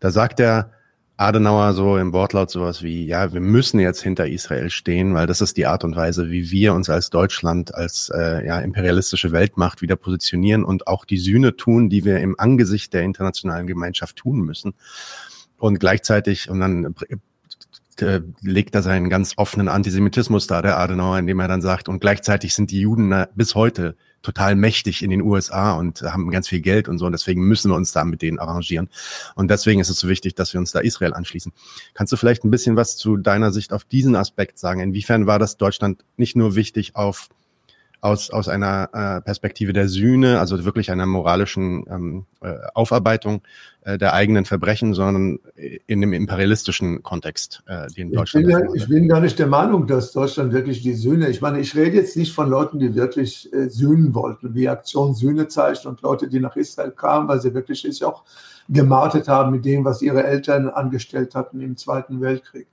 Da 0.00 0.10
sagt 0.10 0.38
der 0.38 0.70
Adenauer 1.16 1.74
so 1.74 1.98
im 1.98 2.14
Wortlaut 2.14 2.50
sowas 2.50 2.82
wie, 2.82 3.04
ja, 3.06 3.32
wir 3.32 3.40
müssen 3.40 3.78
jetzt 3.78 4.02
hinter 4.02 4.26
Israel 4.26 4.70
stehen, 4.70 5.14
weil 5.14 5.26
das 5.26 5.42
ist 5.42 5.58
die 5.58 5.66
Art 5.66 5.84
und 5.84 5.94
Weise, 5.94 6.30
wie 6.30 6.50
wir 6.50 6.72
uns 6.72 6.88
als 6.88 7.10
Deutschland, 7.10 7.74
als 7.74 8.10
äh, 8.14 8.46
ja, 8.46 8.58
imperialistische 8.60 9.30
Weltmacht 9.30 9.82
wieder 9.82 9.96
positionieren 9.96 10.64
und 10.64 10.86
auch 10.86 11.04
die 11.04 11.18
Sühne 11.18 11.56
tun, 11.56 11.90
die 11.90 12.06
wir 12.06 12.20
im 12.20 12.38
Angesicht 12.38 12.94
der 12.94 13.02
internationalen 13.02 13.66
Gemeinschaft 13.66 14.16
tun 14.16 14.40
müssen. 14.40 14.72
Und 15.58 15.78
gleichzeitig, 15.78 16.48
und 16.48 16.60
dann 16.60 16.94
äh, 17.98 18.20
legt 18.42 18.74
er 18.74 18.82
seinen 18.82 19.08
ganz 19.08 19.34
offenen 19.36 19.68
Antisemitismus 19.68 20.46
da, 20.46 20.62
der 20.62 20.78
Adenauer, 20.78 21.18
indem 21.18 21.40
er 21.40 21.48
dann 21.48 21.62
sagt, 21.62 21.88
und 21.88 22.00
gleichzeitig 22.00 22.54
sind 22.54 22.70
die 22.70 22.80
Juden 22.80 23.12
äh, 23.12 23.26
bis 23.34 23.54
heute 23.54 23.96
total 24.22 24.54
mächtig 24.54 25.02
in 25.02 25.10
den 25.10 25.22
USA 25.22 25.72
und 25.72 26.02
haben 26.02 26.30
ganz 26.30 26.48
viel 26.48 26.60
Geld 26.60 26.88
und 26.88 26.98
so. 26.98 27.06
Und 27.06 27.12
deswegen 27.12 27.42
müssen 27.42 27.70
wir 27.70 27.76
uns 27.76 27.92
da 27.92 28.04
mit 28.04 28.22
denen 28.22 28.38
arrangieren. 28.38 28.88
Und 29.34 29.50
deswegen 29.50 29.80
ist 29.80 29.88
es 29.88 29.98
so 29.98 30.08
wichtig, 30.08 30.34
dass 30.34 30.52
wir 30.52 30.60
uns 30.60 30.72
da 30.72 30.80
Israel 30.80 31.14
anschließen. 31.14 31.52
Kannst 31.94 32.12
du 32.12 32.16
vielleicht 32.16 32.44
ein 32.44 32.50
bisschen 32.50 32.76
was 32.76 32.96
zu 32.96 33.16
deiner 33.16 33.50
Sicht 33.50 33.72
auf 33.72 33.84
diesen 33.84 34.16
Aspekt 34.16 34.58
sagen? 34.58 34.80
Inwiefern 34.80 35.26
war 35.26 35.38
das 35.38 35.56
Deutschland 35.56 36.04
nicht 36.16 36.36
nur 36.36 36.54
wichtig 36.54 36.96
auf 36.96 37.28
aus, 38.00 38.30
aus 38.30 38.48
einer 38.48 38.88
äh, 38.92 39.20
Perspektive 39.20 39.72
der 39.72 39.88
Sühne, 39.88 40.40
also 40.40 40.64
wirklich 40.64 40.90
einer 40.90 41.06
moralischen 41.06 41.84
ähm, 41.90 42.26
äh, 42.40 42.54
Aufarbeitung 42.74 43.42
äh, 43.82 43.98
der 43.98 44.14
eigenen 44.14 44.44
Verbrechen, 44.44 44.94
sondern 44.94 45.38
in 45.86 46.00
dem 46.00 46.12
imperialistischen 46.12 47.02
Kontext, 47.02 47.62
äh, 47.66 47.86
den 47.88 48.12
Deutschland. 48.12 48.48
Ich 48.48 48.56
bin, 48.56 48.74
ich 48.74 48.88
bin 48.88 49.08
gar 49.08 49.20
nicht 49.20 49.38
der 49.38 49.46
Meinung, 49.46 49.86
dass 49.86 50.12
Deutschland 50.12 50.52
wirklich 50.52 50.82
die 50.82 50.94
Sühne, 50.94 51.28
ich 51.28 51.40
meine, 51.40 51.60
ich 51.60 51.74
rede 51.74 51.96
jetzt 51.96 52.16
nicht 52.16 52.32
von 52.32 52.48
Leuten, 52.48 52.78
die 52.78 52.94
wirklich 52.94 53.52
äh, 53.52 53.68
sühnen 53.68 54.14
wollten, 54.14 54.54
wie 54.54 54.68
Aktion 54.68 55.14
Sühne 55.14 55.48
zeigt 55.48 55.84
und 55.86 56.00
Leute, 56.02 56.28
die 56.28 56.40
nach 56.40 56.56
Israel 56.56 56.92
kamen, 56.92 57.28
weil 57.28 57.40
sie 57.40 57.52
wirklich 57.54 57.82
sich 57.82 58.04
auch 58.04 58.24
gemartet 58.68 59.28
haben 59.28 59.50
mit 59.50 59.64
dem, 59.64 59.84
was 59.84 60.00
ihre 60.00 60.24
Eltern 60.24 60.68
angestellt 60.68 61.34
hatten 61.34 61.60
im 61.60 61.76
Zweiten 61.76 62.20
Weltkrieg. 62.20 62.68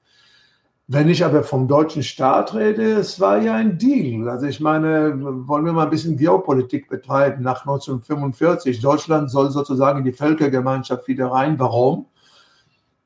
Wenn 0.89 1.09
ich 1.09 1.25
aber 1.25 1.43
vom 1.43 1.67
deutschen 1.67 2.01
Staat 2.01 2.53
rede, 2.53 2.93
es 2.93 3.19
war 3.19 3.41
ja 3.41 3.55
ein 3.55 3.77
Deal. 3.77 4.29
Also 4.29 4.45
ich 4.45 4.61
meine, 4.61 5.15
wollen 5.45 5.65
wir 5.65 5.73
mal 5.73 5.83
ein 5.83 5.89
bisschen 5.89 6.15
Geopolitik 6.15 6.87
betreiben 6.87 7.43
nach 7.43 7.65
1945. 7.65 8.79
Deutschland 8.79 9.29
soll 9.29 9.51
sozusagen 9.51 9.99
in 9.99 10.05
die 10.05 10.13
Völkergemeinschaft 10.13 11.09
wieder 11.09 11.27
rein. 11.27 11.59
Warum? 11.59 12.05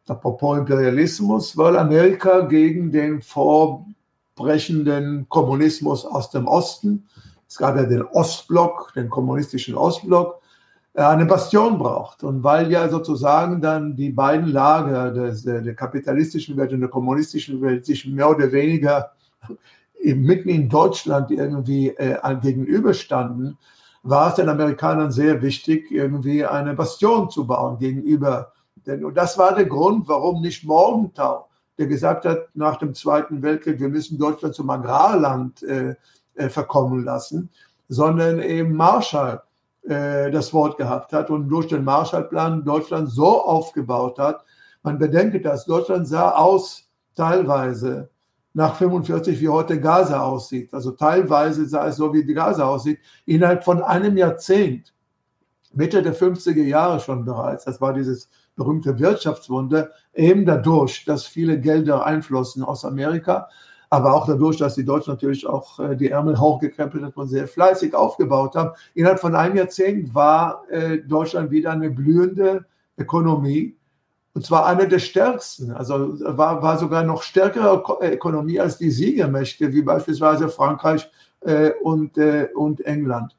Apropos 0.07 0.59
Imperialismus, 0.59 1.57
weil 1.57 1.75
Amerika 1.75 2.41
gegen 2.41 2.91
den 2.91 3.23
vorbrechenden 3.23 5.27
Kommunismus 5.29 6.05
aus 6.05 6.29
dem 6.29 6.47
Osten, 6.47 7.07
es 7.47 7.57
gab 7.57 7.77
ja 7.77 7.83
den 7.83 8.03
Ostblock, 8.03 8.93
den 8.93 9.09
kommunistischen 9.09 9.73
Ostblock, 9.73 10.40
eine 10.93 11.25
Bastion 11.25 11.77
braucht. 11.77 12.23
Und 12.23 12.43
weil 12.43 12.71
ja 12.71 12.89
sozusagen 12.89 13.61
dann 13.61 13.95
die 13.95 14.11
beiden 14.11 14.51
Lager 14.51 15.11
des, 15.11 15.43
der, 15.43 15.61
der 15.61 15.75
kapitalistischen 15.75 16.57
Welt 16.57 16.73
und 16.73 16.81
der 16.81 16.89
kommunistischen 16.89 17.61
Welt 17.61 17.85
sich 17.85 18.05
mehr 18.05 18.29
oder 18.29 18.51
weniger 18.51 19.11
mitten 20.03 20.49
in 20.49 20.69
Deutschland 20.69 21.31
irgendwie 21.31 21.89
äh, 21.89 22.17
gegenüberstanden, 22.41 23.57
war 24.03 24.29
es 24.29 24.35
den 24.35 24.49
Amerikanern 24.49 25.11
sehr 25.11 25.41
wichtig, 25.41 25.91
irgendwie 25.91 26.45
eine 26.45 26.73
Bastion 26.73 27.29
zu 27.29 27.45
bauen 27.45 27.77
gegenüber. 27.77 28.51
Denn 28.87 29.05
und 29.05 29.15
das 29.15 29.37
war 29.37 29.53
der 29.53 29.65
Grund, 29.65 30.07
warum 30.07 30.41
nicht 30.41 30.65
Morgenthau, 30.65 31.47
der 31.77 31.85
gesagt 31.85 32.25
hat, 32.25 32.49
nach 32.55 32.77
dem 32.77 32.95
Zweiten 32.95 33.41
Weltkrieg, 33.43 33.79
wir 33.79 33.89
müssen 33.89 34.17
Deutschland 34.17 34.55
zum 34.55 34.69
Agrarland 34.69 35.61
äh, 35.63 35.95
äh, 36.35 36.49
verkommen 36.49 37.03
lassen, 37.03 37.49
sondern 37.87 38.41
eben 38.41 38.75
Marshall, 38.75 39.43
äh, 39.83 40.29
das 40.31 40.53
Wort 40.53 40.77
gehabt 40.77 41.13
hat 41.13 41.29
und 41.29 41.49
durch 41.49 41.67
den 41.67 41.83
Marshallplan 41.83 42.63
Deutschland 42.63 43.09
so 43.09 43.43
aufgebaut 43.43 44.19
hat. 44.19 44.43
Man 44.83 44.97
bedenke 44.97 45.41
das, 45.41 45.65
Deutschland 45.65 46.07
sah 46.07 46.31
aus 46.31 46.89
teilweise 47.15 48.09
nach 48.53 48.75
45, 48.75 49.39
wie 49.39 49.49
heute 49.49 49.79
Gaza 49.79 50.21
aussieht. 50.21 50.73
Also 50.73 50.91
teilweise 50.91 51.65
sah 51.67 51.87
es 51.87 51.95
so, 51.95 52.13
wie 52.13 52.23
Gaza 52.25 52.65
aussieht, 52.65 52.99
innerhalb 53.25 53.63
von 53.63 53.81
einem 53.81 54.17
Jahrzehnt, 54.17 54.93
Mitte 55.73 56.01
der 56.01 56.15
50er 56.15 56.63
Jahre 56.63 56.99
schon 56.99 57.23
bereits. 57.23 57.65
Das 57.65 57.79
war 57.79 57.93
dieses 57.93 58.29
berühmte 58.55 58.99
Wirtschaftswunder, 58.99 59.89
eben 60.13 60.45
dadurch, 60.45 61.05
dass 61.05 61.25
viele 61.25 61.59
Gelder 61.59 62.05
einflossen 62.05 62.63
aus 62.63 62.83
Amerika, 62.83 63.49
aber 63.91 64.13
auch 64.13 64.25
dadurch, 64.25 64.57
dass 64.57 64.75
die 64.75 64.85
Deutschen 64.85 65.11
natürlich 65.11 65.45
auch 65.45 65.77
äh, 65.79 65.95
die 65.95 66.09
Ärmel 66.09 66.39
hochgekrempelt 66.39 67.03
hat 67.03 67.17
und 67.17 67.27
sehr 67.27 67.47
fleißig 67.47 67.93
aufgebaut 67.93 68.55
haben. 68.55 68.71
Innerhalb 68.95 69.19
von 69.19 69.35
einem 69.35 69.57
Jahrzehnt 69.57 70.15
war 70.15 70.63
äh, 70.69 70.99
Deutschland 70.99 71.51
wieder 71.51 71.71
eine 71.71 71.91
blühende 71.91 72.65
Ökonomie 72.97 73.75
und 74.33 74.45
zwar 74.45 74.65
eine 74.65 74.87
der 74.87 74.99
stärksten. 74.99 75.71
Also 75.71 76.17
war, 76.21 76.61
war 76.61 76.77
sogar 76.77 77.03
noch 77.03 77.21
stärkere 77.21 77.83
Ökonomie 78.01 78.61
als 78.61 78.77
die 78.77 78.91
Siegermächte, 78.91 79.73
wie 79.73 79.81
beispielsweise 79.81 80.47
Frankreich 80.47 81.11
äh, 81.41 81.71
und, 81.81 82.17
äh, 82.17 82.47
und 82.55 82.85
England. 82.85 83.35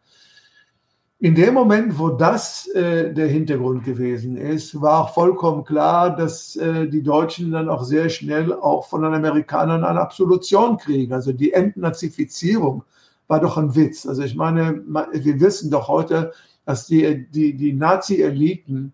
In 1.22 1.36
dem 1.36 1.54
Moment, 1.54 2.00
wo 2.00 2.08
das 2.08 2.66
äh, 2.74 3.14
der 3.14 3.28
Hintergrund 3.28 3.84
gewesen 3.84 4.36
ist, 4.36 4.80
war 4.80 5.06
vollkommen 5.06 5.62
klar, 5.62 6.16
dass 6.16 6.56
äh, 6.56 6.88
die 6.88 7.04
Deutschen 7.04 7.52
dann 7.52 7.68
auch 7.68 7.84
sehr 7.84 8.08
schnell 8.08 8.52
auch 8.52 8.88
von 8.88 9.02
den 9.02 9.14
Amerikanern 9.14 9.84
eine 9.84 10.00
Absolution 10.00 10.78
kriegen. 10.78 11.12
Also 11.12 11.32
die 11.32 11.52
Entnazifizierung 11.52 12.82
war 13.28 13.38
doch 13.38 13.56
ein 13.56 13.76
Witz. 13.76 14.04
Also 14.04 14.22
ich 14.24 14.34
meine, 14.34 14.82
wir 15.12 15.38
wissen 15.38 15.70
doch 15.70 15.86
heute, 15.86 16.32
dass 16.64 16.88
die, 16.88 17.24
die, 17.30 17.54
die 17.56 17.72
Nazi-Eliten 17.72 18.92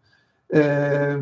äh, 0.49 1.21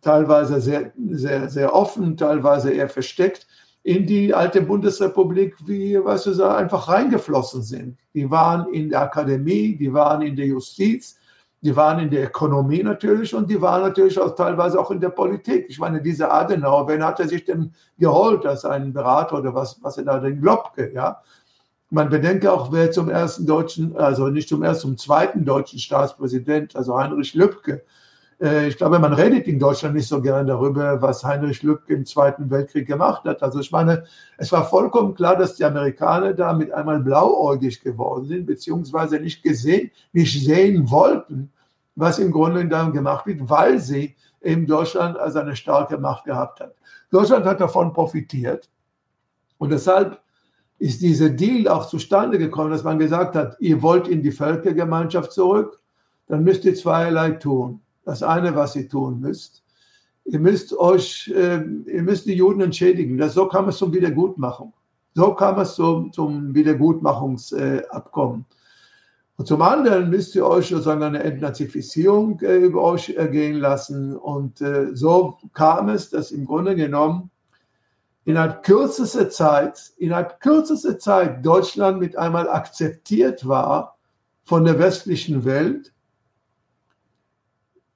teilweise 0.00 0.62
sehr, 0.62 0.92
sehr, 1.10 1.50
sehr 1.50 1.74
offen, 1.74 2.16
teilweise 2.16 2.72
eher 2.72 2.88
versteckt, 2.88 3.46
in 3.88 4.06
die 4.06 4.34
alte 4.34 4.60
Bundesrepublik 4.60 5.56
wie, 5.64 5.98
weißt 6.04 6.26
du, 6.26 6.44
einfach 6.44 6.88
reingeflossen 6.88 7.62
sind. 7.62 7.96
Die 8.12 8.30
waren 8.30 8.70
in 8.74 8.90
der 8.90 9.00
Akademie, 9.00 9.76
die 9.76 9.90
waren 9.90 10.20
in 10.20 10.36
der 10.36 10.44
Justiz, 10.44 11.16
die 11.62 11.74
waren 11.74 11.98
in 11.98 12.10
der 12.10 12.24
Ökonomie 12.24 12.82
natürlich 12.82 13.34
und 13.34 13.48
die 13.48 13.58
waren 13.62 13.80
natürlich 13.80 14.20
auch 14.20 14.34
teilweise 14.34 14.78
auch 14.78 14.90
in 14.90 15.00
der 15.00 15.08
Politik. 15.08 15.64
Ich 15.70 15.78
meine, 15.78 16.02
dieser 16.02 16.30
Adenauer, 16.30 16.86
wen 16.86 17.02
hat 17.02 17.18
er 17.18 17.28
sich 17.28 17.46
denn 17.46 17.72
geholt 17.98 18.44
als 18.44 18.66
einen 18.66 18.92
Berater 18.92 19.38
oder 19.38 19.54
was, 19.54 19.82
was 19.82 19.96
er 19.96 20.04
da, 20.04 20.18
den 20.20 20.42
Globke, 20.42 20.92
ja? 20.92 21.22
Man 21.88 22.10
bedenke 22.10 22.52
auch, 22.52 22.70
wer 22.70 22.90
zum 22.90 23.08
ersten 23.08 23.46
deutschen, 23.46 23.96
also 23.96 24.28
nicht 24.28 24.50
zum 24.50 24.62
ersten, 24.62 24.88
zum 24.88 24.98
zweiten 24.98 25.46
deutschen 25.46 25.78
Staatspräsident, 25.78 26.76
also 26.76 26.98
Heinrich 26.98 27.32
Lübke, 27.32 27.72
äh, 27.72 27.80
ich 28.40 28.76
glaube, 28.76 29.00
man 29.00 29.14
redet 29.14 29.48
in 29.48 29.58
Deutschland 29.58 29.96
nicht 29.96 30.06
so 30.06 30.22
gern 30.22 30.46
darüber, 30.46 31.02
was 31.02 31.24
Heinrich 31.24 31.64
Lübke 31.64 31.94
im 31.94 32.06
Zweiten 32.06 32.48
Weltkrieg 32.50 32.86
gemacht 32.86 33.24
hat. 33.24 33.42
Also 33.42 33.58
ich 33.58 33.72
meine, 33.72 34.04
es 34.36 34.52
war 34.52 34.64
vollkommen 34.64 35.14
klar, 35.14 35.34
dass 35.34 35.56
die 35.56 35.64
Amerikaner 35.64 36.34
da 36.34 36.52
mit 36.52 36.70
einmal 36.70 37.00
blauäugig 37.00 37.80
geworden 37.80 38.26
sind, 38.26 38.46
beziehungsweise 38.46 39.18
nicht 39.18 39.42
gesehen, 39.42 39.90
nicht 40.12 40.40
sehen 40.44 40.88
wollten, 40.88 41.50
was 41.96 42.20
im 42.20 42.30
Grunde 42.30 42.64
dann 42.68 42.92
gemacht 42.92 43.26
wird, 43.26 43.40
weil 43.50 43.80
sie 43.80 44.14
eben 44.40 44.68
Deutschland 44.68 45.18
als 45.18 45.34
eine 45.34 45.56
starke 45.56 45.98
Macht 45.98 46.24
gehabt 46.24 46.60
hat. 46.60 46.76
Deutschland 47.10 47.44
hat 47.44 47.60
davon 47.60 47.92
profitiert 47.92 48.70
und 49.58 49.70
deshalb 49.70 50.20
ist 50.78 51.02
dieser 51.02 51.30
Deal 51.30 51.66
auch 51.66 51.88
zustande 51.88 52.38
gekommen, 52.38 52.70
dass 52.70 52.84
man 52.84 53.00
gesagt 53.00 53.34
hat, 53.34 53.56
ihr 53.58 53.82
wollt 53.82 54.06
in 54.06 54.22
die 54.22 54.30
Völkergemeinschaft 54.30 55.32
zurück, 55.32 55.80
dann 56.28 56.44
müsst 56.44 56.64
ihr 56.64 56.76
zweierlei 56.76 57.32
tun 57.32 57.80
das 58.08 58.22
eine, 58.22 58.56
was 58.56 58.74
ihr 58.74 58.88
tun 58.88 59.20
müsst. 59.20 59.62
Ihr 60.24 60.40
müsst 60.40 60.76
euch, 60.76 61.30
äh, 61.34 61.62
ihr 61.86 62.02
müsst 62.02 62.24
die 62.24 62.32
Juden 62.34 62.62
entschädigen. 62.62 63.18
Das, 63.18 63.34
so 63.34 63.46
kam 63.46 63.68
es 63.68 63.76
zum 63.76 63.92
Wiedergutmachung. 63.92 64.72
So 65.14 65.34
kam 65.34 65.58
es 65.58 65.74
zum, 65.74 66.10
zum 66.10 66.54
Wiedergutmachungsabkommen. 66.54 68.46
Und 69.36 69.46
zum 69.46 69.60
anderen 69.60 70.08
müsst 70.08 70.34
ihr 70.34 70.46
euch 70.46 70.68
sozusagen 70.68 71.02
eine 71.02 71.22
Entnazifizierung 71.22 72.40
äh, 72.40 72.56
über 72.56 72.82
euch 72.82 73.10
ergehen 73.10 73.58
lassen. 73.58 74.16
Und 74.16 74.62
äh, 74.62 74.96
so 74.96 75.36
kam 75.52 75.90
es, 75.90 76.08
dass 76.08 76.30
im 76.30 76.46
Grunde 76.46 76.76
genommen 76.76 77.30
innerhalb 78.24 78.62
kürzester 78.62 79.28
Zeit, 79.28 79.92
innerhalb 79.98 80.40
kürzester 80.40 80.98
Zeit 80.98 81.44
Deutschland 81.44 82.00
mit 82.00 82.16
einmal 82.16 82.48
akzeptiert 82.48 83.46
war 83.46 83.98
von 84.44 84.64
der 84.64 84.78
westlichen 84.78 85.44
Welt 85.44 85.92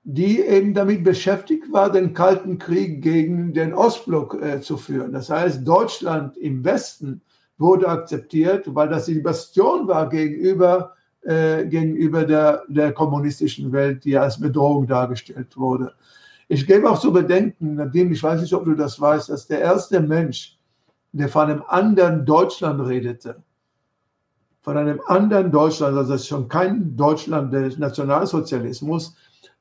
die 0.04 0.40
eben 0.40 0.74
damit 0.74 1.04
beschäftigt 1.04 1.72
war, 1.72 1.90
den 1.90 2.12
Kalten 2.12 2.58
Krieg 2.58 3.02
gegen 3.02 3.52
den 3.52 3.72
Ostblock 3.72 4.42
äh, 4.42 4.60
zu 4.60 4.76
führen. 4.76 5.12
Das 5.12 5.30
heißt, 5.30 5.66
Deutschland 5.66 6.36
im 6.36 6.64
Westen 6.64 7.20
wurde 7.58 7.88
akzeptiert, 7.88 8.74
weil 8.74 8.88
das 8.88 9.06
die 9.06 9.20
Bastion 9.20 9.86
war 9.86 10.08
gegenüber, 10.08 10.94
äh, 11.22 11.66
gegenüber 11.66 12.24
der, 12.24 12.64
der 12.68 12.92
kommunistischen 12.92 13.70
Welt, 13.70 14.04
die 14.04 14.18
als 14.18 14.40
Bedrohung 14.40 14.88
dargestellt 14.88 15.56
wurde. 15.56 15.92
Ich 16.48 16.66
gebe 16.66 16.90
auch 16.90 16.98
zu 16.98 17.12
bedenken, 17.12 17.76
nachdem 17.76 18.10
ich 18.10 18.22
weiß 18.22 18.40
nicht, 18.40 18.52
ob 18.54 18.64
du 18.64 18.74
das 18.74 19.00
weißt, 19.00 19.28
dass 19.28 19.46
der 19.46 19.60
erste 19.60 20.00
Mensch, 20.00 20.58
der 21.12 21.28
von 21.28 21.48
einem 21.48 21.62
anderen 21.68 22.26
Deutschland 22.26 22.80
redete, 22.84 23.42
von 24.62 24.76
einem 24.76 25.00
anderen 25.06 25.52
Deutschland, 25.52 25.96
also 25.96 26.12
das 26.12 26.22
ist 26.22 26.28
schon 26.28 26.48
kein 26.48 26.96
Deutschland 26.96 27.52
des 27.52 27.78
Nationalsozialismus, 27.78 29.14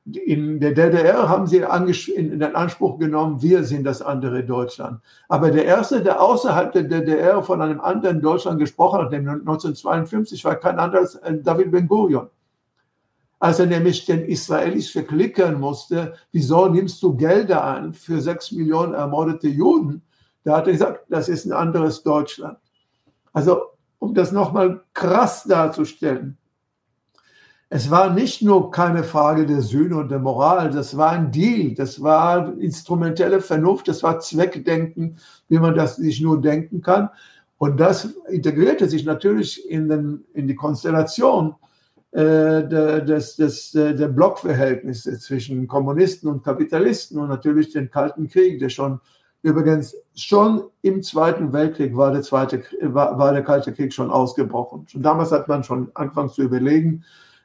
in 0.04 0.58
der 0.58 0.72
DDR 0.72 1.28
haben 1.28 1.46
sie 1.46 1.58
in 1.58 2.40
den 2.40 2.56
Anspruch 2.56 2.98
genommen, 2.98 3.40
wir 3.40 3.62
sind 3.62 3.84
das 3.84 4.02
andere 4.02 4.42
Deutschland. 4.42 5.00
Aber 5.28 5.50
der 5.50 5.64
erste, 5.64 6.02
der 6.02 6.20
außerhalb 6.20 6.72
der 6.72 6.82
DDR 6.84 7.42
von 7.42 7.62
einem 7.62 7.80
anderen 7.80 8.20
Deutschland 8.20 8.58
gesprochen 8.58 9.00
hat, 9.00 9.12
nämlich 9.12 9.32
1952, 9.32 10.44
war 10.44 10.56
kein 10.56 10.80
anderer 10.80 11.02
als 11.02 11.14
äh, 11.16 11.38
David 11.38 11.70
Ben-Gurion. 11.70 12.28
Als 13.38 13.58
er 13.60 13.66
nämlich 13.66 14.04
den 14.04 14.24
Israelis 14.24 14.90
verklickern 14.90 15.58
musste, 15.58 16.14
wieso 16.32 16.66
nimmst 16.66 17.02
du 17.02 17.16
Gelder 17.16 17.62
an 17.64 17.92
für 17.92 18.20
sechs 18.20 18.52
Millionen 18.52 18.94
ermordete 18.94 19.48
Juden? 19.48 20.02
Da 20.44 20.56
hat 20.56 20.66
er 20.66 20.72
gesagt, 20.72 21.06
das 21.08 21.28
ist 21.28 21.44
ein 21.44 21.52
anderes 21.52 22.02
Deutschland. 22.02 22.58
Also, 23.32 23.62
um 23.98 24.14
das 24.14 24.32
nochmal 24.32 24.82
krass 24.94 25.44
darzustellen, 25.44 26.36
es 27.74 27.90
war 27.90 28.12
nicht 28.12 28.42
nur 28.42 28.70
keine 28.70 29.02
Frage 29.02 29.46
der 29.46 29.62
Sühne 29.62 29.96
und 29.96 30.10
der 30.10 30.18
Moral, 30.18 30.70
das 30.70 30.94
war 30.94 31.12
ein 31.12 31.30
Deal, 31.30 31.74
das 31.74 32.02
war 32.02 32.52
instrumentelle 32.58 33.40
Vernunft, 33.40 33.88
das 33.88 34.02
war 34.02 34.20
Zweckdenken, 34.20 35.16
wie 35.48 35.58
man 35.58 35.74
das 35.74 35.96
sich 35.96 36.20
nur 36.20 36.38
denken 36.38 36.82
kann. 36.82 37.08
Und 37.56 37.80
das 37.80 38.14
integrierte 38.28 38.90
sich 38.90 39.06
natürlich 39.06 39.70
in, 39.70 39.88
den, 39.88 40.22
in 40.34 40.46
die 40.46 40.54
Konstellation 40.54 41.54
äh, 42.10 42.62
des, 42.62 43.36
des, 43.36 43.72
der 43.72 44.08
Blockverhältnisse 44.08 45.18
zwischen 45.18 45.66
Kommunisten 45.66 46.28
und 46.28 46.44
Kapitalisten 46.44 47.18
und 47.18 47.30
natürlich 47.30 47.72
den 47.72 47.90
Kalten 47.90 48.28
Krieg, 48.28 48.58
der 48.58 48.68
schon 48.68 49.00
übrigens 49.40 49.96
schon 50.14 50.64
im 50.82 51.02
Zweiten 51.02 51.54
Weltkrieg 51.54 51.96
war 51.96 52.12
der, 52.12 52.20
zweite, 52.20 52.64
war, 52.82 53.18
war 53.18 53.32
der 53.32 53.42
Kalte 53.42 53.72
Krieg 53.72 53.94
schon 53.94 54.10
ausgebrochen. 54.10 54.86
Schon 54.88 55.02
damals 55.02 55.32
hat 55.32 55.48
man 55.48 55.64
schon 55.64 55.90
angefangen 55.94 56.28
zu 56.28 56.42
überlegen, 56.42 57.02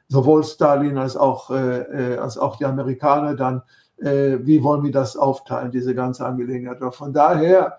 sowohl 0.08 0.42
Stalin 0.44 0.98
als 0.98 1.16
auch, 1.16 1.50
äh, 1.50 2.14
äh, 2.14 2.16
als 2.18 2.38
auch 2.38 2.56
die 2.56 2.64
Amerikaner 2.64 3.34
dann, 3.34 3.62
äh, 3.98 4.38
wie 4.40 4.62
wollen 4.62 4.82
wir 4.82 4.92
das 4.92 5.16
aufteilen, 5.16 5.70
diese 5.70 5.94
ganze 5.94 6.24
Angelegenheit. 6.24 6.80
Und 6.80 6.94
von 6.94 7.12
daher 7.12 7.78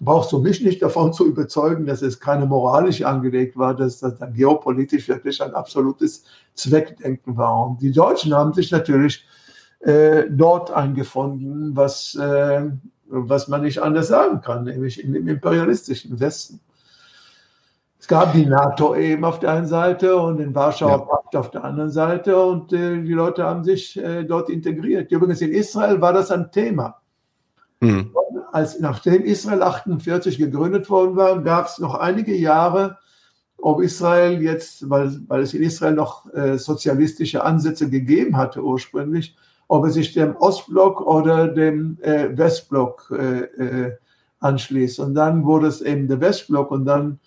brauchst 0.00 0.32
du 0.32 0.38
mich 0.38 0.62
nicht 0.62 0.82
davon 0.82 1.12
zu 1.12 1.26
überzeugen, 1.26 1.86
dass 1.86 2.02
es 2.02 2.20
keine 2.20 2.46
moralisch 2.46 3.02
angelegt 3.02 3.56
war, 3.56 3.74
dass 3.74 4.00
das 4.00 4.18
dann 4.18 4.32
geopolitisch 4.32 5.08
wirklich 5.08 5.42
ein 5.42 5.54
absolutes 5.54 6.24
Zweckdenken 6.54 7.36
war. 7.36 7.66
Und 7.66 7.82
die 7.82 7.92
Deutschen 7.92 8.34
haben 8.34 8.52
sich 8.52 8.70
natürlich 8.70 9.24
äh, 9.80 10.24
dort 10.30 10.70
eingefunden, 10.70 11.76
was, 11.76 12.14
äh, 12.16 12.70
was 13.06 13.48
man 13.48 13.62
nicht 13.62 13.80
anders 13.80 14.08
sagen 14.08 14.40
kann, 14.40 14.64
nämlich 14.64 15.02
im 15.02 15.28
imperialistischen 15.28 16.18
Westen. 16.20 16.60
Es 18.00 18.06
gab 18.06 18.32
die 18.32 18.46
NATO 18.46 18.94
eben 18.94 19.24
auf 19.24 19.40
der 19.40 19.52
einen 19.52 19.66
Seite 19.66 20.16
und 20.16 20.38
den 20.38 20.54
Warschauer 20.54 21.08
Pakt 21.08 21.34
auf 21.34 21.50
der 21.50 21.64
anderen 21.64 21.90
Seite 21.90 22.40
und 22.40 22.72
äh, 22.72 23.02
die 23.02 23.12
Leute 23.12 23.44
haben 23.44 23.64
sich 23.64 23.98
äh, 23.98 24.24
dort 24.24 24.50
integriert. 24.50 25.10
Übrigens 25.10 25.40
in 25.40 25.52
Israel 25.52 26.00
war 26.00 26.12
das 26.12 26.30
ein 26.30 26.52
Thema. 26.52 27.00
Mhm. 27.80 28.14
Als, 28.52 28.78
nachdem 28.78 29.24
Israel 29.24 29.62
48 29.62 30.38
gegründet 30.38 30.88
worden 30.88 31.16
war, 31.16 31.42
gab 31.42 31.66
es 31.66 31.78
noch 31.78 31.94
einige 31.94 32.34
Jahre, 32.36 32.98
ob 33.60 33.82
Israel 33.82 34.40
jetzt, 34.40 34.88
weil, 34.88 35.20
weil 35.26 35.42
es 35.42 35.52
in 35.52 35.62
Israel 35.62 35.94
noch 35.94 36.32
äh, 36.32 36.56
sozialistische 36.56 37.44
Ansätze 37.44 37.90
gegeben 37.90 38.36
hatte 38.36 38.62
ursprünglich, 38.62 39.36
ob 39.66 39.84
es 39.84 39.94
sich 39.94 40.14
dem 40.14 40.36
Ostblock 40.36 41.00
oder 41.00 41.48
dem 41.48 41.98
äh, 42.02 42.36
Westblock 42.36 43.12
äh, 43.12 43.40
äh, 43.40 43.96
anschließt. 44.38 45.00
Und 45.00 45.14
dann 45.14 45.44
wurde 45.44 45.66
es 45.66 45.80
eben 45.80 46.06
der 46.06 46.20
Westblock 46.20 46.70
und 46.70 46.84
dann 46.84 47.18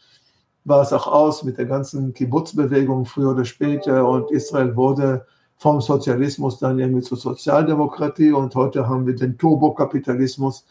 war 0.63 0.81
es 0.81 0.93
auch 0.93 1.07
aus 1.07 1.43
mit 1.43 1.57
der 1.57 1.65
ganzen 1.65 2.13
Kibbutz-Bewegung 2.13 3.05
früher 3.05 3.31
oder 3.31 3.45
später 3.45 4.07
und 4.07 4.31
Israel 4.31 4.75
wurde 4.75 5.25
vom 5.57 5.81
Sozialismus 5.81 6.59
dann 6.59 6.79
irgendwie 6.79 7.01
zur 7.01 7.17
Sozialdemokratie 7.17 8.31
und 8.31 8.55
heute 8.55 8.87
haben 8.87 9.05
wir 9.05 9.15
den 9.15 9.37
Turbokapitalismus, 9.37 10.65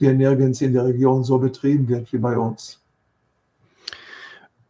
der 0.00 0.14
nirgends 0.14 0.60
in 0.60 0.72
der 0.72 0.84
Region 0.84 1.22
so 1.22 1.38
betrieben 1.38 1.88
wird 1.88 2.12
wie 2.12 2.18
bei 2.18 2.36
uns. 2.36 2.80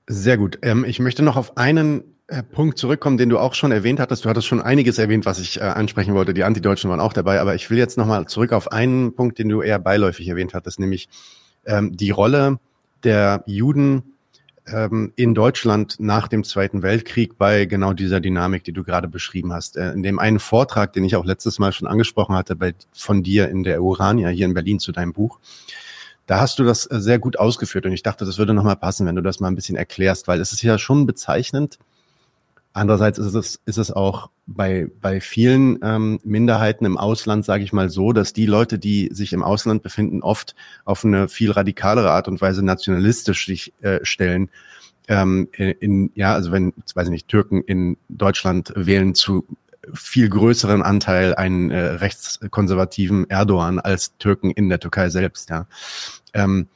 Sehr 0.08 0.36
gut. 0.36 0.58
Ähm, 0.62 0.84
ich 0.84 0.98
möchte 0.98 1.22
noch 1.22 1.36
auf 1.36 1.56
einen 1.56 2.02
äh, 2.26 2.42
Punkt 2.42 2.76
zurückkommen, 2.76 3.18
den 3.18 3.28
du 3.28 3.38
auch 3.38 3.54
schon 3.54 3.72
erwähnt 3.72 4.00
hattest. 4.00 4.24
Du 4.24 4.28
hattest 4.28 4.46
schon 4.46 4.60
einiges 4.60 4.98
erwähnt, 4.98 5.26
was 5.26 5.38
ich 5.38 5.60
äh, 5.60 5.64
ansprechen 5.64 6.14
wollte. 6.14 6.34
Die 6.34 6.44
Antideutschen 6.44 6.90
waren 6.90 7.00
auch 7.00 7.12
dabei, 7.12 7.40
aber 7.40 7.54
ich 7.54 7.70
will 7.70 7.78
jetzt 7.78 7.96
nochmal 7.96 8.26
zurück 8.26 8.52
auf 8.52 8.72
einen 8.72 9.14
Punkt, 9.14 9.38
den 9.38 9.48
du 9.48 9.62
eher 9.62 9.78
beiläufig 9.78 10.28
erwähnt 10.28 10.54
hattest, 10.54 10.80
nämlich 10.80 11.08
ähm, 11.66 11.96
die 11.96 12.10
Rolle 12.10 12.58
der 13.04 13.42
Juden 13.46 14.11
in 15.16 15.34
Deutschland 15.34 15.96
nach 15.98 16.28
dem 16.28 16.44
Zweiten 16.44 16.82
Weltkrieg 16.82 17.36
bei 17.36 17.64
genau 17.64 17.92
dieser 17.92 18.20
Dynamik, 18.20 18.62
die 18.62 18.72
du 18.72 18.84
gerade 18.84 19.08
beschrieben 19.08 19.52
hast. 19.52 19.76
Äh, 19.76 19.92
in 19.92 20.04
dem 20.04 20.20
einen 20.20 20.38
Vortrag, 20.38 20.92
den 20.92 21.04
ich 21.04 21.16
auch 21.16 21.24
letztes 21.24 21.58
Mal 21.58 21.72
schon 21.72 21.88
angesprochen 21.88 22.36
hatte, 22.36 22.54
bei, 22.54 22.74
von 22.92 23.24
dir 23.24 23.48
in 23.48 23.64
der 23.64 23.82
Urania 23.82 24.28
hier 24.28 24.46
in 24.46 24.54
Berlin 24.54 24.78
zu 24.78 24.92
deinem 24.92 25.12
Buch, 25.12 25.40
da 26.26 26.40
hast 26.40 26.60
du 26.60 26.64
das 26.64 26.86
äh, 26.86 27.00
sehr 27.00 27.18
gut 27.18 27.38
ausgeführt 27.38 27.86
und 27.86 27.92
ich 27.92 28.04
dachte, 28.04 28.24
das 28.24 28.38
würde 28.38 28.54
nochmal 28.54 28.76
passen, 28.76 29.04
wenn 29.06 29.16
du 29.16 29.22
das 29.22 29.40
mal 29.40 29.48
ein 29.48 29.56
bisschen 29.56 29.76
erklärst, 29.76 30.28
weil 30.28 30.40
es 30.40 30.52
ist 30.52 30.62
ja 30.62 30.78
schon 30.78 31.06
bezeichnend. 31.06 31.78
Andererseits 32.72 33.18
ist 33.18 33.34
es, 33.34 33.60
ist 33.66 33.78
es 33.78 33.90
auch 33.90 34.30
bei, 34.46 34.88
bei 35.00 35.20
vielen 35.20 35.78
ähm, 35.82 36.20
Minderheiten 36.24 36.86
im 36.86 36.96
Ausland, 36.96 37.44
sage 37.44 37.64
ich 37.64 37.72
mal 37.72 37.90
so, 37.90 38.12
dass 38.12 38.32
die 38.32 38.46
Leute, 38.46 38.78
die 38.78 39.10
sich 39.12 39.32
im 39.32 39.42
Ausland 39.42 39.82
befinden, 39.82 40.22
oft 40.22 40.54
auf 40.84 41.04
eine 41.04 41.28
viel 41.28 41.50
radikalere 41.50 42.10
Art 42.10 42.28
und 42.28 42.40
Weise 42.40 42.64
nationalistisch 42.64 43.46
sich 43.46 43.74
äh, 43.82 44.00
stellen. 44.04 44.50
Ähm, 45.08 45.48
in, 45.52 46.12
ja, 46.14 46.32
also 46.32 46.52
wenn, 46.52 46.72
weiß 46.94 47.08
ich 47.08 47.12
nicht, 47.12 47.28
Türken 47.28 47.62
in 47.62 47.98
Deutschland 48.08 48.72
wählen 48.74 49.14
zu 49.14 49.46
viel 49.92 50.28
größeren 50.28 50.82
Anteil 50.82 51.34
einen 51.34 51.70
äh, 51.70 51.78
rechtskonservativen 51.78 53.28
Erdogan 53.28 53.80
als 53.80 54.16
Türken 54.18 54.50
in 54.50 54.68
der 54.68 54.80
Türkei 54.80 55.10
selbst. 55.10 55.50
Ja. 55.50 55.66
Ähm, 56.34 56.68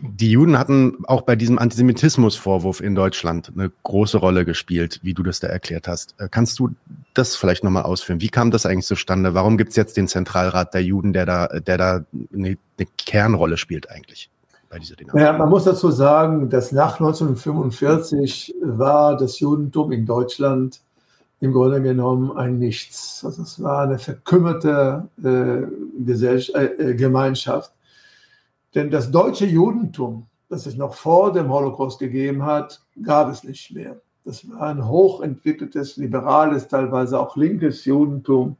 die 0.00 0.30
Juden 0.30 0.58
hatten 0.58 0.98
auch 1.06 1.22
bei 1.22 1.34
diesem 1.34 1.58
Antisemitismusvorwurf 1.58 2.80
in 2.80 2.94
Deutschland 2.94 3.52
eine 3.54 3.72
große 3.82 4.18
Rolle 4.18 4.44
gespielt, 4.44 5.00
wie 5.02 5.14
du 5.14 5.22
das 5.22 5.40
da 5.40 5.48
erklärt 5.48 5.88
hast. 5.88 6.14
Äh, 6.18 6.28
kannst 6.30 6.58
du 6.58 6.70
das 7.14 7.34
vielleicht 7.34 7.64
nochmal 7.64 7.82
ausführen? 7.82 8.20
Wie 8.20 8.28
kam 8.28 8.50
das 8.50 8.64
eigentlich 8.64 8.86
zustande? 8.86 9.34
Warum 9.34 9.58
gibt 9.58 9.70
es 9.70 9.76
jetzt 9.76 9.96
den 9.96 10.08
Zentralrat 10.08 10.74
der 10.74 10.84
Juden, 10.84 11.12
der 11.12 11.26
da, 11.26 11.46
der 11.48 11.78
da 11.78 12.04
eine, 12.32 12.56
eine 12.78 12.88
Kernrolle 12.96 13.56
spielt 13.56 13.90
eigentlich? 13.90 14.30
Bei 14.70 14.78
dieser 14.78 14.96
Dynamik? 14.96 15.20
Ja, 15.20 15.32
man 15.32 15.48
muss 15.48 15.64
dazu 15.64 15.90
sagen, 15.90 16.48
dass 16.48 16.72
nach 16.72 17.00
1945 17.00 18.54
war 18.62 19.16
das 19.16 19.40
Judentum 19.40 19.92
in 19.92 20.06
Deutschland 20.06 20.80
im 21.40 21.52
Grunde 21.52 21.82
genommen 21.82 22.36
ein 22.36 22.58
Nichts. 22.58 23.24
Also 23.24 23.42
es 23.42 23.60
war 23.60 23.82
eine 23.82 23.98
verkümmerte 23.98 25.08
äh, 25.24 25.62
äh, 25.64 26.94
Gemeinschaft 26.94 27.72
denn 28.74 28.90
das 28.90 29.10
deutsche 29.10 29.46
Judentum, 29.46 30.26
das 30.48 30.66
es 30.66 30.76
noch 30.76 30.94
vor 30.94 31.32
dem 31.32 31.50
Holocaust 31.50 31.98
gegeben 31.98 32.44
hat, 32.44 32.82
gab 33.02 33.30
es 33.30 33.44
nicht 33.44 33.74
mehr. 33.74 34.00
Das 34.24 34.48
war 34.48 34.68
ein 34.68 34.86
hochentwickeltes, 34.86 35.96
liberales, 35.96 36.68
teilweise 36.68 37.18
auch 37.18 37.36
linkes 37.36 37.84
Judentum 37.84 38.56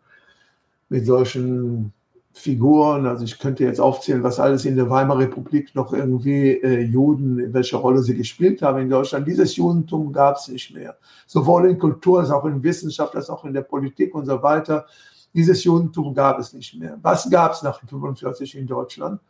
mit 0.88 1.06
solchen 1.06 1.92
Figuren. 2.32 3.06
Also 3.06 3.24
ich 3.24 3.38
könnte 3.38 3.64
jetzt 3.64 3.80
aufzählen, 3.80 4.22
was 4.22 4.40
alles 4.40 4.64
in 4.64 4.76
der 4.76 4.90
Weimarer 4.90 5.20
Republik 5.20 5.74
noch 5.74 5.92
irgendwie 5.92 6.52
äh, 6.52 6.80
Juden, 6.80 7.38
in 7.38 7.54
welcher 7.54 7.78
Rolle 7.78 8.02
sie 8.02 8.16
gespielt 8.16 8.62
haben 8.62 8.80
in 8.80 8.90
Deutschland. 8.90 9.26
Dieses 9.26 9.56
Judentum 9.56 10.12
gab 10.12 10.36
es 10.36 10.48
nicht 10.48 10.74
mehr. 10.74 10.96
Sowohl 11.26 11.68
in 11.68 11.78
Kultur 11.78 12.20
als 12.20 12.30
auch 12.30 12.44
in 12.44 12.62
Wissenschaft, 12.62 13.14
als 13.14 13.30
auch 13.30 13.44
in 13.44 13.52
der 13.52 13.62
Politik 13.62 14.14
und 14.14 14.26
so 14.26 14.42
weiter. 14.42 14.86
Dieses 15.34 15.62
Judentum 15.64 16.14
gab 16.14 16.38
es 16.38 16.52
nicht 16.52 16.78
mehr. 16.78 16.98
Was 17.02 17.30
gab 17.30 17.52
es 17.52 17.62
nach 17.62 17.80
1945 17.82 18.56
in 18.56 18.66
Deutschland? 18.66 19.20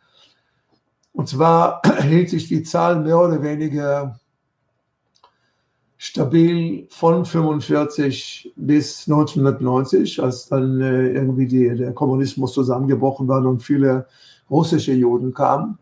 Und 1.13 1.29
zwar 1.29 1.81
hielt 2.01 2.29
sich 2.29 2.47
die 2.47 2.63
Zahl 2.63 2.99
mehr 2.99 3.19
oder 3.19 3.41
weniger 3.41 4.19
stabil 5.97 6.85
von 6.89 7.23
45 7.23 8.51
bis 8.57 9.07
1990, 9.07 10.21
als 10.21 10.49
dann 10.49 10.81
äh, 10.81 11.11
irgendwie 11.13 11.47
die, 11.47 11.73
der 11.75 11.93
Kommunismus 11.93 12.53
zusammengebrochen 12.53 13.27
war 13.29 13.45
und 13.45 13.63
viele 13.63 14.05
russische 14.49 14.91
Juden 14.91 15.33
kamen. 15.33 15.77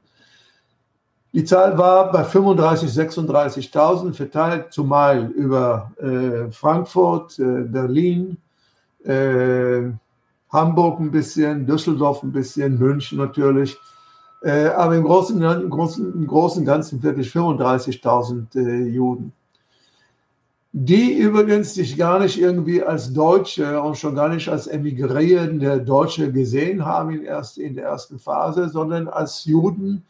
Die 1.34 1.46
Zahl 1.46 1.78
war 1.78 2.12
bei 2.12 2.24
35.000, 2.24 3.26
36.000 3.26 4.14
verteilt, 4.14 4.74
zumal 4.74 5.28
über 5.32 5.92
äh, 5.98 6.52
Frankfurt, 6.52 7.40
äh, 7.40 7.64
Berlin, 7.64 8.38
äh, 9.06 9.90
Hamburg 10.50 11.00
ein 11.00 11.10
bisschen, 11.10 11.66
Düsseldorf 11.66 12.22
ein 12.22 12.34
bisschen, 12.34 12.78
München 12.78 13.18
natürlich. 13.18 13.78
Äh, 14.42 14.70
aber 14.70 14.96
im 14.96 15.04
Großen, 15.04 15.40
im 15.40 15.70
Großen, 15.70 16.14
im 16.14 16.28
Großen 16.28 16.66
Ganzen 16.66 17.02
wirklich 17.04 17.30
35.000 17.30 18.56
äh, 18.56 18.88
Juden. 18.88 19.34
Die 20.74 21.14
übrigens 21.14 21.74
sich 21.74 21.98
gar 21.98 22.20
nicht 22.20 22.40
irgendwie 22.40 22.82
als 22.82 23.14
Deutsche 23.14 23.82
und 23.82 23.98
schon 23.98 24.16
gar 24.16 24.30
nicht 24.30 24.48
als 24.50 24.68
emigrierende 24.68 25.82
Deutsche 25.82 26.32
gesehen 26.32 26.86
haben 26.86 27.12
in, 27.12 27.24
erst, 27.26 27.58
in 27.58 27.76
der 27.76 27.86
ersten 27.86 28.20
Phase, 28.20 28.70
sondern 28.70 29.10
als 29.10 29.46
Juden, 29.46 30.06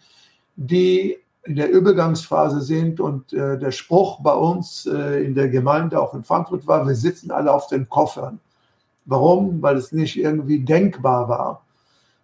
die 0.56 1.18
in 1.44 1.56
der 1.56 1.72
Übergangsphase 1.72 2.62
sind. 2.62 3.00
Und 3.00 3.34
äh, 3.34 3.58
der 3.58 3.72
Spruch 3.72 4.22
bei 4.22 4.34
uns 4.34 4.86
äh, 4.86 5.26
in 5.26 5.34
der 5.34 5.50
Gemeinde, 5.50 6.00
auch 6.00 6.14
in 6.14 6.24
Frankfurt, 6.24 6.68
war, 6.68 6.88
wir 6.88 6.96
sitzen 6.96 7.32
alle 7.32 7.52
auf 7.52 7.68
den 7.68 7.90
Koffern. 7.90 8.40
Warum? 9.06 9.62
Weil 9.62 9.76
es 9.78 9.92
nicht 9.92 10.18
irgendwie 10.18 10.60
denkbar 10.60 11.28
war 11.28 11.64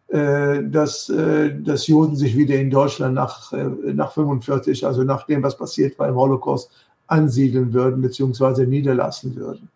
dass, 0.10 1.10
äh, 1.10 1.54
dass 1.60 1.88
Juden 1.88 2.16
sich 2.16 2.38
wieder 2.38 2.56
in 2.56 2.70
Deutschland 2.70 3.16
nach, 3.16 3.52
äh, 3.52 3.66
nach 3.94 4.14
45, 4.14 4.86
also 4.86 5.04
nach 5.04 5.26
dem, 5.26 5.44
was 5.44 5.58
passiert 5.58 6.00
war 6.00 6.08
im 6.08 6.16
Holocaust, 6.16 6.72
ansiedeln 7.08 7.74
würden 7.74 8.02
bzw. 8.02 8.66
niederlassen 8.66 9.36
würden. 9.36 9.70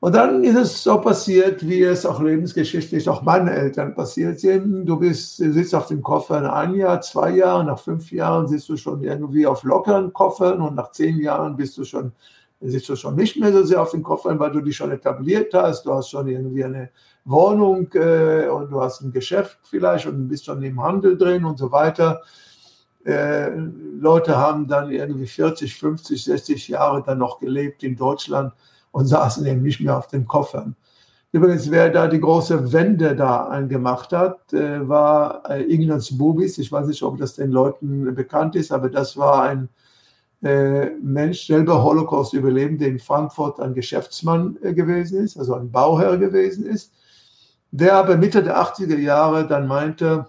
Und 0.00 0.14
dann 0.14 0.42
ist 0.44 0.56
es 0.56 0.82
so 0.82 0.98
passiert, 0.98 1.66
wie 1.68 1.82
es 1.82 2.06
auch 2.06 2.20
lebensgeschichtlich 2.22 3.06
auch 3.08 3.20
meinen 3.20 3.48
Eltern 3.48 3.94
passiert 3.94 4.40
sind. 4.40 4.86
Du 4.86 4.98
bist, 4.98 5.36
sitzt 5.36 5.74
auf 5.74 5.88
dem 5.88 6.02
Koffer 6.02 6.50
ein 6.54 6.74
Jahr, 6.74 7.02
zwei 7.02 7.32
Jahre, 7.36 7.64
nach 7.64 7.78
fünf 7.78 8.10
Jahren 8.10 8.48
sitzt 8.48 8.70
du 8.70 8.78
schon 8.78 9.04
irgendwie 9.04 9.46
auf 9.46 9.62
lockeren 9.62 10.10
Koffern 10.14 10.62
und 10.62 10.74
nach 10.74 10.92
zehn 10.92 11.18
Jahren 11.18 11.54
bist 11.54 11.76
du 11.76 11.84
schon, 11.84 12.12
sitzt 12.62 12.88
du 12.88 12.96
schon 12.96 13.14
nicht 13.14 13.36
mehr 13.38 13.52
so 13.52 13.62
sehr 13.62 13.82
auf 13.82 13.90
den 13.90 14.02
Koffern, 14.02 14.38
weil 14.38 14.52
du 14.52 14.62
dich 14.62 14.74
schon 14.74 14.90
etabliert 14.90 15.52
hast. 15.52 15.84
Du 15.84 15.92
hast 15.92 16.08
schon 16.08 16.26
irgendwie 16.28 16.64
eine 16.64 16.88
Wohnung 17.24 17.92
äh, 17.94 18.48
und 18.48 18.70
du 18.70 18.80
hast 18.80 19.02
ein 19.02 19.12
Geschäft 19.12 19.58
vielleicht 19.62 20.06
und 20.06 20.28
bist 20.28 20.46
schon 20.46 20.62
im 20.62 20.82
Handel 20.82 21.16
drin 21.16 21.44
und 21.44 21.58
so 21.58 21.70
weiter. 21.70 22.22
Äh, 23.04 23.50
Leute 23.98 24.36
haben 24.36 24.66
dann 24.66 24.90
irgendwie 24.90 25.26
40, 25.26 25.74
50, 25.74 26.24
60 26.24 26.68
Jahre 26.68 27.02
dann 27.02 27.18
noch 27.18 27.38
gelebt 27.38 27.82
in 27.82 27.96
Deutschland 27.96 28.52
und 28.92 29.06
saßen 29.06 29.44
eben 29.46 29.62
nicht 29.62 29.80
mehr 29.80 29.96
auf 29.96 30.06
den 30.06 30.26
Koffern. 30.26 30.76
Übrigens, 31.32 31.70
wer 31.70 31.90
da 31.90 32.08
die 32.08 32.20
große 32.20 32.72
Wende 32.72 33.14
da 33.14 33.46
eingemacht 33.48 34.12
hat, 34.12 34.52
äh, 34.52 34.88
war 34.88 35.48
äh, 35.48 35.62
Ignaz 35.62 36.16
Bubis. 36.16 36.58
Ich 36.58 36.72
weiß 36.72 36.88
nicht, 36.88 37.02
ob 37.02 37.18
das 37.18 37.34
den 37.34 37.52
Leuten 37.52 38.14
bekannt 38.14 38.56
ist, 38.56 38.72
aber 38.72 38.88
das 38.88 39.16
war 39.16 39.42
ein 39.42 39.68
Mensch, 40.42 41.48
selber 41.48 41.82
Holocaust-Überlebender 41.82 42.86
in 42.86 42.98
Frankfurt, 42.98 43.60
ein 43.60 43.74
Geschäftsmann 43.74 44.56
gewesen 44.62 45.22
ist, 45.22 45.36
also 45.36 45.52
ein 45.52 45.70
Bauherr 45.70 46.16
gewesen 46.16 46.64
ist 46.64 46.94
der 47.70 47.94
aber 47.96 48.16
Mitte 48.16 48.42
der 48.42 48.58
80er 48.58 48.98
Jahre 48.98 49.46
dann 49.46 49.66
meinte, 49.66 50.26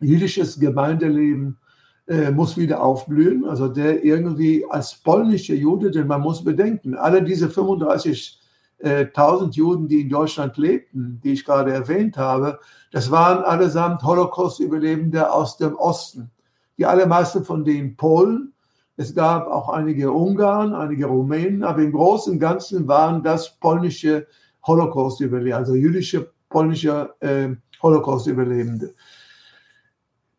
jüdisches 0.00 0.58
Gemeindeleben 0.58 1.58
äh, 2.06 2.30
muss 2.30 2.56
wieder 2.56 2.82
aufblühen. 2.82 3.44
Also 3.44 3.68
der 3.68 4.04
irgendwie 4.04 4.64
als 4.68 4.94
polnischer 4.94 5.54
Jude, 5.54 5.90
denn 5.90 6.06
man 6.06 6.20
muss 6.20 6.42
bedenken, 6.44 6.94
alle 6.94 7.22
diese 7.22 7.48
35.000 7.48 8.36
äh, 8.82 9.50
Juden, 9.50 9.88
die 9.88 10.02
in 10.02 10.08
Deutschland 10.08 10.56
lebten, 10.56 11.20
die 11.22 11.32
ich 11.32 11.44
gerade 11.44 11.72
erwähnt 11.72 12.16
habe, 12.16 12.58
das 12.92 13.10
waren 13.10 13.44
allesamt 13.44 14.02
Holocaust-Überlebende 14.02 15.30
aus 15.30 15.56
dem 15.56 15.76
Osten. 15.76 16.30
Die 16.78 16.86
allermeisten 16.86 17.44
von 17.44 17.64
denen 17.64 17.96
Polen. 17.96 18.54
Es 18.96 19.14
gab 19.14 19.46
auch 19.46 19.68
einige 19.68 20.12
Ungarn, 20.12 20.74
einige 20.74 21.06
Rumänen, 21.06 21.62
aber 21.62 21.82
im 21.82 21.92
Großen 21.92 22.34
und 22.34 22.38
Ganzen 22.38 22.88
waren 22.88 23.22
das 23.22 23.58
polnische 23.58 24.26
Holocaust-Überlebende, 24.66 25.56
also 25.56 25.74
jüdische 25.74 26.32
polnischer 26.50 27.14
äh, 27.20 27.48
Holocaust-Überlebende. 27.82 28.94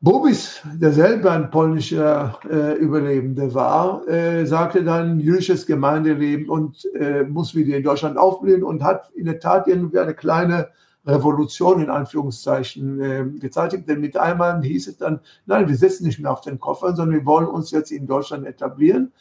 Bobis, 0.03 0.62
der 0.74 0.93
selber 0.93 1.32
ein 1.32 1.51
polnischer 1.51 2.39
äh, 2.49 2.74
Überlebender 2.74 3.53
war, 3.53 4.07
äh, 4.07 4.45
sagte 4.47 4.84
dann 4.84 5.20
jüdisches 5.20 5.68
Gemeindeleben 5.68 6.49
und 6.49 6.88
äh, 6.95 7.24
muss 7.24 7.53
wieder 7.53 7.78
in 7.78 7.84
Deutschland 7.84 8.18
aufblühen 8.18 8.64
und 8.64 8.84
hat 8.84 9.12
in 9.12 9.26
der 9.26 9.39
Tat 9.39 9.68
irgendwie 9.68 9.99
eine 9.99 10.16
kleine 10.16 10.70
Revolution 11.05 11.82
in 11.82 11.91
Anführungszeichen 11.91 13.01
äh, 13.01 13.26
gezeitigt. 13.39 13.88
Denn 13.88 14.01
mit 14.01 14.18
einmal 14.18 14.64
hieß 14.64 14.88
es 14.88 14.97
dann, 14.97 15.20
nein, 15.45 15.68
wir 15.68 15.76
sitzen 15.76 16.05
nicht 16.05 16.20
mehr 16.20 16.32
auf 16.32 16.41
den 16.41 16.59
Koffern, 16.59 16.95
sondern 16.95 17.20
wir 17.20 17.26
wollen 17.28 17.47
uns 17.47 17.70
jetzt 17.70 17.91
in 17.91 18.07
Deutschland 18.07 18.47
etablieren. 18.47 19.12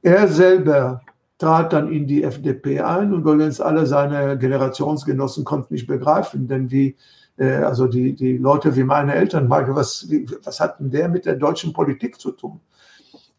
Er 0.00 0.26
selber 0.28 1.02
trat 1.38 1.72
dann 1.72 1.90
in 1.90 2.06
die 2.06 2.24
FDP 2.24 2.80
ein 2.80 3.12
und 3.12 3.20
übrigens 3.20 3.60
alle 3.60 3.86
seine 3.86 4.36
Generationsgenossen 4.36 5.44
konnten 5.44 5.74
nicht 5.74 5.86
begreifen, 5.86 6.48
denn 6.48 6.70
wie, 6.70 6.96
äh, 7.36 7.54
also 7.56 7.86
die, 7.86 8.14
die 8.14 8.36
Leute 8.36 8.74
wie 8.76 8.84
meine 8.84 9.14
Eltern, 9.14 9.48
was, 9.48 10.08
was 10.42 10.60
hat 10.60 10.80
denn 10.80 10.90
der 10.90 11.08
mit 11.08 11.26
der 11.26 11.36
deutschen 11.36 11.72
Politik 11.72 12.20
zu 12.20 12.32
tun? 12.32 12.60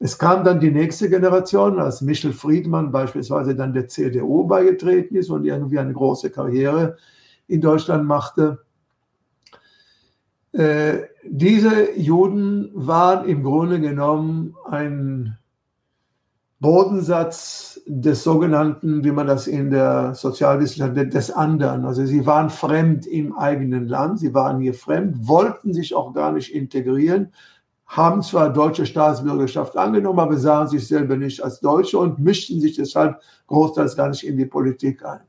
Es 0.01 0.17
kam 0.17 0.45
dann 0.45 0.61
die 0.61 0.71
nächste 0.71 1.09
Generation, 1.09 1.77
als 1.77 1.99
Michel 1.99 2.31
Friedmann 2.31 2.89
beispielsweise 2.89 3.53
dann 3.53 3.73
der 3.73 3.89
CDU 3.89 4.45
beigetreten 4.47 5.17
ist 5.17 5.29
und 5.29 5.43
irgendwie 5.43 5.77
eine 5.77 5.91
große 5.91 6.29
Karriere 6.29 6.95
in 7.49 7.59
Deutschland 7.59 8.05
machte. 8.05 8.59
Äh, 10.53 10.99
diese 11.25 11.99
Juden 11.99 12.71
waren 12.73 13.27
im 13.27 13.43
Grunde 13.43 13.81
genommen 13.81 14.55
ein 14.63 15.37
Bodensatz 16.59 17.78
des 17.91 18.23
sogenannten, 18.23 19.03
wie 19.03 19.11
man 19.11 19.25
das 19.25 19.47
in 19.47 19.71
der 19.71 20.13
Sozialwissenschaft 20.13 20.93
nennt, 20.93 21.15
des 21.15 21.31
anderen. 21.31 21.85
Also 21.85 22.05
sie 22.05 22.23
waren 22.27 22.51
fremd 22.51 23.07
im 23.07 23.35
eigenen 23.35 23.87
Land, 23.87 24.19
sie 24.19 24.31
waren 24.35 24.59
hier 24.59 24.75
fremd, 24.75 25.27
wollten 25.27 25.73
sich 25.73 25.95
auch 25.95 26.13
gar 26.13 26.31
nicht 26.31 26.53
integrieren, 26.53 27.33
haben 27.87 28.21
zwar 28.21 28.53
deutsche 28.53 28.85
Staatsbürgerschaft 28.85 29.75
angenommen, 29.75 30.19
aber 30.19 30.37
sahen 30.37 30.67
sich 30.67 30.87
selber 30.87 31.17
nicht 31.17 31.43
als 31.43 31.61
Deutsche 31.61 31.97
und 31.97 32.19
mischten 32.19 32.61
sich 32.61 32.75
deshalb 32.75 33.19
großteils 33.47 33.95
gar 33.95 34.09
nicht 34.09 34.23
in 34.23 34.37
die 34.37 34.45
Politik 34.45 35.03
ein. 35.03 35.21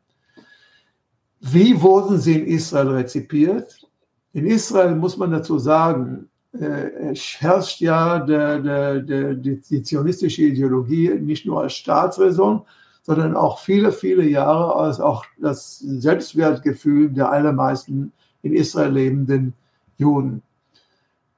Wie 1.40 1.80
wurden 1.80 2.18
sie 2.18 2.40
in 2.40 2.46
Israel 2.46 2.88
rezipiert? 2.88 3.88
In 4.34 4.44
Israel 4.44 4.94
muss 4.96 5.16
man 5.16 5.30
dazu 5.30 5.58
sagen, 5.58 6.30
herrscht 6.53 7.80
ja 7.80 8.18
der, 8.18 9.01
die, 9.01 9.61
die 9.61 9.82
zionistische 9.82 10.42
Ideologie 10.42 11.11
nicht 11.11 11.46
nur 11.46 11.62
als 11.62 11.74
Staatsräson, 11.74 12.62
sondern 13.03 13.36
auch 13.36 13.61
viele, 13.61 13.92
viele 13.92 14.28
Jahre 14.28 14.74
als 14.74 15.01
auch 15.01 15.24
das 15.38 15.78
Selbstwertgefühl 15.78 17.11
der 17.11 17.30
allermeisten 17.30 18.12
in 18.42 18.53
Israel 18.55 18.92
lebenden 18.92 19.55
Juden. 19.96 20.42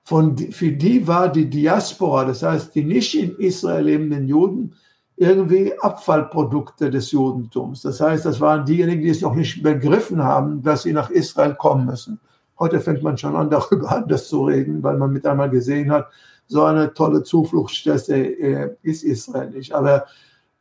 Von, 0.04 0.36
für 0.36 0.72
die 0.72 1.06
war 1.06 1.30
die 1.30 1.48
Diaspora, 1.48 2.24
das 2.24 2.42
heißt 2.42 2.74
die 2.74 2.84
nicht 2.84 3.14
in 3.14 3.36
Israel 3.36 3.84
lebenden 3.84 4.26
Juden, 4.26 4.74
irgendwie 5.16 5.78
Abfallprodukte 5.78 6.90
des 6.90 7.12
Judentums. 7.12 7.82
Das 7.82 8.00
heißt, 8.00 8.24
das 8.24 8.40
waren 8.40 8.64
diejenigen, 8.64 9.02
die 9.02 9.10
es 9.10 9.20
noch 9.20 9.34
nicht 9.34 9.62
begriffen 9.62 10.22
haben, 10.22 10.62
dass 10.62 10.82
sie 10.82 10.92
nach 10.92 11.10
Israel 11.10 11.54
kommen 11.54 11.86
müssen. 11.86 12.18
Heute 12.62 12.78
fängt 12.78 13.02
man 13.02 13.18
schon 13.18 13.34
an, 13.34 13.50
darüber 13.56 13.90
anders 13.90 14.28
zu 14.28 14.44
reden, 14.44 14.84
weil 14.84 14.96
man 14.96 15.12
mit 15.12 15.26
einmal 15.26 15.50
gesehen 15.50 15.90
hat, 15.90 16.06
so 16.46 16.62
eine 16.62 16.94
tolle 16.94 17.24
Zufluchtsstätte 17.24 18.14
äh, 18.14 18.76
ist 18.82 19.02
Israel 19.02 19.50
nicht. 19.50 19.72
Aber 19.72 20.06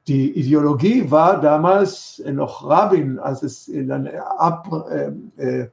die 0.08 0.32
Ideologie 0.32 1.12
war 1.12 1.40
damals 1.40 2.20
noch 2.26 2.68
Rabin, 2.68 3.20
als 3.20 3.44
es 3.44 3.68
in 3.68 3.92
eine 3.92 4.26
Ab, 4.40 4.68
äh, 4.90 5.12
äh 5.38 5.70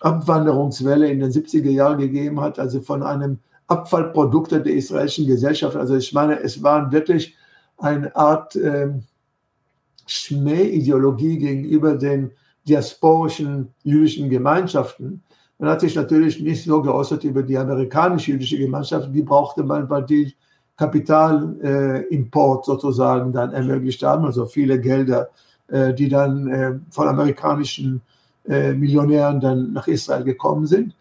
Abwanderungswelle 0.00 1.10
in 1.10 1.20
den 1.20 1.30
70er 1.30 1.68
Jahren 1.68 1.98
gegeben 1.98 2.40
hat, 2.40 2.58
also 2.58 2.80
von 2.80 3.02
einem 3.02 3.38
Abfallprodukt 3.66 4.52
der 4.52 4.64
israelischen 4.64 5.26
Gesellschaft. 5.26 5.76
Also 5.76 5.94
ich 5.94 6.14
meine, 6.14 6.40
es 6.40 6.62
waren 6.62 6.90
wirklich 6.90 7.36
eine 7.76 8.16
Art 8.16 8.56
äh, 8.56 8.88
Schmähideologie 10.06 11.36
gegenüber 11.36 11.96
den 11.96 12.30
diasporischen 12.66 13.74
jüdischen 13.82 14.30
Gemeinschaften. 14.30 15.22
Man 15.60 15.68
hat 15.68 15.82
sich 15.82 15.94
natürlich 15.94 16.40
nicht 16.40 16.64
so 16.64 16.80
geäußert 16.80 17.22
über 17.22 17.42
die 17.42 17.58
amerikanische 17.58 18.32
jüdische 18.32 18.56
Gemeinschaft, 18.56 19.10
die 19.12 19.22
brauchte 19.22 19.62
man, 19.62 19.90
weil 19.90 20.04
die 20.04 20.34
Kapitalimport 20.78 22.64
äh, 22.64 22.66
sozusagen 22.66 23.30
dann 23.30 23.52
ermöglicht 23.52 24.02
haben, 24.02 24.24
also 24.24 24.46
viele 24.46 24.80
Gelder, 24.80 25.28
äh, 25.68 25.92
die 25.92 26.08
dann 26.08 26.48
äh, 26.48 26.72
von 26.88 27.08
amerikanischen 27.08 28.00
äh, 28.48 28.72
Millionären 28.72 29.38
dann 29.38 29.74
nach 29.74 29.86
Israel 29.86 30.24
gekommen 30.24 30.66
sind. 30.66 30.94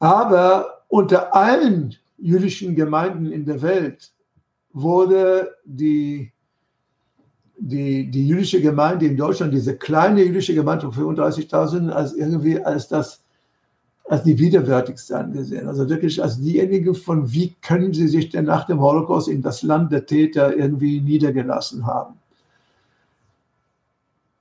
Aber 0.00 0.82
unter 0.88 1.32
allen 1.32 1.94
jüdischen 2.18 2.74
Gemeinden 2.74 3.30
in 3.30 3.44
der 3.44 3.62
Welt 3.62 4.10
wurde 4.72 5.52
die 5.64 6.32
die, 7.58 8.10
die 8.10 8.28
jüdische 8.28 8.60
Gemeinde 8.60 9.06
in 9.06 9.16
Deutschland, 9.16 9.54
diese 9.54 9.78
kleine 9.78 10.22
jüdische 10.24 10.52
Gemeinde 10.52 10.92
von 10.92 11.16
35.000, 11.16 11.88
als 11.88 12.12
irgendwie 12.12 12.62
als 12.62 12.88
das 12.88 13.22
als 14.08 14.22
die 14.22 14.38
widerwärtigste 14.38 15.16
angesehen. 15.18 15.66
Also 15.66 15.88
wirklich 15.88 16.22
als 16.22 16.40
diejenige 16.40 16.94
von, 16.94 17.32
wie 17.32 17.54
können 17.60 17.92
sie 17.92 18.08
sich 18.08 18.28
denn 18.28 18.44
nach 18.44 18.66
dem 18.66 18.80
Holocaust 18.80 19.28
in 19.28 19.42
das 19.42 19.62
Land 19.62 19.90
der 19.92 20.06
Täter 20.06 20.56
irgendwie 20.56 21.00
niedergelassen 21.00 21.86
haben. 21.86 22.14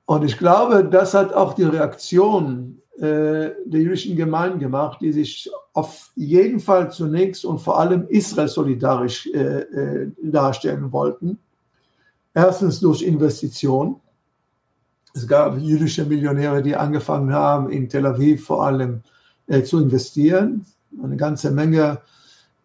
Und 0.05 0.23
ich 0.23 0.37
glaube, 0.37 0.85
das 0.85 1.15
hat 1.15 1.33
auch 1.33 1.53
die 1.53 1.63
Reaktion 1.63 2.79
äh, 2.97 3.51
der 3.65 3.81
jüdischen 3.81 4.15
Gemeinden 4.15 4.59
gemacht, 4.59 5.01
die 5.01 5.11
sich 5.11 5.49
auf 5.73 6.11
jeden 6.15 6.59
Fall 6.59 6.91
zunächst 6.91 7.43
und 7.43 7.59
vor 7.59 7.79
allem 7.79 8.07
Israel 8.07 8.47
solidarisch 8.47 9.27
äh, 9.33 9.61
äh, 9.61 10.11
darstellen 10.21 10.91
wollten. 10.91 11.39
Erstens 12.35 12.79
durch 12.79 13.01
Investitionen. 13.01 13.95
Es 15.13 15.27
gab 15.27 15.57
jüdische 15.57 16.05
Millionäre, 16.05 16.61
die 16.61 16.75
angefangen 16.75 17.33
haben, 17.33 17.69
in 17.69 17.89
Tel 17.89 18.05
Aviv 18.05 18.45
vor 18.45 18.63
allem 18.65 19.01
äh, 19.47 19.63
zu 19.63 19.79
investieren. 19.81 20.65
Eine 21.01 21.17
ganze 21.17 21.51
Menge, 21.51 21.99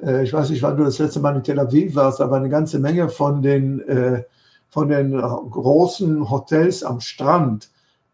äh, 0.02 0.24
ich 0.24 0.32
weiß 0.32 0.50
nicht, 0.50 0.62
wann 0.62 0.76
du 0.76 0.84
das 0.84 0.98
letzte 0.98 1.20
Mal 1.20 1.36
in 1.36 1.42
Tel 1.42 1.58
Aviv 1.58 1.94
warst, 1.94 2.20
aber 2.20 2.36
eine 2.36 2.48
ganze 2.48 2.78
Menge 2.78 3.08
von 3.08 3.42
den, 3.42 3.80
äh, 3.80 4.24
von 4.68 4.88
den 4.88 5.12
großen 5.20 6.30
Hotels 6.30 6.84
am 6.84 7.00
Strand 7.00 7.70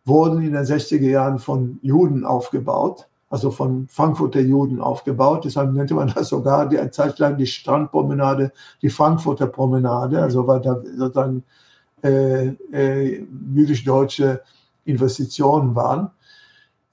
wurden 0.07 0.43
in 0.43 0.53
den 0.53 0.64
60er 0.64 1.09
Jahren 1.09 1.39
von 1.39 1.79
Juden 1.83 2.25
aufgebaut, 2.25 3.09
also 3.29 3.51
von 3.51 3.89
Frankfurter 3.89 4.41
Juden 4.41 4.81
aufgebaut. 4.81 5.45
Deshalb 5.45 5.73
nannte 5.75 5.95
man 5.95 6.12
das 6.14 6.29
sogar 6.29 6.69
die 6.69 6.91
Zeit 6.91 7.19
lang 7.19 7.37
die 7.37 7.47
Strandpromenade, 7.47 8.53
die 8.81 8.89
Frankfurter 8.89 9.49
Promenade, 9.49 10.23
also 10.23 10.47
weil 10.47 10.61
da 10.61 10.81
sozusagen 10.97 11.43
äh, 12.03 12.49
äh, 12.73 13.27
jüdisch-deutsche 13.53 14.43
Investitionen 14.85 15.75
waren. 15.75 16.11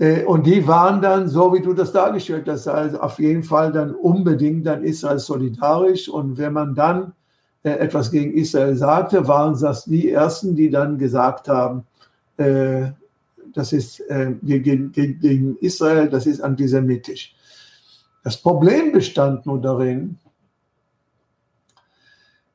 Äh, 0.03 0.25
und 0.25 0.45
die 0.45 0.67
waren 0.67 1.01
dann, 1.01 1.29
so 1.29 1.53
wie 1.53 1.61
du 1.61 1.73
das 1.73 1.93
dargestellt 1.93 2.49
hast, 2.49 2.67
also 2.67 2.99
auf 2.99 3.19
jeden 3.19 3.43
Fall 3.43 3.71
dann 3.71 3.95
unbedingt 3.95 4.67
dann 4.67 4.83
Israel 4.83 5.19
solidarisch. 5.19 6.09
Und 6.09 6.37
wenn 6.37 6.51
man 6.51 6.75
dann 6.75 7.13
äh, 7.63 7.71
etwas 7.71 8.11
gegen 8.11 8.33
Israel 8.33 8.75
sagte, 8.75 9.25
waren 9.29 9.57
das 9.57 9.85
die 9.85 10.11
Ersten, 10.11 10.57
die 10.57 10.69
dann 10.69 10.97
gesagt 10.97 11.47
haben, 11.47 11.85
äh, 12.35 12.87
das 13.53 13.71
ist 13.71 14.01
gegen, 14.41 15.57
Israel, 15.61 16.09
das 16.09 16.25
ist 16.25 16.41
antisemitisch. 16.41 17.35
Das 18.23 18.35
Problem 18.35 18.91
bestand 18.91 19.45
nur 19.45 19.61
darin, 19.61 20.17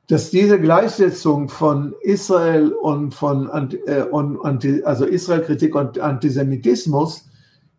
dass 0.08 0.30
diese 0.30 0.60
Gleichsetzung 0.60 1.48
von 1.48 1.94
Israel 2.00 2.72
und 2.72 3.14
von 3.14 3.48
äh, 3.86 4.02
und, 4.02 4.66
also 4.84 5.04
Israel-Kritik 5.04 5.76
und 5.76 6.00
Antisemitismus 6.00 7.27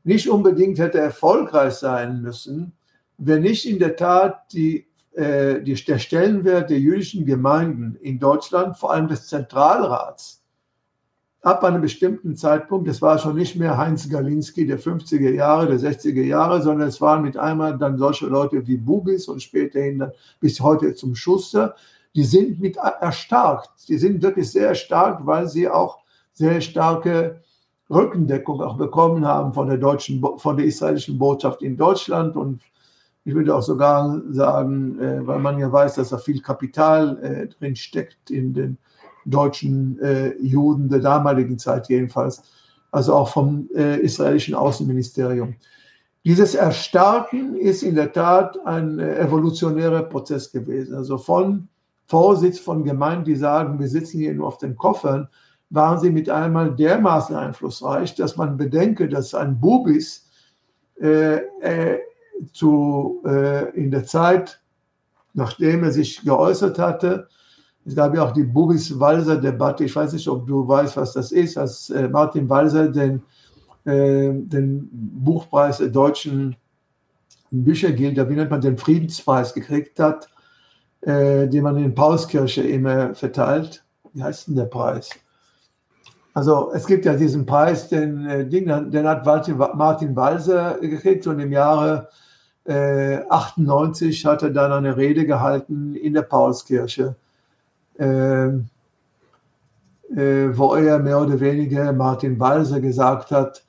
nicht 0.10 0.30
unbedingt 0.30 0.80
hätte 0.80 0.98
erfolgreich 0.98 1.76
sein 1.76 2.22
müssen, 2.22 2.74
wenn 3.18 3.44
nicht 3.44 3.70
in 3.70 3.80
der 3.80 3.96
Tat 3.96 4.52
die, 4.52 4.88
äh, 5.14 5.62
die, 5.62 5.76
der 5.76 6.00
Stellenwert 6.00 6.70
der 6.70 6.80
jüdischen 6.80 7.26
Gemeinden 7.26 7.96
in 8.02 8.20
Deutschland, 8.20 8.76
vor 8.76 8.92
allem 8.92 9.08
des 9.08 9.28
Zentralrats, 9.28 10.44
ab 11.42 11.64
einem 11.64 11.82
bestimmten 11.82 12.36
Zeitpunkt, 12.36 12.88
das 12.88 13.02
war 13.04 13.20
schon 13.20 13.36
nicht 13.36 13.56
mehr 13.56 13.78
Heinz 13.78 14.10
Galinski 14.10 14.66
der 14.66 14.80
50er 14.80 15.32
Jahre, 15.32 15.68
der 15.68 15.80
60er 15.80 16.24
Jahre, 16.24 16.62
sondern 16.62 16.88
es 16.88 17.00
waren 17.00 17.22
mit 17.22 17.38
einmal 17.38 17.78
dann 17.78 18.00
solche 18.00 18.26
Leute 18.26 18.66
wie 18.68 18.78
Bubis 18.78 19.28
und 19.28 19.44
späterhin 19.44 20.00
dann 20.00 20.12
bis 20.40 20.60
heute 20.60 20.96
zum 20.96 21.16
Schuster, 21.16 21.76
die 22.16 22.24
sind 22.24 22.60
mit 22.60 22.78
erstarkt. 22.78 23.88
Die 23.88 24.00
sind 24.00 24.24
wirklich 24.24 24.52
sehr 24.52 24.74
stark, 24.74 25.26
weil 25.28 25.48
sie 25.48 25.70
auch 25.70 26.00
sehr 26.34 26.60
starke 26.62 27.42
Rückendeckung 27.90 28.62
auch 28.62 28.78
bekommen 28.78 29.26
haben 29.26 29.54
von 29.54 29.68
der 29.68 29.78
deutschen, 29.78 30.24
von 30.38 30.58
der 30.58 30.66
israelischen 30.66 31.18
Botschaft 31.18 31.62
in 31.62 31.78
Deutschland 31.78 32.36
und 32.36 32.62
ich 33.26 33.36
würde 33.36 33.56
auch 33.56 33.62
sogar 33.62 34.22
sagen, 34.30 35.00
äh, 35.00 35.26
weil 35.26 35.40
man 35.40 35.60
ja 35.60 35.72
weiß, 35.72 35.96
dass 35.96 36.10
da 36.10 36.18
viel 36.18 36.42
Kapital 36.42 37.18
äh, 37.22 37.48
drin 37.48 37.76
steckt 37.76 38.32
in 38.32 38.54
den 38.54 38.78
deutschen 39.26 40.00
äh, 40.00 40.36
Juden 40.42 40.90
der 40.90 41.00
damaligen 41.00 41.60
Zeit 41.60 41.90
jedenfalls, 41.90 42.44
also 42.92 43.14
auch 43.14 43.30
vom 43.30 43.70
äh, 43.76 44.00
israelischen 44.00 44.56
Außenministerium. 44.56 45.56
Dieses 46.26 46.56
Erstarken 46.56 47.56
ist 47.56 47.84
in 47.84 47.96
der 47.96 48.12
Tat 48.12 48.58
ein 48.66 49.00
äh, 49.00 49.20
evolutionärer 49.20 50.04
Prozess 50.04 50.52
gewesen. 50.52 50.96
Also 50.96 51.18
von 51.18 51.68
Vorsitz 52.06 52.60
von 52.60 52.84
Gemeinden, 52.84 53.26
die 53.26 53.36
sagen, 53.36 53.80
wir 53.80 53.88
sitzen 53.88 54.20
hier 54.20 54.34
nur 54.34 54.48
auf 54.48 54.58
den 54.58 54.76
Koffern, 54.76 55.30
waren 55.70 56.00
sie 56.00 56.10
mit 56.10 56.30
einmal 56.30 56.76
dermaßen 56.76 57.36
einflussreich, 57.36 58.16
dass 58.16 58.38
man 58.38 58.58
bedenke, 58.58 59.08
dass 59.08 59.34
ein 59.34 59.60
Bubis 59.60 60.28
äh, 61.00 61.38
äh, 61.62 62.00
zu, 62.54 63.22
äh, 63.26 63.70
in 63.76 63.92
der 63.92 64.06
Zeit, 64.06 64.62
nachdem 65.34 65.84
er 65.84 65.92
sich 65.92 66.22
geäußert 66.24 66.80
hatte, 66.80 67.28
es 67.86 67.96
gab 67.96 68.16
ja 68.16 68.24
auch 68.24 68.32
die 68.32 68.44
Bubis-Walser-Debatte, 68.44 69.86
ich 69.86 69.96
weiß 69.96 70.14
nicht, 70.14 70.28
ob 70.28 70.46
du 70.46 70.68
weißt, 70.68 70.98
was 70.98 71.14
das 71.14 71.32
ist, 71.32 71.58
als 71.58 71.90
äh, 71.90 72.08
Martin 72.08 72.50
Walser 72.50 72.90
den, 72.90 73.24
äh, 73.86 74.32
den 74.34 74.90
Buchpreis 74.92 75.78
der 75.78 75.88
deutschen 75.88 76.56
Büchergilde, 77.52 78.30
wie 78.30 78.36
nennt 78.36 78.52
man 78.52 78.62
den 78.62 78.78
Friedenspreis 78.78 79.54
gekriegt 79.54 80.00
hat, 80.00 80.30
äh, 81.02 81.48
den 81.48 81.64
man 81.64 81.78
in 81.78 81.96
Paulskirche 81.96 82.62
immer 82.62 83.16
verteilt. 83.16 83.84
Wie 84.14 84.22
heißt 84.22 84.48
denn 84.48 84.56
der 84.56 84.66
Preis? 84.66 85.10
Also 86.40 86.72
es 86.74 86.88
gibt 86.88 87.04
ja 87.04 87.18
diesen 87.18 87.46
Preis, 87.46 87.90
den, 87.90 88.26
äh, 88.26 88.48
den, 88.48 88.72
hat 88.72 89.26
Martin 89.26 90.16
Walser 90.16 90.78
gekriegt 90.80 91.28
und 91.28 91.38
im 91.42 91.52
Jahre 91.52 92.08
äh, 92.64 93.18
98 93.30 94.26
hat 94.26 94.44
er 94.44 94.52
dann 94.52 94.72
eine 94.72 94.96
Rede 94.96 95.26
gehalten 95.26 95.96
in 95.96 96.14
der 96.14 96.22
Paulskirche, 96.22 97.18
äh, 97.98 98.06
äh, 98.06 98.62
wo 100.58 100.76
er 100.76 101.00
mehr 101.00 101.22
oder 101.22 101.42
weniger 101.42 101.92
Martin 101.92 102.38
Balser 102.38 102.80
gesagt 102.80 103.32
hat, 103.32 103.66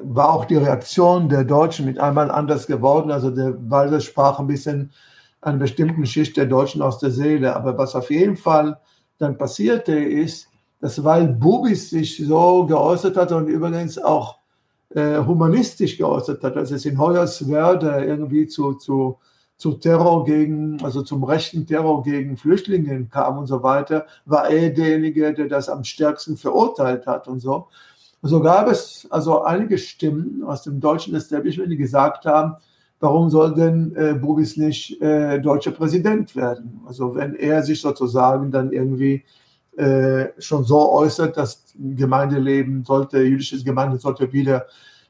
war 0.02 0.34
auch 0.34 0.46
die 0.46 0.58
Reaktion 0.58 1.30
der 1.30 1.44
Deutschen 1.44 1.86
mit 1.86 2.00
einmal 2.00 2.32
anders 2.32 2.66
geworden. 2.66 3.12
Also 3.12 3.30
der 3.30 3.54
Walser 3.70 4.02
sprach 4.02 4.40
ein 4.40 4.48
bisschen 4.48 4.92
einer 5.46 5.58
bestimmten 5.58 6.06
Schicht 6.06 6.38
der 6.38 6.46
Deutschen 6.46 6.82
aus 6.82 7.00
der 7.00 7.12
Seele. 7.12 7.56
Aber 7.56 7.78
was 7.78 7.96
auf 7.96 8.10
jeden 8.10 8.38
Fall 8.38 8.80
dann 9.18 9.38
passierte, 9.38 9.94
ist, 9.94 10.50
dass 10.82 11.04
weil 11.04 11.28
Bubis 11.28 11.90
sich 11.90 12.18
so 12.18 12.66
geäußert 12.66 13.16
hat 13.18 13.32
und 13.32 13.48
übrigens 13.48 13.98
auch 13.98 14.40
äh, 14.90 15.18
humanistisch 15.18 15.98
geäußert 15.98 16.44
hat, 16.44 16.58
als 16.58 16.72
es 16.72 16.86
in 16.86 17.00
Hoyerswerda 17.00 18.02
irgendwie 18.02 18.48
zu, 18.48 18.74
zu 18.74 19.18
zu 19.58 19.74
Terror 19.74 20.26
gegen, 20.26 20.84
also 20.84 21.02
zum 21.02 21.24
rechten 21.24 21.66
Terror 21.66 22.04
gegen 22.04 22.38
Flüchtlinge 22.38 23.06
kam 23.06 23.38
und 23.38 23.48
so 23.48 23.64
weiter, 23.64 24.06
war 24.26 24.50
er 24.50 24.70
derjenige, 24.70 25.34
der 25.34 25.48
das 25.48 25.70
am 25.70 25.84
stärksten 25.84 26.38
verurteilt 26.38 27.08
hat 27.08 27.28
und 27.28 27.40
so. 27.40 27.68
Und 28.22 28.30
so 28.30 28.42
gab 28.42 28.68
es 28.68 29.08
also 29.10 29.44
einige 29.44 29.78
Stimmen 29.78 30.44
aus 30.44 30.64
dem 30.64 30.80
deutschen 30.80 31.16
Establishment, 31.16 31.72
die 31.72 31.78
gesagt 31.78 32.26
haben, 32.26 32.56
warum 33.00 33.30
soll 33.30 33.54
denn 33.54 33.96
äh, 33.96 34.14
Bubis 34.14 34.58
nicht 34.58 35.02
äh, 35.02 35.40
deutscher 35.40 35.72
Präsident 35.72 36.36
werden? 36.36 36.82
Also 36.88 37.16
wenn 37.16 37.36
er 37.36 37.64
sich 37.64 37.82
sozusagen 37.82 38.52
dann 38.52 38.72
irgendwie 38.72 39.24
äh, 39.78 40.28
schon 40.38 40.64
so 40.64 40.92
äußert, 40.92 41.38
dass 41.38 41.74
Gemeindeleben 41.78 42.84
sollte, 42.86 43.22
jüdisches 43.22 43.64
Gemeinde 43.66 43.98
sollte 43.98 44.32
wieder, 44.32 44.66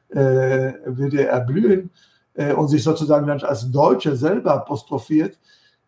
äh, 0.10 0.74
wieder 0.88 1.28
erblühen, 1.28 1.92
äh, 2.36 2.54
und 2.54 2.68
sich 2.68 2.84
sozusagen 2.84 3.28
dann 3.28 3.42
als 3.42 3.70
Deutsche 3.72 4.16
selber 4.16 4.54
apostrophiert, 4.56 5.40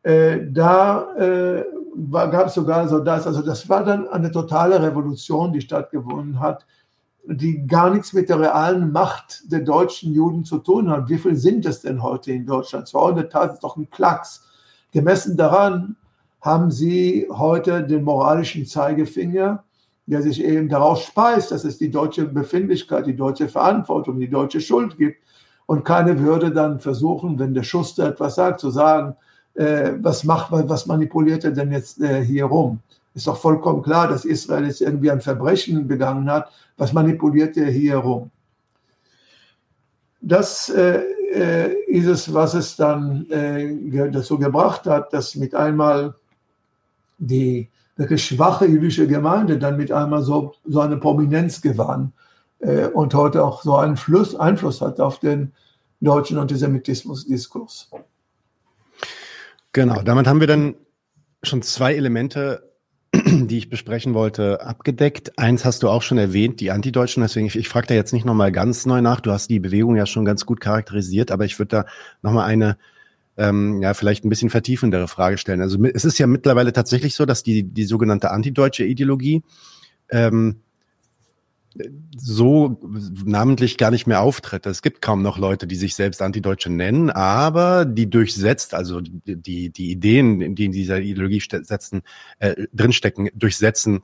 äh, 0.04 0.40
da 0.50 1.14
äh, 1.18 1.66
gab 2.12 2.48
es 2.48 2.54
sogar 2.54 2.88
so 2.88 3.00
das, 3.00 3.28
also 3.28 3.42
das 3.42 3.68
war 3.68 3.84
dann 3.84 4.08
eine 4.08 4.32
totale 4.32 4.82
Revolution, 4.82 5.52
die 5.52 5.62
stattgefunden 5.62 6.40
hat, 6.40 6.66
die 7.30 7.68
gar 7.68 7.90
nichts 7.90 8.14
mit 8.14 8.30
der 8.30 8.40
realen 8.40 8.92
Macht 8.92 9.52
der 9.52 9.60
deutschen 9.60 10.14
Juden 10.14 10.46
zu 10.46 10.60
tun 10.60 10.90
hat. 10.90 11.10
Wie 11.10 11.18
viel 11.18 11.36
sind 11.36 11.66
es 11.66 11.82
denn 11.82 12.02
heute 12.02 12.32
in 12.32 12.46
Deutschland? 12.46 12.88
200.000 12.88 13.54
ist 13.54 13.64
doch 13.64 13.76
ein 13.76 13.90
Klacks. 13.90 14.46
Gemessen 14.92 15.36
daran 15.36 15.96
haben 16.42 16.72
sie 16.72 17.28
heute 17.30 17.84
den 17.84 18.04
moralischen 18.04 18.66
Zeigefinger, 18.66 19.64
der 20.06 20.22
sich 20.22 20.44
eben 20.44 20.70
daraus 20.70 21.04
speist, 21.04 21.52
dass 21.52 21.66
es 21.66 21.78
die 21.78 21.92
deutsche 21.92 22.26
Befindlichkeit, 22.26 23.06
die 23.06 23.16
deutsche 23.16 23.50
Verantwortung, 23.50 24.20
die 24.20 24.30
deutsche 24.30 24.62
Schuld 24.62 24.98
gibt. 24.98 25.18
Und 25.66 25.84
keine 25.84 26.20
würde 26.20 26.52
dann 26.52 26.80
versuchen, 26.80 27.38
wenn 27.40 27.54
der 27.54 27.64
Schuster 27.64 28.08
etwas 28.08 28.36
sagt, 28.36 28.62
zu 28.62 28.70
sagen, 28.70 29.16
äh, 29.56 29.94
was 30.00 30.24
macht 30.24 30.52
man, 30.52 30.70
was 30.70 30.86
manipuliert 30.86 31.44
er 31.44 31.52
denn 31.52 31.72
jetzt 31.74 32.00
äh, 32.00 32.24
hier 32.24 32.46
rum? 32.46 32.80
Ist 33.18 33.26
doch 33.26 33.38
vollkommen 33.38 33.82
klar, 33.82 34.08
dass 34.08 34.26
Israel 34.26 34.68
jetzt 34.68 34.80
irgendwie 34.80 35.10
ein 35.10 35.22
Verbrechen 35.22 35.88
begangen 35.88 36.30
hat. 36.30 36.52
Was 36.78 36.94
manipuliert 36.94 37.58
er 37.58 37.66
hier 37.66 37.98
rum? 37.98 38.30
Das 40.22 40.70
äh, 40.70 41.02
äh 41.34 41.74
ist 41.88 42.06
es, 42.06 42.32
was 42.32 42.54
es 42.54 42.76
dann 42.76 43.26
äh, 43.32 44.12
dazu 44.12 44.38
gebracht 44.38 44.86
hat, 44.86 45.14
dass 45.14 45.34
mit 45.34 45.56
einmal 45.56 46.14
die 47.18 47.72
wirklich 47.96 48.24
schwache 48.24 48.68
jüdische 48.68 49.08
Gemeinde 49.08 49.58
dann 49.58 49.78
mit 49.78 49.92
einmal 49.92 50.22
so, 50.22 50.54
so 50.66 50.82
eine 50.82 50.98
Prominenz 50.98 51.60
gewann 51.60 52.14
äh, 52.60 52.86
und 52.86 53.16
heute 53.16 53.44
auch 53.44 53.64
so 53.64 53.78
einen 53.78 53.98
Fluss, 53.98 54.36
Einfluss 54.36 54.80
hat 54.80 55.00
auf 55.00 55.18
den 55.18 55.54
deutschen 56.02 56.38
Antisemitismus-Diskurs. 56.38 57.90
Genau, 59.74 60.04
damit 60.04 60.28
haben 60.28 60.40
wir 60.40 60.46
dann 60.46 60.76
schon 61.42 61.64
zwei 61.64 61.96
Elemente, 61.96 62.67
die 63.16 63.58
ich 63.58 63.70
besprechen 63.70 64.14
wollte, 64.14 64.62
abgedeckt. 64.62 65.38
Eins 65.38 65.66
hast 65.66 65.84
du 65.84 65.90
auch 65.90 66.02
schon 66.02 66.18
erwähnt, 66.18 66.60
die 66.60 66.72
Antideutschen. 66.72 67.24
Deswegen, 67.24 67.48
ich, 67.48 67.56
ich 67.56 67.70
frage 67.70 67.88
da 67.88 67.94
jetzt 67.94 68.14
nicht 68.14 68.26
nochmal 68.26 68.52
ganz 68.52 68.86
neu 68.86 69.02
nach. 69.02 69.22
Du 69.22 69.32
hast 69.32 69.50
die 69.50 69.60
Bewegung 69.60 69.96
ja 69.96 70.06
schon 70.06 70.26
ganz 70.26 70.46
gut 70.46 70.60
charakterisiert, 70.60 71.32
aber 71.32 71.46
ich 71.46 71.58
würde 71.58 71.70
da 71.70 71.86
nochmal 72.22 72.48
eine, 72.48 72.78
ähm, 73.38 73.82
ja, 73.82 73.94
vielleicht 73.94 74.26
ein 74.26 74.30
bisschen 74.30 74.50
vertiefendere 74.50 75.08
Frage 75.08 75.38
stellen. 75.38 75.62
Also 75.62 75.82
es 75.86 76.06
ist 76.06 76.18
ja 76.18 76.28
mittlerweile 76.28 76.74
tatsächlich 76.74 77.16
so, 77.16 77.26
dass 77.26 77.44
die, 77.44 77.64
die 77.64 77.86
sogenannte 77.86 78.32
antideutsche 78.32 78.84
Ideologie 78.84 79.44
ähm, 80.10 80.62
so 82.18 82.80
namentlich 83.26 83.78
gar 83.78 83.92
nicht 83.92 84.08
mehr 84.08 84.22
auftritt. 84.22 84.66
Es 84.66 84.82
gibt 84.82 85.02
kaum 85.02 85.22
noch 85.22 85.38
Leute, 85.38 85.68
die 85.68 85.76
sich 85.76 85.96
selbst 85.96 86.22
Antideutsche 86.22 86.70
nennen, 86.70 87.10
aber 87.10 87.86
die 87.86 88.10
durchsetzt, 88.10 88.74
also 88.74 89.02
die, 89.02 89.70
die 89.70 89.92
Ideen, 89.92 90.56
die 90.56 90.66
in 90.66 90.72
dieser 90.72 91.00
Ideologie 91.00 91.42
setzen, 91.64 92.02
äh, 92.40 92.68
drinstecken, 92.74 93.30
durchsetzen 93.34 94.02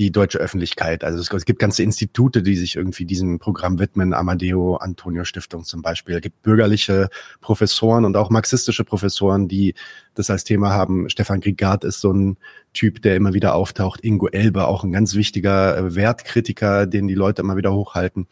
die 0.00 0.10
deutsche 0.10 0.38
Öffentlichkeit. 0.38 1.04
Also 1.04 1.20
es, 1.20 1.30
es, 1.30 1.44
gibt 1.44 1.58
ganze 1.58 1.82
Institute, 1.82 2.42
die 2.42 2.56
sich 2.56 2.74
irgendwie 2.74 3.04
diesem 3.04 3.38
Programm 3.38 3.78
widmen, 3.78 4.14
Amadeo 4.14 4.76
Antonio 4.76 5.24
Stiftung 5.24 5.62
zum 5.64 5.82
Beispiel. 5.82 6.14
Es 6.14 6.22
gibt 6.22 6.42
bürgerliche 6.42 7.10
Professoren 7.42 8.06
und 8.06 8.16
auch 8.16 8.30
marxistische 8.30 8.82
Professoren, 8.82 9.46
die 9.46 9.74
das 10.14 10.30
als 10.30 10.44
Thema 10.44 10.70
haben. 10.70 11.10
Stefan 11.10 11.40
Grigard 11.40 11.84
ist 11.84 12.00
so 12.00 12.14
ein 12.14 12.38
Typ, 12.72 13.02
der 13.02 13.14
immer 13.14 13.34
wieder 13.34 13.54
auftaucht. 13.54 14.02
Ingo 14.02 14.28
Elbe, 14.28 14.66
auch 14.66 14.84
ein 14.84 14.92
ganz 14.92 15.14
wichtiger 15.16 15.76
äh, 15.76 15.94
Wertkritiker, 15.94 16.86
den 16.86 17.06
die 17.06 17.14
Leute 17.14 17.42
immer 17.42 17.58
wieder 17.58 17.74
hochhalten. 17.74 18.26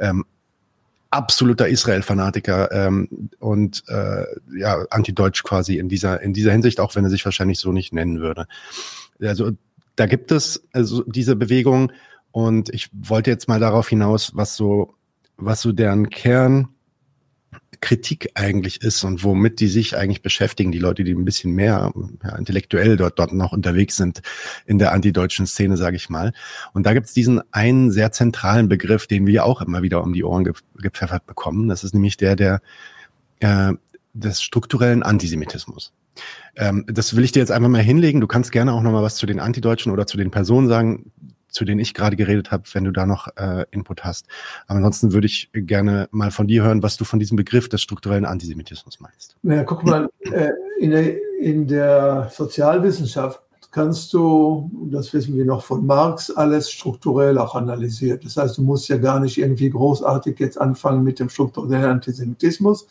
Ähm, 0.00 0.24
absoluter 1.10 1.68
Israel-Fanatiker 1.68 2.72
ähm, 2.72 3.30
und 3.38 3.84
äh, 3.86 4.24
ja 4.56 4.84
antideutsch 4.90 5.44
quasi 5.44 5.78
in 5.78 5.88
dieser 5.88 6.20
in 6.20 6.32
dieser 6.32 6.50
Hinsicht, 6.50 6.80
auch 6.80 6.96
wenn 6.96 7.04
er 7.04 7.10
sich 7.10 7.24
wahrscheinlich 7.24 7.60
so 7.60 7.70
nicht 7.70 7.92
nennen 7.92 8.18
würde. 8.18 8.46
Also 9.20 9.52
da 9.96 10.06
gibt 10.06 10.32
es 10.32 10.62
also 10.72 11.02
diese 11.04 11.36
Bewegung 11.36 11.92
und 12.30 12.70
ich 12.70 12.88
wollte 12.92 13.30
jetzt 13.30 13.48
mal 13.48 13.60
darauf 13.60 13.88
hinaus, 13.88 14.34
was 14.34 14.56
so, 14.56 14.94
was 15.36 15.60
so 15.60 15.72
deren 15.72 16.08
Kernkritik 16.08 16.70
eigentlich 18.34 18.82
ist 18.82 19.04
und 19.04 19.22
womit 19.22 19.60
die 19.60 19.68
sich 19.68 19.96
eigentlich 19.96 20.22
beschäftigen, 20.22 20.72
die 20.72 20.78
Leute, 20.78 21.04
die 21.04 21.12
ein 21.12 21.26
bisschen 21.26 21.52
mehr 21.52 21.92
ja, 22.24 22.36
intellektuell 22.36 22.96
dort, 22.96 23.18
dort 23.18 23.34
noch 23.34 23.52
unterwegs 23.52 23.96
sind 23.96 24.22
in 24.64 24.78
der 24.78 24.92
antideutschen 24.92 25.46
Szene, 25.46 25.76
sage 25.76 25.96
ich 25.96 26.08
mal. 26.08 26.32
Und 26.72 26.86
da 26.86 26.94
gibt 26.94 27.08
es 27.08 27.12
diesen 27.12 27.42
einen 27.52 27.90
sehr 27.90 28.12
zentralen 28.12 28.68
Begriff, 28.68 29.06
den 29.06 29.26
wir 29.26 29.44
auch 29.44 29.60
immer 29.60 29.82
wieder 29.82 30.02
um 30.02 30.14
die 30.14 30.24
Ohren 30.24 30.44
ge 30.44 30.54
gepfeffert 30.76 31.26
bekommen. 31.26 31.68
Das 31.68 31.84
ist 31.84 31.92
nämlich 31.92 32.16
der 32.16 32.34
der 32.36 32.62
äh, 33.40 33.74
des 34.14 34.42
strukturellen 34.42 35.02
Antisemitismus. 35.02 35.92
Ähm, 36.56 36.84
das 36.88 37.16
will 37.16 37.24
ich 37.24 37.32
dir 37.32 37.40
jetzt 37.40 37.52
einfach 37.52 37.68
mal 37.68 37.82
hinlegen. 37.82 38.20
Du 38.20 38.26
kannst 38.26 38.52
gerne 38.52 38.72
auch 38.72 38.82
noch 38.82 38.92
mal 38.92 39.02
was 39.02 39.16
zu 39.16 39.26
den 39.26 39.40
Antideutschen 39.40 39.92
oder 39.92 40.06
zu 40.06 40.16
den 40.16 40.30
Personen 40.30 40.68
sagen, 40.68 41.12
zu 41.48 41.64
denen 41.64 41.80
ich 41.80 41.94
gerade 41.94 42.16
geredet 42.16 42.50
habe, 42.50 42.64
wenn 42.72 42.84
du 42.84 42.90
da 42.90 43.06
noch 43.06 43.28
äh, 43.36 43.64
Input 43.70 44.04
hast. 44.04 44.26
Aber 44.66 44.78
ansonsten 44.78 45.12
würde 45.12 45.26
ich 45.26 45.50
gerne 45.52 46.08
mal 46.10 46.30
von 46.30 46.46
dir 46.46 46.64
hören, 46.64 46.82
was 46.82 46.96
du 46.96 47.04
von 47.04 47.18
diesem 47.18 47.36
Begriff 47.36 47.68
des 47.68 47.82
strukturellen 47.82 48.24
Antisemitismus 48.24 49.00
meinst. 49.00 49.36
Ja, 49.42 49.62
guck 49.62 49.84
mal, 49.84 50.08
äh, 50.20 50.50
in, 50.80 50.90
der, 50.90 51.14
in 51.38 51.66
der 51.68 52.30
Sozialwissenschaft 52.34 53.42
kannst 53.70 54.12
du, 54.12 54.70
das 54.90 55.12
wissen 55.14 55.36
wir 55.36 55.44
noch 55.44 55.64
von 55.64 55.86
Marx, 55.86 56.30
alles 56.30 56.70
strukturell 56.70 57.38
auch 57.38 57.54
analysiert. 57.54 58.24
Das 58.24 58.36
heißt, 58.36 58.58
du 58.58 58.62
musst 58.62 58.88
ja 58.88 58.98
gar 58.98 59.18
nicht 59.18 59.38
irgendwie 59.38 59.70
großartig 59.70 60.38
jetzt 60.38 60.60
anfangen 60.60 61.02
mit 61.02 61.18
dem 61.18 61.30
strukturellen 61.30 61.84
Antisemitismus, 61.84 62.86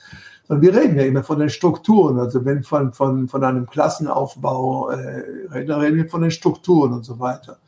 sondern 0.48 0.62
wir 0.62 0.82
reden 0.82 0.98
ja 0.98 1.04
immer 1.06 1.24
von 1.24 1.40
den 1.40 1.50
Strukturen. 1.50 2.20
Also 2.20 2.44
wenn 2.46 2.64
von, 2.64 2.94
von, 2.94 3.28
von 3.28 3.44
einem 3.44 3.66
Klassenaufbau 3.68 4.90
äh, 4.90 5.24
reden, 5.54 5.72
reden 5.72 5.98
wir 5.98 6.10
von 6.10 6.22
den 6.22 6.32
Strukturen 6.32 6.94
und 6.94 7.06
so 7.06 7.20
weiter. 7.20 7.60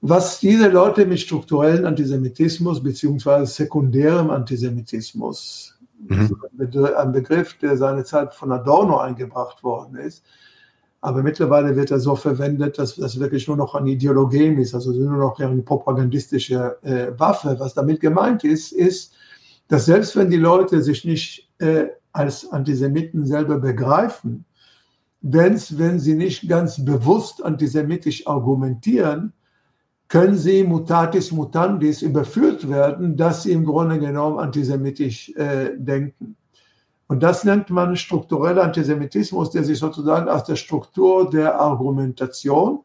Was 0.00 0.38
diese 0.40 0.68
Leute 0.68 1.06
mit 1.06 1.20
strukturellen 1.20 1.84
Antisemitismus 1.84 2.82
beziehungsweise 2.82 3.52
sekundärem 3.52 4.30
Antisemitismus, 4.30 5.76
mhm. 5.98 6.36
ein 6.96 7.12
Begriff, 7.12 7.58
der 7.58 7.76
seinerzeit 7.76 8.32
von 8.34 8.52
Adorno 8.52 8.98
eingebracht 8.98 9.64
worden 9.64 9.96
ist, 9.96 10.22
Aber 11.00 11.22
mittlerweile 11.22 11.76
wird 11.76 11.92
er 11.92 12.00
so 12.00 12.16
verwendet, 12.16 12.78
dass 12.78 12.96
das 12.96 13.20
wirklich 13.20 13.46
nur 13.46 13.56
noch 13.56 13.74
eine 13.74 13.90
Ideologie 13.90 14.48
ist, 14.60 14.74
also 14.74 14.92
nur 14.92 15.16
noch 15.16 15.38
eine 15.38 15.62
propagandistische 15.62 16.76
äh, 16.82 17.18
Waffe. 17.18 17.56
Was 17.60 17.74
damit 17.74 18.00
gemeint 18.00 18.42
ist, 18.42 18.72
ist, 18.72 19.14
dass 19.68 19.86
selbst 19.86 20.16
wenn 20.16 20.30
die 20.30 20.36
Leute 20.36 20.82
sich 20.82 21.04
nicht 21.04 21.47
äh, 21.58 21.86
als 22.12 22.50
Antisemiten 22.50 23.26
selber 23.26 23.58
begreifen, 23.58 24.44
wenn's, 25.20 25.78
wenn 25.78 25.98
sie 25.98 26.14
nicht 26.14 26.48
ganz 26.48 26.84
bewusst 26.84 27.44
antisemitisch 27.44 28.26
argumentieren, 28.26 29.32
können 30.08 30.36
sie 30.36 30.64
mutatis 30.64 31.32
mutandis 31.32 32.02
überführt 32.02 32.68
werden, 32.68 33.16
dass 33.16 33.42
sie 33.42 33.52
im 33.52 33.64
Grunde 33.64 33.98
genommen 33.98 34.38
antisemitisch 34.38 35.30
äh, 35.36 35.76
denken. 35.76 36.36
Und 37.08 37.22
das 37.22 37.44
nennt 37.44 37.70
man 37.70 37.96
struktureller 37.96 38.62
Antisemitismus, 38.62 39.50
der 39.50 39.64
sich 39.64 39.78
sozusagen 39.78 40.28
aus 40.28 40.44
der 40.44 40.56
Struktur 40.56 41.28
der 41.28 41.58
Argumentation 41.58 42.80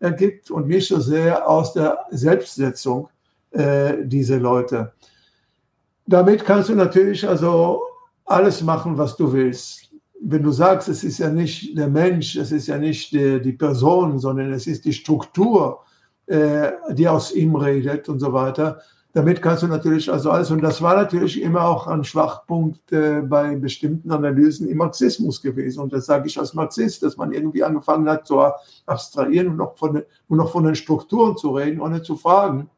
ergibt 0.00 0.50
und 0.50 0.68
nicht 0.68 0.88
so 0.88 1.00
sehr 1.00 1.48
aus 1.48 1.72
der 1.72 1.98
Selbstsetzung 2.10 3.08
äh, 3.50 4.04
dieser 4.04 4.38
Leute. 4.38 4.92
Damit 6.06 6.44
kannst 6.44 6.70
du 6.70 6.74
natürlich 6.74 7.28
also 7.28 7.82
alles 8.28 8.62
machen, 8.62 8.98
was 8.98 9.16
du 9.16 9.32
willst. 9.32 9.90
Wenn 10.20 10.42
du 10.42 10.50
sagst, 10.50 10.88
es 10.88 11.04
ist 11.04 11.18
ja 11.18 11.30
nicht 11.30 11.76
der 11.76 11.88
Mensch, 11.88 12.36
es 12.36 12.52
ist 12.52 12.66
ja 12.66 12.78
nicht 12.78 13.12
die, 13.12 13.40
die 13.40 13.52
Person, 13.52 14.18
sondern 14.18 14.52
es 14.52 14.66
ist 14.66 14.84
die 14.84 14.92
Struktur, 14.92 15.80
äh, 16.26 16.72
die 16.90 17.08
aus 17.08 17.32
ihm 17.32 17.54
redet 17.56 18.08
und 18.08 18.18
so 18.18 18.32
weiter, 18.32 18.80
damit 19.14 19.40
kannst 19.40 19.62
du 19.62 19.66
natürlich 19.66 20.12
also 20.12 20.30
alles, 20.30 20.50
und 20.50 20.62
das 20.62 20.82
war 20.82 20.94
natürlich 20.94 21.40
immer 21.40 21.62
auch 21.62 21.86
ein 21.86 22.04
Schwachpunkt 22.04 22.92
äh, 22.92 23.22
bei 23.22 23.56
bestimmten 23.56 24.10
Analysen 24.10 24.68
im 24.68 24.78
Marxismus 24.78 25.40
gewesen. 25.40 25.80
Und 25.80 25.92
das 25.92 26.06
sage 26.06 26.28
ich 26.28 26.38
als 26.38 26.52
Marxist, 26.52 27.02
dass 27.02 27.16
man 27.16 27.32
irgendwie 27.32 27.64
angefangen 27.64 28.08
hat 28.08 28.26
zu 28.26 28.40
abstrahieren 28.86 29.48
und 29.48 29.56
noch 29.56 29.78
von, 29.78 30.02
nur 30.28 30.38
noch 30.38 30.52
von 30.52 30.64
den 30.64 30.74
Strukturen 30.74 31.36
zu 31.36 31.50
reden, 31.52 31.80
ohne 31.80 32.02
zu 32.02 32.16
fragen, 32.16 32.68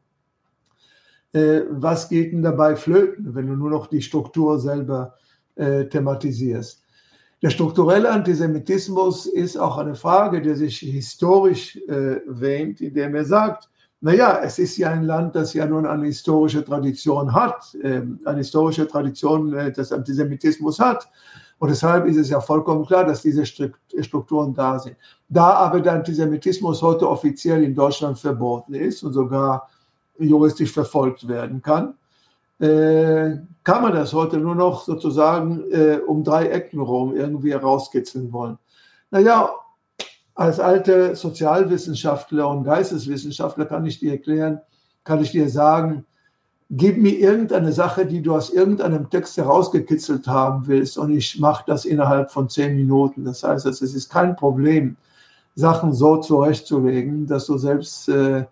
äh, 1.33 1.61
was 1.69 2.07
geht 2.07 2.31
denn 2.31 2.43
dabei 2.43 2.75
flöten, 2.75 3.35
wenn 3.35 3.47
du 3.47 3.55
nur 3.55 3.69
noch 3.69 3.87
die 3.87 4.01
Struktur 4.01 4.59
selber 4.59 5.15
äh, 5.55 5.85
thematisierst. 5.85 6.83
Der 7.41 7.49
strukturelle 7.49 8.11
Antisemitismus 8.11 9.25
ist 9.25 9.57
auch 9.57 9.77
eine 9.77 9.95
Frage, 9.95 10.41
die 10.41 10.53
sich 10.53 10.77
historisch 10.77 11.75
äh, 11.87 12.17
wähnt, 12.27 12.81
indem 12.81 13.15
er 13.15 13.25
sagt, 13.25 13.67
naja, 13.99 14.41
es 14.43 14.59
ist 14.59 14.77
ja 14.77 14.89
ein 14.89 15.03
Land, 15.03 15.35
das 15.35 15.53
ja 15.53 15.65
nun 15.65 15.85
eine 15.85 16.05
historische 16.05 16.63
Tradition 16.63 17.33
hat, 17.33 17.75
äh, 17.81 18.01
eine 18.25 18.37
historische 18.37 18.87
Tradition 18.87 19.53
äh, 19.53 19.71
des 19.71 19.91
Antisemitismus 19.91 20.79
hat. 20.79 21.09
Und 21.59 21.69
deshalb 21.69 22.07
ist 22.07 22.17
es 22.17 22.29
ja 22.29 22.41
vollkommen 22.41 22.85
klar, 22.85 23.05
dass 23.05 23.21
diese 23.21 23.45
Strukturen 23.45 24.53
da 24.55 24.79
sind. 24.79 24.95
Da 25.29 25.53
aber 25.53 25.79
der 25.79 25.93
Antisemitismus 25.93 26.81
heute 26.81 27.07
offiziell 27.07 27.63
in 27.63 27.75
Deutschland 27.75 28.17
verboten 28.17 28.73
ist 28.73 29.03
und 29.03 29.13
sogar 29.13 29.69
juristisch 30.17 30.71
verfolgt 30.71 31.27
werden 31.27 31.61
kann, 31.61 31.93
äh, 32.61 33.37
kann 33.63 33.81
man 33.81 33.93
das 33.93 34.13
heute 34.13 34.37
nur 34.37 34.55
noch 34.55 34.83
sozusagen 34.83 35.63
äh, 35.71 35.99
um 36.05 36.23
drei 36.23 36.47
Ecken 36.47 36.79
rum 36.79 37.15
irgendwie 37.15 37.51
herauskitzeln 37.51 38.31
wollen. 38.31 38.57
Naja, 39.09 39.51
als 40.35 40.59
alter 40.59 41.15
Sozialwissenschaftler 41.15 42.47
und 42.47 42.63
Geisteswissenschaftler 42.63 43.65
kann 43.65 43.85
ich 43.85 43.99
dir 43.99 44.13
erklären, 44.13 44.61
kann 45.03 45.21
ich 45.21 45.31
dir 45.31 45.49
sagen, 45.49 46.05
gib 46.69 46.97
mir 46.97 47.19
irgendeine 47.19 47.73
Sache, 47.73 48.05
die 48.05 48.21
du 48.21 48.33
aus 48.33 48.49
irgendeinem 48.49 49.09
Text 49.09 49.37
herausgekitzelt 49.37 50.27
haben 50.27 50.67
willst 50.67 50.97
und 50.97 51.11
ich 51.11 51.39
mache 51.39 51.65
das 51.67 51.85
innerhalb 51.85 52.31
von 52.31 52.47
zehn 52.47 52.75
Minuten. 52.75 53.25
Das 53.25 53.43
heißt, 53.43 53.65
es 53.65 53.81
ist 53.81 54.09
kein 54.09 54.35
Problem, 54.35 54.95
Sachen 55.55 55.93
so 55.93 56.17
zurechtzulegen, 56.17 57.27
dass 57.27 57.45
du 57.47 57.57
selbst 57.57 58.07
äh, 58.07 58.45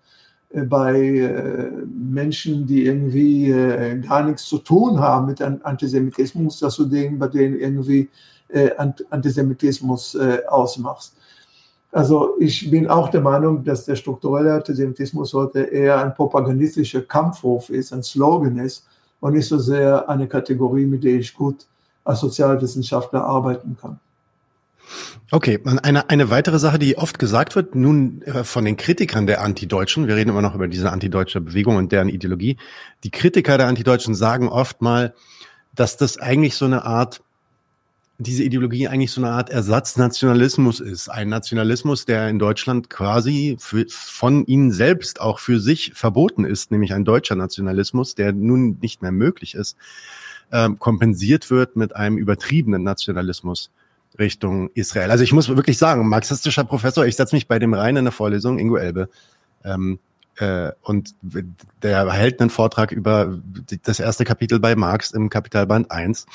bei 0.52 1.00
äh, 1.00 1.72
Menschen, 1.86 2.66
die 2.66 2.86
irgendwie 2.86 3.52
äh, 3.52 4.00
gar 4.00 4.24
nichts 4.24 4.46
zu 4.46 4.58
tun 4.58 5.00
haben 5.00 5.28
mit 5.28 5.42
Antisemitismus, 5.42 6.60
dass 6.60 6.76
du 6.76 6.86
denen 6.86 7.20
bei 7.20 7.28
denen 7.28 7.60
irgendwie 7.60 8.10
äh, 8.48 8.72
Antisemitismus 9.10 10.16
äh, 10.16 10.40
ausmachst. 10.48 11.16
Also 11.92 12.36
ich 12.40 12.70
bin 12.70 12.88
auch 12.88 13.10
der 13.10 13.22
Meinung, 13.22 13.64
dass 13.64 13.86
der 13.86 13.96
strukturelle 13.96 14.54
Antisemitismus 14.54 15.34
heute 15.34 15.62
eher 15.62 16.00
ein 16.00 16.14
propagandistischer 16.14 17.02
Kampfruf 17.02 17.70
ist, 17.70 17.94
ein 17.94 18.04
Slogan 18.04 18.58
ist 18.58 18.86
und 19.20 19.34
nicht 19.34 19.48
so 19.48 19.58
sehr 19.58 20.08
eine 20.08 20.28
Kategorie, 20.28 20.86
mit 20.86 21.04
der 21.04 21.16
ich 21.16 21.34
gut 21.34 21.66
als 22.04 22.20
Sozialwissenschaftler 22.22 23.24
arbeiten 23.24 23.78
kann. 23.80 24.00
Okay, 25.32 25.60
eine, 25.64 26.10
eine 26.10 26.30
weitere 26.30 26.60
Sache, 26.60 26.80
die 26.80 26.98
oft 26.98 27.20
gesagt 27.20 27.56
wird, 27.56 27.76
nun 27.76 28.22
äh, 28.24 28.44
von 28.44 28.66
den 28.66 28.78
Kritikern 28.78 29.28
der 29.28 29.42
Antideutschen, 29.42 30.08
wir 30.08 30.16
reden 30.16 30.30
immer 30.30 30.42
noch 30.42 30.56
über 30.56 30.68
diese 30.68 30.92
antideutsche 30.92 31.42
Bewegung 31.42 31.76
und 31.76 31.92
deren 31.92 32.10
Ideologie, 32.10 32.58
die 33.04 33.12
Kritiker 33.12 33.58
der 33.58 33.68
Antideutschen 33.68 34.16
sagen 34.16 34.50
oft 34.50 34.82
mal, 34.82 35.14
dass 35.76 35.98
das 35.98 36.18
eigentlich 36.18 36.56
so 36.56 36.66
eine 36.66 36.84
Art 36.86 37.22
diese 38.22 38.44
Ideologie 38.44 38.90
eigentlich 38.90 39.14
so 39.14 39.22
eine 39.22 39.32
Art 39.32 39.50
Ersatznationalismus 39.50 40.82
ist. 40.82 41.08
Ein 41.08 41.30
Nationalismus, 41.30 42.06
der 42.06 42.28
in 42.28 42.38
Deutschland 42.38 42.90
quasi 42.90 43.56
für, 43.60 43.86
von 43.88 44.46
ihnen 44.46 44.74
selbst 44.74 45.22
auch 45.22 45.40
für 45.40 45.62
sich 45.62 45.94
verboten 45.96 46.44
ist, 46.44 46.70
nämlich 46.70 46.94
ein 46.94 47.06
deutscher 47.06 47.36
Nationalismus, 47.36 48.16
der 48.16 48.34
nun 48.34 48.78
nicht 48.82 49.02
mehr 49.02 49.14
möglich 49.14 49.56
ist, 49.56 49.78
ähm, 50.52 50.80
kompensiert 50.80 51.50
wird 51.50 51.78
mit 51.78 51.96
einem 51.96 52.18
übertriebenen 52.18 52.84
Nationalismus 52.84 53.72
Richtung 54.20 54.70
Israel. 54.74 55.12
Also 55.12 55.24
ich 55.24 55.34
muss 55.34 55.50
wirklich 55.50 55.78
sagen, 55.78 56.08
marxistischer 56.08 56.64
Professor, 56.64 57.06
ich 57.06 57.16
setze 57.16 57.36
mich 57.36 57.48
bei 57.48 57.60
dem 57.60 57.74
rein 57.74 57.96
in 57.96 58.06
der 58.06 58.12
Vorlesung, 58.12 58.60
Ingo 58.60 58.76
Elbe, 58.76 59.10
ähm, 59.64 60.00
äh, 60.38 60.72
und 60.82 61.16
der 61.84 62.12
hält 62.12 62.40
einen 62.40 62.50
Vortrag 62.50 62.92
über 62.92 63.40
das 63.84 64.00
erste 64.00 64.24
Kapitel 64.24 64.60
bei 64.60 64.76
Marx 64.76 65.12
im 65.12 65.30
Kapitalband 65.30 65.92
1 65.92 66.26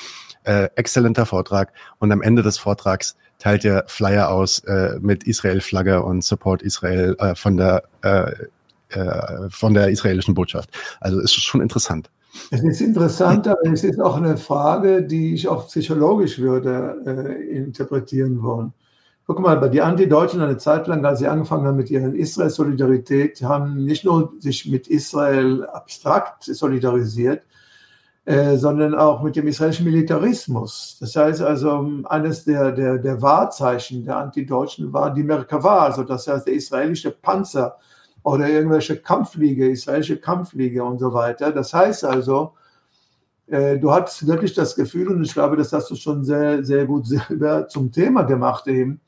äh, 0.43 0.69
exzellenter 0.75 1.25
Vortrag. 1.25 1.73
Und 1.97 2.11
am 2.11 2.21
Ende 2.21 2.43
des 2.43 2.57
Vortrags 2.57 3.15
teilt 3.39 3.65
er 3.65 3.85
Flyer 3.87 4.29
aus 4.29 4.59
äh, 4.59 4.97
mit 5.01 5.23
Israel-Flagge 5.23 6.03
und 6.03 6.23
Support 6.23 6.61
Israel 6.61 7.15
äh, 7.19 7.35
von 7.35 7.57
der 7.57 7.83
äh, 8.01 8.31
äh, 8.89 9.49
von 9.49 9.73
der 9.73 9.89
israelischen 9.89 10.35
Botschaft. 10.35 10.69
Also 10.99 11.19
ist 11.19 11.33
schon 11.33 11.61
interessant. 11.61 12.09
Es 12.51 12.63
ist 12.63 12.81
interessant, 12.81 13.47
aber 13.47 13.63
es 13.71 13.83
ist 13.83 13.99
auch 13.99 14.17
eine 14.17 14.37
Frage, 14.37 15.03
die 15.03 15.33
ich 15.33 15.47
auch 15.47 15.67
psychologisch 15.67 16.39
würde 16.39 17.01
äh, 17.05 17.57
interpretieren 17.57 18.41
wollen. 18.43 18.73
Guck 19.27 19.39
mal, 19.39 19.69
die 19.69 19.81
Antideutschen 19.81 20.41
eine 20.41 20.57
Zeit 20.57 20.85
lang, 20.85 21.03
als 21.03 21.19
sie 21.19 21.27
angefangen 21.27 21.65
haben 21.65 21.77
mit 21.77 21.89
ihrer 21.89 22.13
Israel-Solidarität, 22.13 23.41
haben 23.41 23.83
nicht 23.83 24.05
nur 24.05 24.33
sich 24.39 24.69
mit 24.69 24.87
Israel 24.87 25.65
abstrakt 25.65 26.43
solidarisiert, 26.43 27.41
äh, 28.25 28.57
sondern 28.57 28.93
auch 28.93 29.23
mit 29.23 29.35
dem 29.35 29.47
israelischen 29.47 29.85
Militarismus. 29.85 30.97
Das 30.99 31.15
heißt 31.15 31.41
also, 31.41 31.89
eines 32.05 32.43
der, 32.43 32.71
der, 32.71 32.99
der 32.99 33.21
Wahrzeichen 33.21 34.05
der 34.05 34.17
Antideutschen 34.17 34.93
war 34.93 35.11
die 35.11 35.23
Merkava, 35.23 35.85
also 35.85 36.03
das 36.03 36.27
heißt 36.27 36.45
der 36.45 36.53
israelische 36.53 37.11
Panzer 37.11 37.77
oder 38.25 38.49
irgendwelche 38.49 38.97
Kampffliege, 38.97 39.69
israelische 39.69 40.17
Kampffliege 40.17 40.83
und 40.83 40.99
so 40.99 41.13
weiter. 41.13 41.51
Das 41.51 41.73
heißt 41.73 42.03
also, 42.03 42.53
äh, 43.47 43.77
du 43.77 43.91
hast 43.91 44.25
wirklich 44.25 44.53
das 44.53 44.75
Gefühl, 44.75 45.09
und 45.09 45.23
ich 45.23 45.33
glaube, 45.33 45.55
das 45.55 45.71
hast 45.71 45.91
du 45.91 45.95
schon 45.95 46.23
sehr, 46.23 46.63
sehr 46.63 46.85
gut 46.85 47.07
selber 47.29 47.67
zum 47.67 47.91
Thema 47.91 48.23
gemacht 48.23 48.67
eben, 48.67 48.99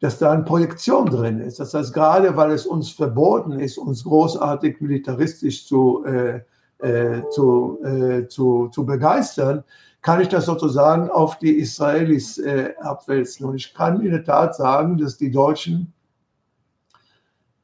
dass 0.00 0.18
da 0.18 0.30
eine 0.30 0.44
Projektion 0.44 1.06
drin 1.06 1.40
ist. 1.40 1.60
Das 1.60 1.74
heißt, 1.74 1.92
gerade 1.92 2.36
weil 2.36 2.52
es 2.52 2.64
uns 2.66 2.90
verboten 2.90 3.58
ist, 3.58 3.78
uns 3.78 4.04
großartig 4.04 4.80
militaristisch 4.80 5.66
zu 5.66 6.04
äh, 6.04 6.40
äh, 6.82 7.22
zu, 7.30 7.78
äh, 7.84 8.26
zu, 8.28 8.68
zu 8.68 8.84
begeistern, 8.84 9.62
kann 10.02 10.20
ich 10.20 10.28
das 10.28 10.46
sozusagen 10.46 11.10
auf 11.10 11.38
die 11.38 11.58
Israelis 11.58 12.38
äh, 12.38 12.74
abwälzen. 12.80 13.46
Und 13.46 13.54
ich 13.54 13.72
kann 13.72 14.00
in 14.00 14.10
der 14.10 14.24
Tat 14.24 14.56
sagen, 14.56 14.98
dass 14.98 15.16
die 15.16 15.30
Deutschen, 15.30 15.92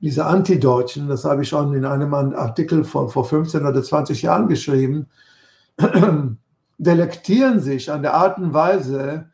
diese 0.01 0.27
Antideutschen, 0.27 1.09
das 1.09 1.25
habe 1.25 1.43
ich 1.43 1.49
schon 1.49 1.75
in 1.75 1.85
einem 1.85 2.15
Artikel 2.15 2.85
von 2.85 3.09
vor 3.09 3.25
15 3.25 3.67
oder 3.67 3.83
20 3.83 4.23
Jahren 4.23 4.49
geschrieben, 4.49 5.07
delektieren 6.79 7.61
sich 7.61 7.91
an 7.91 8.03
der 8.03 8.15
Art 8.15 8.39
und 8.39 8.55
Weise, 8.55 9.27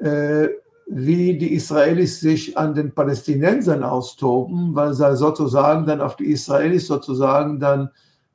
äh, 0.00 0.48
wie 0.86 1.38
die 1.38 1.54
Israelis 1.54 2.18
sich 2.20 2.58
an 2.58 2.74
den 2.74 2.92
Palästinensern 2.92 3.84
austoben, 3.84 4.74
weil 4.74 4.92
sie 4.94 5.16
sozusagen 5.16 5.86
dann 5.86 6.00
auf 6.00 6.16
die 6.16 6.32
Israelis 6.32 6.88
sozusagen 6.88 7.60
dann 7.60 7.90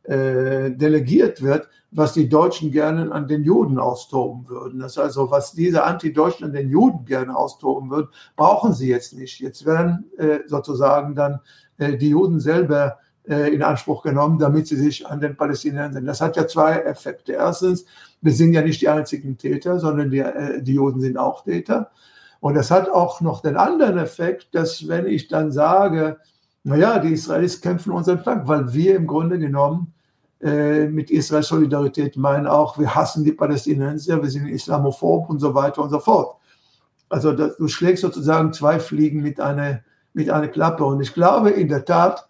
äh, 0.07 0.71
delegiert 0.71 1.41
wird, 1.41 1.67
was 1.91 2.13
die 2.13 2.27
Deutschen 2.27 2.71
gerne 2.71 3.11
an 3.11 3.27
den 3.27 3.43
Juden 3.43 3.79
austoben 3.79 4.47
würden. 4.49 4.79
Das 4.79 4.93
ist 4.93 4.97
also, 4.97 5.31
was 5.31 5.53
diese 5.53 5.83
Anti-Deutschen 5.83 6.45
an 6.45 6.53
den 6.53 6.69
Juden 6.69 7.05
gerne 7.05 7.35
austoben 7.35 7.89
würden, 7.89 8.09
brauchen 8.35 8.73
sie 8.73 8.89
jetzt 8.89 9.13
nicht. 9.13 9.39
Jetzt 9.39 9.65
werden 9.65 10.11
äh, 10.17 10.39
sozusagen 10.45 11.15
dann 11.15 11.39
äh, 11.77 11.97
die 11.97 12.09
Juden 12.09 12.39
selber 12.39 12.97
äh, 13.27 13.53
in 13.53 13.63
Anspruch 13.63 14.03
genommen, 14.03 14.37
damit 14.37 14.67
sie 14.67 14.75
sich 14.75 15.07
an 15.07 15.19
den 15.19 15.35
Palästinensern. 15.35 16.05
Das 16.05 16.21
hat 16.21 16.37
ja 16.37 16.47
zwei 16.47 16.73
Effekte. 16.79 17.33
Erstens, 17.33 17.85
wir 18.21 18.33
sind 18.33 18.53
ja 18.53 18.61
nicht 18.61 18.81
die 18.81 18.89
einzigen 18.89 19.37
Täter, 19.37 19.79
sondern 19.79 20.11
die, 20.11 20.19
äh, 20.19 20.61
die 20.61 20.75
Juden 20.75 20.99
sind 20.99 21.17
auch 21.17 21.43
Täter. 21.43 21.91
Und 22.39 22.53
das 22.53 22.69
hat 22.69 22.89
auch 22.89 23.21
noch 23.21 23.41
den 23.41 23.57
anderen 23.57 23.97
Effekt, 23.97 24.53
dass 24.53 24.87
wenn 24.87 25.07
ich 25.07 25.27
dann 25.29 25.51
sage, 25.51 26.17
naja, 26.63 26.99
die 26.99 27.13
Israelis 27.13 27.61
kämpfen 27.61 27.91
unseren 27.91 28.19
Flank, 28.19 28.47
weil 28.47 28.71
wir 28.73 28.95
im 28.95 29.07
Grunde 29.07 29.39
genommen 29.39 29.94
mit 30.45 31.09
Israel 31.09 31.41
Solidarität 31.41 32.17
meinen 32.17 32.45
auch, 32.45 32.77
wir 32.77 32.93
hassen 32.93 33.23
die 33.23 33.31
Palästinenser, 33.31 34.21
wir 34.21 34.29
sind 34.29 34.47
islamophob 34.47 35.29
und 35.29 35.39
so 35.39 35.55
weiter 35.55 35.81
und 35.81 35.89
so 35.89 35.99
fort. 35.99 36.37
Also 37.09 37.31
das, 37.31 37.57
du 37.57 37.67
schlägst 37.67 38.01
sozusagen 38.01 38.53
zwei 38.53 38.79
Fliegen 38.79 39.21
mit 39.21 39.39
einer, 39.39 39.81
mit 40.13 40.29
einer 40.29 40.47
Klappe. 40.47 40.85
Und 40.85 41.01
ich 41.01 41.13
glaube 41.13 41.49
in 41.49 41.67
der 41.67 41.85
Tat, 41.85 42.27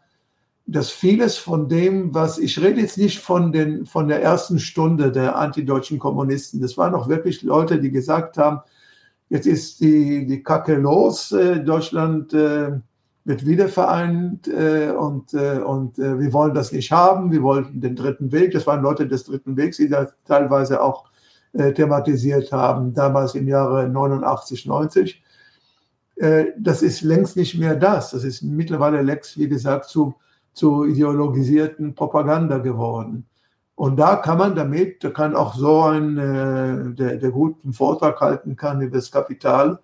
dass 0.67 0.89
vieles 0.89 1.37
von 1.37 1.69
dem, 1.69 2.13
was 2.13 2.37
ich 2.37 2.59
rede 2.59 2.81
jetzt 2.81 2.97
nicht 2.97 3.19
von, 3.19 3.51
den, 3.51 3.85
von 3.85 4.07
der 4.07 4.21
ersten 4.21 4.59
Stunde 4.59 5.11
der 5.11 5.35
antideutschen 5.35 5.99
Kommunisten, 5.99 6.59
das 6.61 6.77
waren 6.77 6.95
auch 6.95 7.07
wirklich 7.07 7.43
Leute, 7.43 7.79
die 7.79 7.91
gesagt 7.91 8.37
haben, 8.37 8.61
jetzt 9.29 9.45
ist 9.45 9.79
die, 9.79 10.25
die 10.25 10.41
Kacke 10.41 10.75
los, 10.75 11.31
äh, 11.31 11.63
Deutschland 11.63 12.33
äh, 12.33 12.79
wird 13.25 13.45
wiedervereint 13.45 14.47
äh, 14.47 14.91
und, 14.91 15.33
äh, 15.33 15.59
und 15.59 15.99
äh, 15.99 16.19
wir 16.19 16.31
wollen 16.31 16.53
das 16.53 16.71
nicht 16.71 16.91
haben, 16.91 17.31
wir 17.31 17.43
wollten 17.43 17.81
den 17.81 17.95
dritten 17.95 18.31
Weg, 18.31 18.51
das 18.51 18.67
waren 18.67 18.81
Leute 18.81 19.07
des 19.07 19.25
dritten 19.25 19.57
Wegs, 19.57 19.77
die 19.77 19.89
das 19.89 20.15
teilweise 20.25 20.81
auch 20.81 21.05
äh, 21.53 21.73
thematisiert 21.73 22.51
haben, 22.51 22.93
damals 22.93 23.35
im 23.35 23.47
Jahre 23.47 23.89
89, 23.89 24.65
90. 24.67 25.23
Äh, 26.17 26.45
das 26.57 26.81
ist 26.81 27.01
längst 27.01 27.35
nicht 27.35 27.57
mehr 27.57 27.75
das, 27.75 28.11
das 28.11 28.23
ist 28.23 28.43
mittlerweile 28.43 29.01
längst, 29.01 29.37
wie 29.37 29.49
gesagt, 29.49 29.85
zu 29.85 30.15
zu 30.55 30.85
ideologisierten 30.85 31.93
Propaganda 31.93 32.57
geworden. 32.57 33.27
Und 33.75 33.97
da 33.97 34.15
kann 34.15 34.37
man 34.37 34.55
damit, 34.55 35.03
da 35.03 35.09
kann 35.09 35.35
auch 35.35 35.53
so 35.53 35.83
ein, 35.83 36.17
äh, 36.17 36.95
der, 36.95 37.17
der 37.17 37.29
guten 37.29 37.73
Vortrag 37.73 38.19
halten 38.21 38.55
kann 38.55 38.81
über 38.81 38.97
das 38.97 39.11
Kapital, 39.11 39.79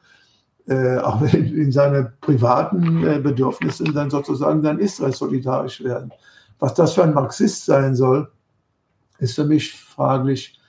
äh, 0.68 0.97
auch 0.99 1.22
in, 1.34 1.55
in 1.55 1.72
seine 1.72 2.14
privaten 2.22 3.05
äh, 3.05 3.20
Bedürfnisse 3.20 3.86
dann 3.86 4.09
sozusagen 4.09 4.62
dann 4.62 4.80
Israel 4.80 5.14
solidarisch 5.14 5.84
werden. 5.84 6.12
Was 6.59 6.74
das 6.76 6.93
für 6.93 7.03
ein 7.03 7.14
Marxist 7.14 7.66
sein 7.66 7.95
soll, 7.95 8.32
ist 9.18 9.36
für 9.36 9.45
mich 9.45 9.74
fraglich. 9.74 10.59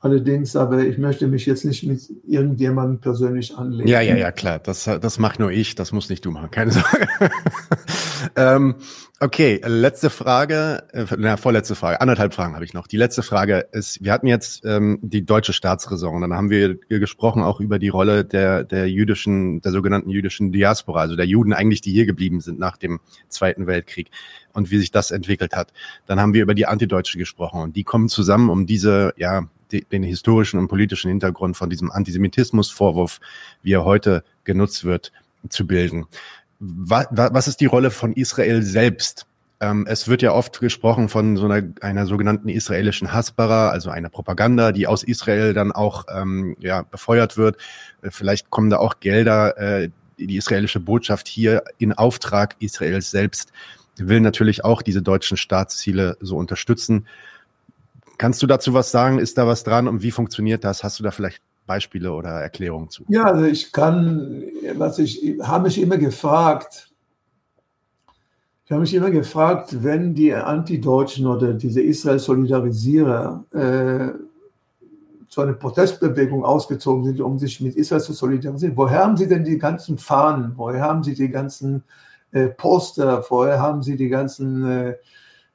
Allerdings, 0.00 0.54
aber 0.54 0.84
ich 0.84 0.96
möchte 0.96 1.26
mich 1.26 1.44
jetzt 1.46 1.64
nicht 1.64 1.82
mit 1.82 2.00
irgendjemandem 2.24 3.00
persönlich 3.00 3.56
anlegen. 3.56 3.88
Ja, 3.88 4.00
ja, 4.00 4.14
ja, 4.14 4.30
klar. 4.30 4.60
Das, 4.60 4.84
das 4.84 5.18
mache 5.18 5.42
nur 5.42 5.50
ich, 5.50 5.74
das 5.74 5.90
muss 5.90 6.08
nicht 6.08 6.24
du 6.24 6.30
machen, 6.30 6.52
keine 6.52 6.70
Sorge. 6.70 7.08
ähm, 8.36 8.76
okay, 9.18 9.60
letzte 9.66 10.08
Frage, 10.08 10.84
äh, 10.92 11.04
na, 11.18 11.36
vorletzte 11.36 11.74
Frage, 11.74 12.00
anderthalb 12.00 12.32
Fragen 12.32 12.54
habe 12.54 12.64
ich 12.64 12.74
noch. 12.74 12.86
Die 12.86 12.96
letzte 12.96 13.24
Frage 13.24 13.66
ist, 13.72 14.00
wir 14.00 14.12
hatten 14.12 14.28
jetzt 14.28 14.64
ähm, 14.64 15.00
die 15.02 15.26
deutsche 15.26 15.52
Staatsräson, 15.52 16.20
dann 16.20 16.32
haben 16.32 16.50
wir 16.50 16.76
gesprochen 16.76 17.42
auch 17.42 17.58
über 17.58 17.80
die 17.80 17.88
Rolle 17.88 18.24
der, 18.24 18.62
der 18.62 18.88
jüdischen, 18.88 19.60
der 19.62 19.72
sogenannten 19.72 20.10
jüdischen 20.10 20.52
Diaspora, 20.52 21.00
also 21.00 21.16
der 21.16 21.26
Juden 21.26 21.52
eigentlich, 21.52 21.80
die 21.80 21.90
hier 21.90 22.06
geblieben 22.06 22.40
sind 22.40 22.60
nach 22.60 22.76
dem 22.76 23.00
Zweiten 23.28 23.66
Weltkrieg 23.66 24.12
und 24.52 24.70
wie 24.70 24.78
sich 24.78 24.92
das 24.92 25.10
entwickelt 25.10 25.56
hat. 25.56 25.72
Dann 26.06 26.20
haben 26.20 26.34
wir 26.34 26.42
über 26.42 26.54
die 26.54 26.66
Antideutsche 26.66 27.18
gesprochen 27.18 27.62
und 27.62 27.74
die 27.74 27.82
kommen 27.82 28.08
zusammen, 28.08 28.48
um 28.48 28.64
diese, 28.64 29.12
ja, 29.16 29.48
den 29.72 30.02
historischen 30.02 30.58
und 30.58 30.68
politischen 30.68 31.08
Hintergrund 31.08 31.56
von 31.56 31.70
diesem 31.70 31.90
Antisemitismusvorwurf, 31.90 33.20
wie 33.62 33.72
er 33.72 33.84
heute 33.84 34.24
genutzt 34.44 34.84
wird, 34.84 35.12
zu 35.48 35.66
bilden. 35.66 36.06
Was, 36.60 37.48
ist 37.48 37.60
die 37.60 37.66
Rolle 37.66 37.90
von 37.90 38.12
Israel 38.12 38.62
selbst? 38.62 39.26
Ähm, 39.60 39.86
es 39.88 40.08
wird 40.08 40.22
ja 40.22 40.32
oft 40.32 40.60
gesprochen 40.60 41.08
von 41.08 41.36
so 41.36 41.46
einer, 41.46 41.68
einer 41.80 42.06
sogenannten 42.06 42.48
israelischen 42.48 43.12
Hasbara, 43.12 43.70
also 43.70 43.90
einer 43.90 44.08
Propaganda, 44.08 44.72
die 44.72 44.86
aus 44.86 45.02
Israel 45.02 45.52
dann 45.52 45.72
auch 45.72 46.04
ähm, 46.12 46.56
ja, 46.60 46.82
befeuert 46.82 47.36
wird. 47.36 47.56
Äh, 48.02 48.10
vielleicht 48.10 48.50
kommen 48.50 48.70
da 48.70 48.78
auch 48.78 49.00
Gelder, 49.00 49.56
äh, 49.58 49.90
die 50.18 50.36
israelische 50.36 50.80
Botschaft 50.80 51.28
hier 51.28 51.62
in 51.78 51.92
Auftrag 51.92 52.56
Israels 52.58 53.10
selbst 53.10 53.52
will 53.98 54.20
natürlich 54.20 54.64
auch 54.64 54.82
diese 54.82 55.02
deutschen 55.02 55.36
Staatsziele 55.36 56.16
so 56.20 56.36
unterstützen. 56.36 57.06
Kannst 58.18 58.42
du 58.42 58.46
dazu 58.46 58.74
was 58.74 58.90
sagen? 58.90 59.18
Ist 59.18 59.38
da 59.38 59.46
was 59.46 59.64
dran 59.64 59.88
und 59.88 60.02
wie 60.02 60.10
funktioniert 60.10 60.64
das? 60.64 60.84
Hast 60.84 60.98
du 60.98 61.04
da 61.04 61.10
vielleicht 61.10 61.40
Beispiele 61.66 62.12
oder 62.12 62.30
Erklärungen 62.30 62.90
zu? 62.90 63.04
Ja, 63.08 63.24
also 63.24 63.46
ich 63.46 63.72
kann, 63.72 64.42
was 64.74 64.98
ich 64.98 65.38
habe 65.42 65.64
mich 65.64 65.80
immer 65.80 65.98
gefragt, 65.98 66.90
ich 68.64 68.72
habe 68.72 68.82
mich 68.82 68.92
immer 68.92 69.10
gefragt, 69.10 69.82
wenn 69.82 70.14
die 70.14 70.34
Antideutschen 70.34 71.26
oder 71.26 71.54
diese 71.54 71.80
Israel-Solidarisierer 71.80 73.44
äh, 73.52 74.18
zu 75.28 75.42
einer 75.42 75.54
Protestbewegung 75.54 76.44
ausgezogen 76.44 77.04
sind, 77.04 77.20
um 77.20 77.38
sich 77.38 77.60
mit 77.60 77.76
Israel 77.76 78.02
zu 78.02 78.12
solidarisieren, 78.12 78.76
woher 78.76 79.04
haben 79.04 79.16
sie 79.16 79.28
denn 79.28 79.44
die 79.44 79.58
ganzen 79.58 79.96
Fahnen? 79.96 80.52
Woher 80.56 80.82
haben 80.82 81.02
sie 81.02 81.14
die 81.14 81.28
ganzen 81.28 81.84
äh, 82.32 82.48
Poster? 82.48 83.24
Woher 83.28 83.60
haben 83.60 83.82
sie 83.82 83.96
die 83.96 84.08
ganzen 84.08 84.68
äh, 84.68 84.94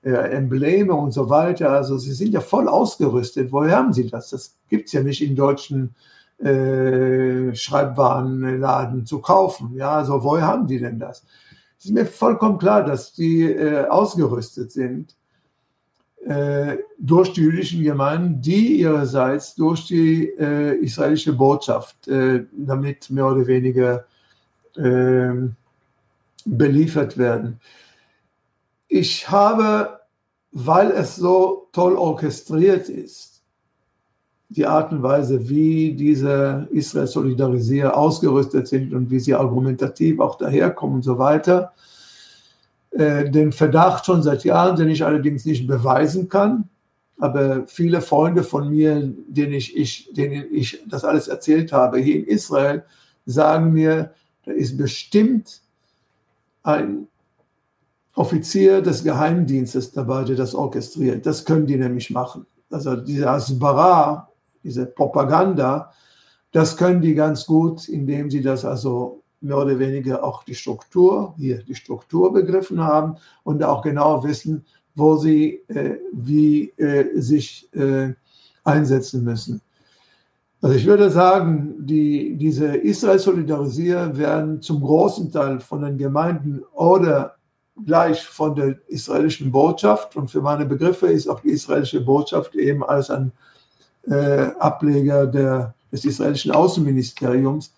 Embleme 0.04 0.94
und 0.94 1.12
so 1.12 1.30
weiter. 1.30 1.72
Also 1.72 1.98
sie 1.98 2.12
sind 2.12 2.34
ja 2.34 2.42
voll 2.42 2.68
ausgerüstet. 2.68 3.52
Woher 3.52 3.78
haben 3.78 3.94
sie 3.94 4.10
das? 4.10 4.30
Das 4.32 4.58
gibt 4.70 4.88
es 4.88 4.94
ja 4.94 5.02
nicht 5.02 5.22
in 5.22 5.36
deutschen 5.36 5.96
äh, 6.40 7.56
Schreibwarenladen 7.56 9.06
zu 9.06 9.20
kaufen. 9.20 9.74
Ja, 9.76 9.92
also 9.92 10.24
woher 10.24 10.46
haben 10.46 10.68
die 10.68 10.80
denn 10.80 11.00
das? 11.00 11.26
Es 11.80 11.86
ist 11.86 11.94
mir 11.94 12.06
vollkommen 12.06 12.58
klar, 12.58 12.84
dass 12.84 13.14
die 13.14 13.44
äh, 13.44 13.86
ausgerüstet 13.88 14.72
sind 14.72 15.16
äh, 16.26 16.78
durch 16.98 17.34
die 17.34 17.42
jüdischen 17.42 17.84
Gemeinden, 17.84 18.42
die 18.42 18.80
ihrerseits 18.80 19.56
durch 19.56 19.88
die 19.88 20.30
äh, 20.30 20.76
israelische 20.78 21.34
Botschaft 21.34 22.08
äh, 22.08 22.46
damit 22.52 23.10
mehr 23.10 23.28
oder 23.28 23.46
weniger 23.46 24.06
ähm, 24.78 25.56
beliefert 26.46 27.18
werden. 27.18 27.60
Ich 28.96 29.28
habe, 29.28 30.02
weil 30.52 30.92
es 30.92 31.16
so 31.16 31.68
toll 31.72 31.96
orchestriert 31.96 32.90
ist, 32.90 33.42
die 34.50 34.68
Art 34.68 34.92
und 34.92 35.02
Weise, 35.02 35.50
wie 35.50 35.94
diese 35.94 36.68
Israel-Solidarisier 36.70 37.98
ausgerüstet 37.98 38.68
sind 38.68 38.94
und 38.94 39.10
wie 39.10 39.20
sie 39.20 39.34
argumentativ 39.34 40.20
auch 40.20 40.38
daherkommen 40.38 40.98
und 40.98 41.02
so 41.02 41.18
weiter, 41.18 41.74
äh, 42.92 43.28
den 43.32 43.52
Verdacht 43.52 44.06
schon 44.06 44.22
seit 44.22 44.44
Jahren, 44.44 44.76
den 44.76 44.90
ich 44.90 45.04
allerdings 45.04 45.44
nicht 45.44 45.66
beweisen 45.66 46.30
kann. 46.30 46.70
Aber 47.18 47.66
viele 47.66 48.00
Freunde 48.00 48.44
von 48.44 48.70
mir, 48.70 49.12
denen 49.28 49.54
ich, 49.54 49.76
ich, 49.76 50.14
denen 50.14 50.54
ich 50.54 50.84
das 50.88 51.04
alles 51.04 51.28
erzählt 51.28 51.74
habe, 51.74 51.98
hier 51.98 52.18
in 52.18 52.26
Israel, 52.26 52.84
sagen 53.26 53.74
mir, 53.74 54.14
da 54.46 54.52
ist 54.52 54.78
bestimmt 54.78 55.64
ein 56.62 57.08
Offizier 58.16 58.82
des 58.82 59.04
Geheimdienstes 59.04 59.92
dabei, 59.92 60.24
der 60.24 60.36
das 60.36 60.54
orchestriert. 60.54 61.26
Das 61.26 61.46
können 61.46 61.66
die 61.66 61.78
nämlich 61.78 62.12
machen. 62.12 62.46
Also 62.70 62.96
diese 62.96 63.30
Asbara, 63.30 64.30
diese 64.64 64.86
Propaganda, 64.86 65.92
das 66.52 66.78
können 66.78 67.02
die 67.02 67.16
ganz 67.16 67.46
gut, 67.46 67.90
indem 67.90 68.30
sie 68.30 68.42
das 68.42 68.64
also 68.64 69.24
mehr 69.42 69.58
oder 69.58 69.78
weniger 69.78 70.24
auch 70.24 70.44
die 70.44 70.56
Struktur, 70.56 71.34
hier 71.38 71.64
die 71.64 71.76
Struktur 71.76 72.32
begriffen 72.32 72.80
haben 72.80 73.16
und 73.44 73.64
auch 73.64 73.82
genau 73.82 74.24
wissen, 74.24 74.66
wo 74.96 75.18
sie 75.18 75.64
äh, 75.68 75.98
wie 76.14 76.70
äh, 76.78 77.20
sich 77.20 77.68
äh, 77.74 78.14
einsetzen 78.64 79.24
müssen. 79.24 79.62
Also 80.62 80.76
ich 80.76 80.86
würde 80.86 81.10
sagen, 81.10 81.76
die, 81.80 82.38
diese 82.38 82.68
Israel-Solidarisier 82.68 84.16
werden 84.16 84.62
zum 84.62 84.82
großen 84.82 85.30
Teil 85.32 85.60
von 85.60 85.82
den 85.82 85.98
Gemeinden 85.98 86.64
oder 86.72 87.36
gleich 87.86 88.24
von 88.24 88.56
der 88.56 88.76
israelischen 88.88 89.52
Botschaft. 89.52 90.16
Und 90.16 90.30
für 90.30 90.42
meine 90.42 90.66
Begriffe 90.66 91.08
ist 91.08 91.28
auch 91.28 91.40
die 91.40 91.50
israelische 91.50 92.02
Botschaft 92.02 92.56
eben 92.56 92.84
als 92.84 93.10
ein 93.10 93.32
äh, 94.08 94.50
Ableger 94.60 95.28
der, 95.28 95.74
des 95.92 96.06
israelischen 96.06 96.52
Außenministeriums 96.52 97.74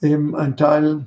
eben 0.00 0.34
ein 0.36 0.56
Teil 0.56 1.06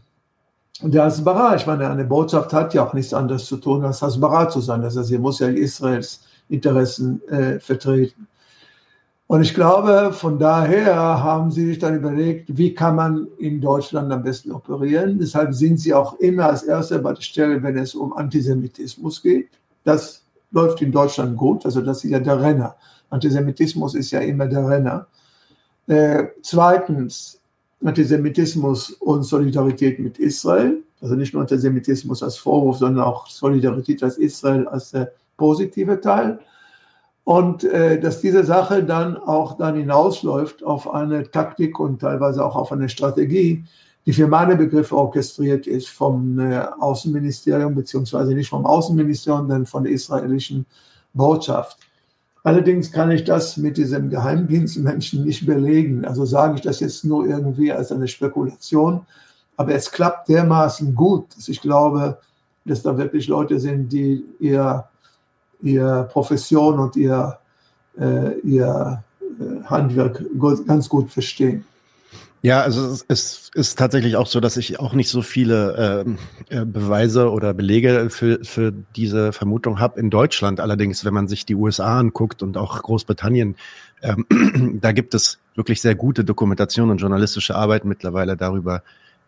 der 0.81 1.03
Hasbara. 1.05 1.55
Ich 1.55 1.65
meine, 1.65 1.89
eine 1.89 2.05
Botschaft 2.05 2.53
hat 2.53 2.73
ja 2.73 2.85
auch 2.85 2.93
nichts 2.93 3.13
anderes 3.13 3.45
zu 3.45 3.57
tun, 3.57 3.85
als 3.85 4.01
Hasbara 4.01 4.49
zu 4.49 4.61
sein. 4.61 4.81
Das 4.81 4.97
heißt, 4.97 5.07
sie 5.07 5.17
muss 5.17 5.39
ja 5.39 5.47
Israels 5.47 6.21
Interessen 6.49 7.27
äh, 7.27 7.59
vertreten. 7.59 8.27
Und 9.27 9.41
ich 9.41 9.55
glaube, 9.55 10.13
von 10.13 10.37
daher 10.37 10.95
haben 10.95 11.49
sie 11.49 11.65
sich 11.65 11.79
dann 11.79 11.95
überlegt, 11.95 12.57
wie 12.57 12.75
kann 12.75 12.95
man 12.95 13.27
in 13.39 13.59
Deutschland 13.59 14.11
am 14.11 14.21
besten 14.21 14.51
operieren. 14.51 15.17
Deshalb 15.17 15.53
sind 15.55 15.79
sie 15.79 15.95
auch 15.95 16.19
immer 16.19 16.45
als 16.45 16.61
Erster 16.61 16.99
bei 16.99 17.13
der 17.13 17.21
Stelle, 17.21 17.63
wenn 17.63 17.77
es 17.77 17.95
um 17.95 18.13
Antisemitismus 18.13 19.23
geht. 19.23 19.49
Das 19.83 20.23
läuft 20.51 20.81
in 20.83 20.91
Deutschland 20.91 21.37
gut, 21.37 21.65
also 21.65 21.81
das 21.81 22.03
ist 22.03 22.11
ja 22.11 22.19
der 22.19 22.39
Renner. 22.39 22.75
Antisemitismus 23.09 23.95
ist 23.95 24.11
ja 24.11 24.19
immer 24.19 24.45
der 24.45 24.67
Renner. 24.67 25.07
Äh, 25.87 26.25
zweitens, 26.43 27.39
Antisemitismus 27.83 28.91
und 28.91 29.23
Solidarität 29.23 29.99
mit 29.99 30.19
Israel. 30.19 30.83
Also 31.01 31.15
nicht 31.15 31.33
nur 31.33 31.41
Antisemitismus 31.41 32.21
als 32.23 32.37
Vorwurf, 32.37 32.77
sondern 32.77 33.03
auch 33.03 33.27
Solidarität 33.27 34.01
als 34.03 34.17
Israel 34.17 34.67
als 34.67 34.91
der 34.91 35.11
positive 35.37 35.99
Teil 35.99 36.39
und 37.25 37.63
äh, 37.63 37.99
dass 37.99 38.21
diese 38.21 38.45
Sache 38.45 38.83
dann 38.83 39.17
auch 39.17 39.57
dann 39.57 39.75
hinausläuft 39.75 40.63
auf 40.63 40.93
eine 40.93 41.29
Taktik 41.29 41.79
und 41.79 41.99
teilweise 41.99 42.45
auch 42.45 42.55
auf 42.55 42.71
eine 42.71 42.87
Strategie, 42.87 43.65
die 44.05 44.13
für 44.13 44.27
meine 44.27 44.55
Begriffe 44.55 44.95
orchestriert 44.95 45.65
ist 45.65 45.89
vom 45.89 46.39
äh, 46.39 46.59
Außenministerium, 46.79 47.73
beziehungsweise 47.73 48.33
nicht 48.33 48.49
vom 48.49 48.65
Außenministerium, 48.65 49.47
sondern 49.47 49.65
von 49.65 49.83
der 49.83 49.93
israelischen 49.93 50.67
Botschaft. 51.13 51.79
Allerdings 52.43 52.91
kann 52.91 53.09
ich 53.09 53.23
das 53.23 53.57
mit 53.57 53.75
diesem 53.77 54.11
Geheimdienstmenschen 54.11 55.23
nicht 55.23 55.47
belegen. 55.47 56.05
Also 56.05 56.25
sage 56.25 56.55
ich 56.55 56.61
das 56.61 56.79
jetzt 56.79 57.03
nur 57.03 57.25
irgendwie 57.25 57.71
als 57.71 57.91
eine 57.91 58.07
Spekulation. 58.07 59.01
Aber 59.57 59.73
es 59.73 59.91
klappt 59.91 60.29
dermaßen 60.29 60.93
gut, 60.93 61.35
dass 61.35 61.47
ich 61.47 61.59
glaube, 61.59 62.19
dass 62.65 62.83
da 62.83 62.99
wirklich 62.99 63.27
Leute 63.27 63.59
sind, 63.59 63.91
die 63.91 64.23
ihr, 64.39 64.83
ihr 65.61 66.07
Profession 66.11 66.79
und 66.79 66.95
ihr, 66.95 67.37
äh, 67.97 68.39
ihr 68.39 69.03
äh, 69.21 69.63
Handwerk 69.65 70.23
ganz 70.67 70.89
gut 70.89 71.11
verstehen. 71.11 71.65
Ja, 72.45 72.61
also 72.61 72.95
es 73.07 73.49
ist 73.55 73.79
tatsächlich 73.79 74.17
auch 74.17 74.27
so, 74.27 74.39
dass 74.39 74.55
ich 74.55 74.79
auch 74.79 74.93
nicht 74.93 75.09
so 75.09 75.23
viele 75.23 76.05
äh, 76.49 76.63
Beweise 76.63 77.31
oder 77.31 77.55
Belege 77.55 78.11
für, 78.11 78.37
für 78.43 78.71
diese 78.95 79.33
Vermutung 79.33 79.79
habe. 79.79 79.99
In 79.99 80.11
Deutschland 80.11 80.59
allerdings, 80.59 81.03
wenn 81.03 81.13
man 81.15 81.27
sich 81.27 81.47
die 81.47 81.55
USA 81.55 81.97
anguckt 81.97 82.43
und 82.43 82.55
auch 82.55 82.83
Großbritannien, 82.83 83.55
ähm, 84.03 84.77
da 84.79 84.91
gibt 84.91 85.15
es 85.15 85.39
wirklich 85.55 85.81
sehr 85.81 85.95
gute 85.95 86.23
Dokumentation 86.23 86.91
und 86.91 86.97
journalistische 86.97 87.55
Arbeit 87.55 87.83
mittlerweile 87.83 88.37
darüber, 88.37 88.83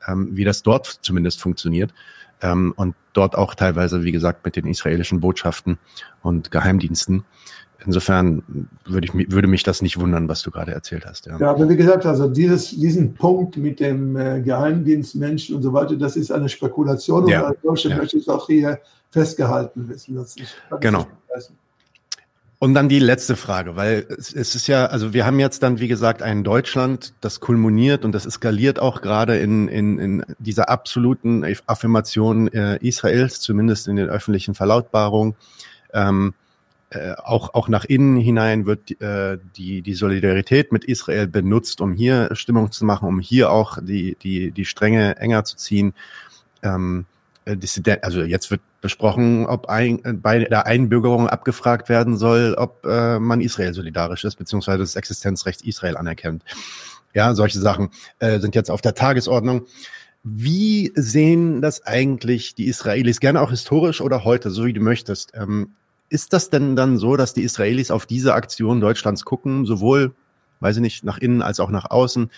ähm, 0.08 0.30
wie 0.34 0.44
das 0.44 0.62
dort 0.62 0.86
zumindest 1.02 1.42
funktioniert. 1.42 1.96
Ähm, 2.42 2.74
und 2.76 2.96
dort 3.14 3.36
auch 3.36 3.56
teilweise, 3.56 4.04
wie 4.04 4.12
gesagt, 4.12 4.46
mit 4.46 4.56
den 4.56 4.68
israelischen 4.68 5.20
Botschaften 5.20 5.78
und 6.22 6.52
Geheimdiensten. 6.52 7.26
Insofern 7.86 8.68
würde, 8.86 9.08
ich, 9.08 9.32
würde 9.32 9.48
mich 9.48 9.64
das 9.64 9.82
nicht 9.82 10.00
wundern, 10.00 10.28
was 10.28 10.42
du 10.42 10.52
gerade 10.52 10.72
erzählt 10.72 11.06
hast. 11.06 11.26
Ja, 11.28 11.38
ja 11.38 11.52
aber 11.52 11.70
wie 11.70 11.78
gesagt, 11.78 12.06
also 12.06 12.28
dieses, 12.28 12.72
diesen 12.72 13.14
Punkt 13.14 13.58
mit 13.58 13.80
dem 13.80 14.18
äh, 14.18 14.42
Geheimdienstmenschen 14.42 15.56
und 15.56 15.62
so 15.62 15.74
weiter, 15.74 15.96
das 15.96 16.16
ist 16.16 16.32
eine 16.32 16.50
Spekulation 16.50 17.28
ja. 17.28 17.42
und 17.42 17.46
als 17.46 17.58
solche 17.64 17.90
ja. 17.90 17.98
möchte 17.98 18.18
ich 18.18 18.30
auch 18.30 18.48
hier 18.48 18.80
festgehalten 19.10 19.88
wissen. 19.88 20.16
Das 20.16 20.36
ich, 20.38 20.54
genau. 20.80 21.08
Und 22.60 22.74
dann 22.74 22.90
die 22.90 22.98
letzte 22.98 23.36
Frage, 23.36 23.76
weil 23.76 24.08
es, 24.10 24.34
ist 24.34 24.66
ja, 24.66 24.88
also 24.88 25.14
wir 25.14 25.28
haben 25.28 25.40
jetzt 25.40 25.62
dann, 25.62 25.80
wie 25.80 25.88
gesagt, 25.88 26.24
ein 26.24 26.44
Deutschland, 26.44 27.14
das 27.22 27.40
kulminiert 27.40 28.04
und 28.04 28.14
das 28.14 28.26
eskaliert 28.26 28.80
auch 28.80 29.02
gerade 29.02 29.38
in, 29.38 29.68
in, 29.68 30.00
in 30.00 30.26
dieser 30.40 30.68
absoluten 30.68 31.46
Affirmation 31.68 32.48
äh, 32.48 32.78
Israels, 32.78 33.42
zumindest 33.42 33.88
in 33.88 33.96
den 33.96 34.10
öffentlichen 34.10 34.56
Verlautbarungen. 34.56 35.36
Ähm, 35.94 36.34
äh, 36.90 37.14
auch, 37.24 37.54
auch 37.54 37.68
nach 37.68 37.86
innen 37.86 38.18
hinein 38.18 38.66
wird 38.66 39.00
äh, 39.02 39.38
die, 39.56 39.84
die 39.84 39.94
Solidarität 39.94 40.72
mit 40.72 40.84
Israel 40.84 41.28
benutzt, 41.28 41.80
um 41.80 41.94
hier 41.94 42.30
Stimmung 42.34 42.72
zu 42.72 42.86
machen, 42.86 43.08
um 43.08 43.20
hier 43.20 43.52
auch 43.52 43.78
die, 43.82 44.18
die, 44.24 44.50
die 44.50 44.66
Stränge 44.66 45.18
enger 45.18 45.44
zu 45.44 45.58
ziehen. 45.58 45.94
Ähm, 46.64 47.06
äh, 47.46 47.58
also 48.02 48.24
jetzt 48.24 48.50
wird 48.50 48.62
besprochen, 48.82 49.46
ob 49.46 49.68
ein, 49.68 50.20
bei 50.22 50.40
der 50.40 50.66
Einbürgerung 50.66 51.28
abgefragt 51.28 51.90
werden 51.90 52.18
soll, 52.18 52.56
ob 52.58 52.86
äh, 52.86 53.20
man 53.20 53.42
Israel 53.42 53.74
solidarisch 53.74 54.24
ist, 54.24 54.36
beziehungsweise 54.36 54.80
das 54.80 54.96
Existenzrecht 54.96 55.62
Israel 55.64 55.98
anerkennt. 55.98 56.44
Ja, 57.14 57.34
solche 57.34 57.60
Sachen 57.60 57.90
äh, 58.20 58.40
sind 58.40 58.56
jetzt 58.56 58.70
auf 58.70 58.82
der 58.82 58.94
Tagesordnung. 58.94 59.66
Wie 60.24 60.92
sehen 60.96 61.62
das 61.62 61.86
eigentlich 61.86 62.54
die 62.54 62.68
Israelis, 62.68 63.20
gerne 63.20 63.42
auch 63.42 63.50
historisch 63.50 64.02
oder 64.02 64.24
heute, 64.24 64.52
so 64.52 64.66
wie 64.66 64.74
du 64.74 64.82
möchtest? 64.82 65.32
Ähm, 65.34 65.72
ist 66.10 66.34
das 66.34 66.50
denn 66.50 66.76
dann 66.76 66.98
so, 66.98 67.16
dass 67.18 67.34
die 67.34 67.44
Israelis 67.44 67.92
auf 67.92 68.06
diese 68.06 68.34
Aktion 68.34 68.80
Deutschlands 68.80 69.26
gucken, 69.26 69.66
sowohl, 69.66 70.14
weiß 70.60 70.78
ich 70.78 70.82
nicht, 70.82 71.04
nach 71.04 71.18
innen 71.18 71.42
als 71.42 71.60
auch 71.60 71.70
nach 71.70 71.90
außen 71.90 72.30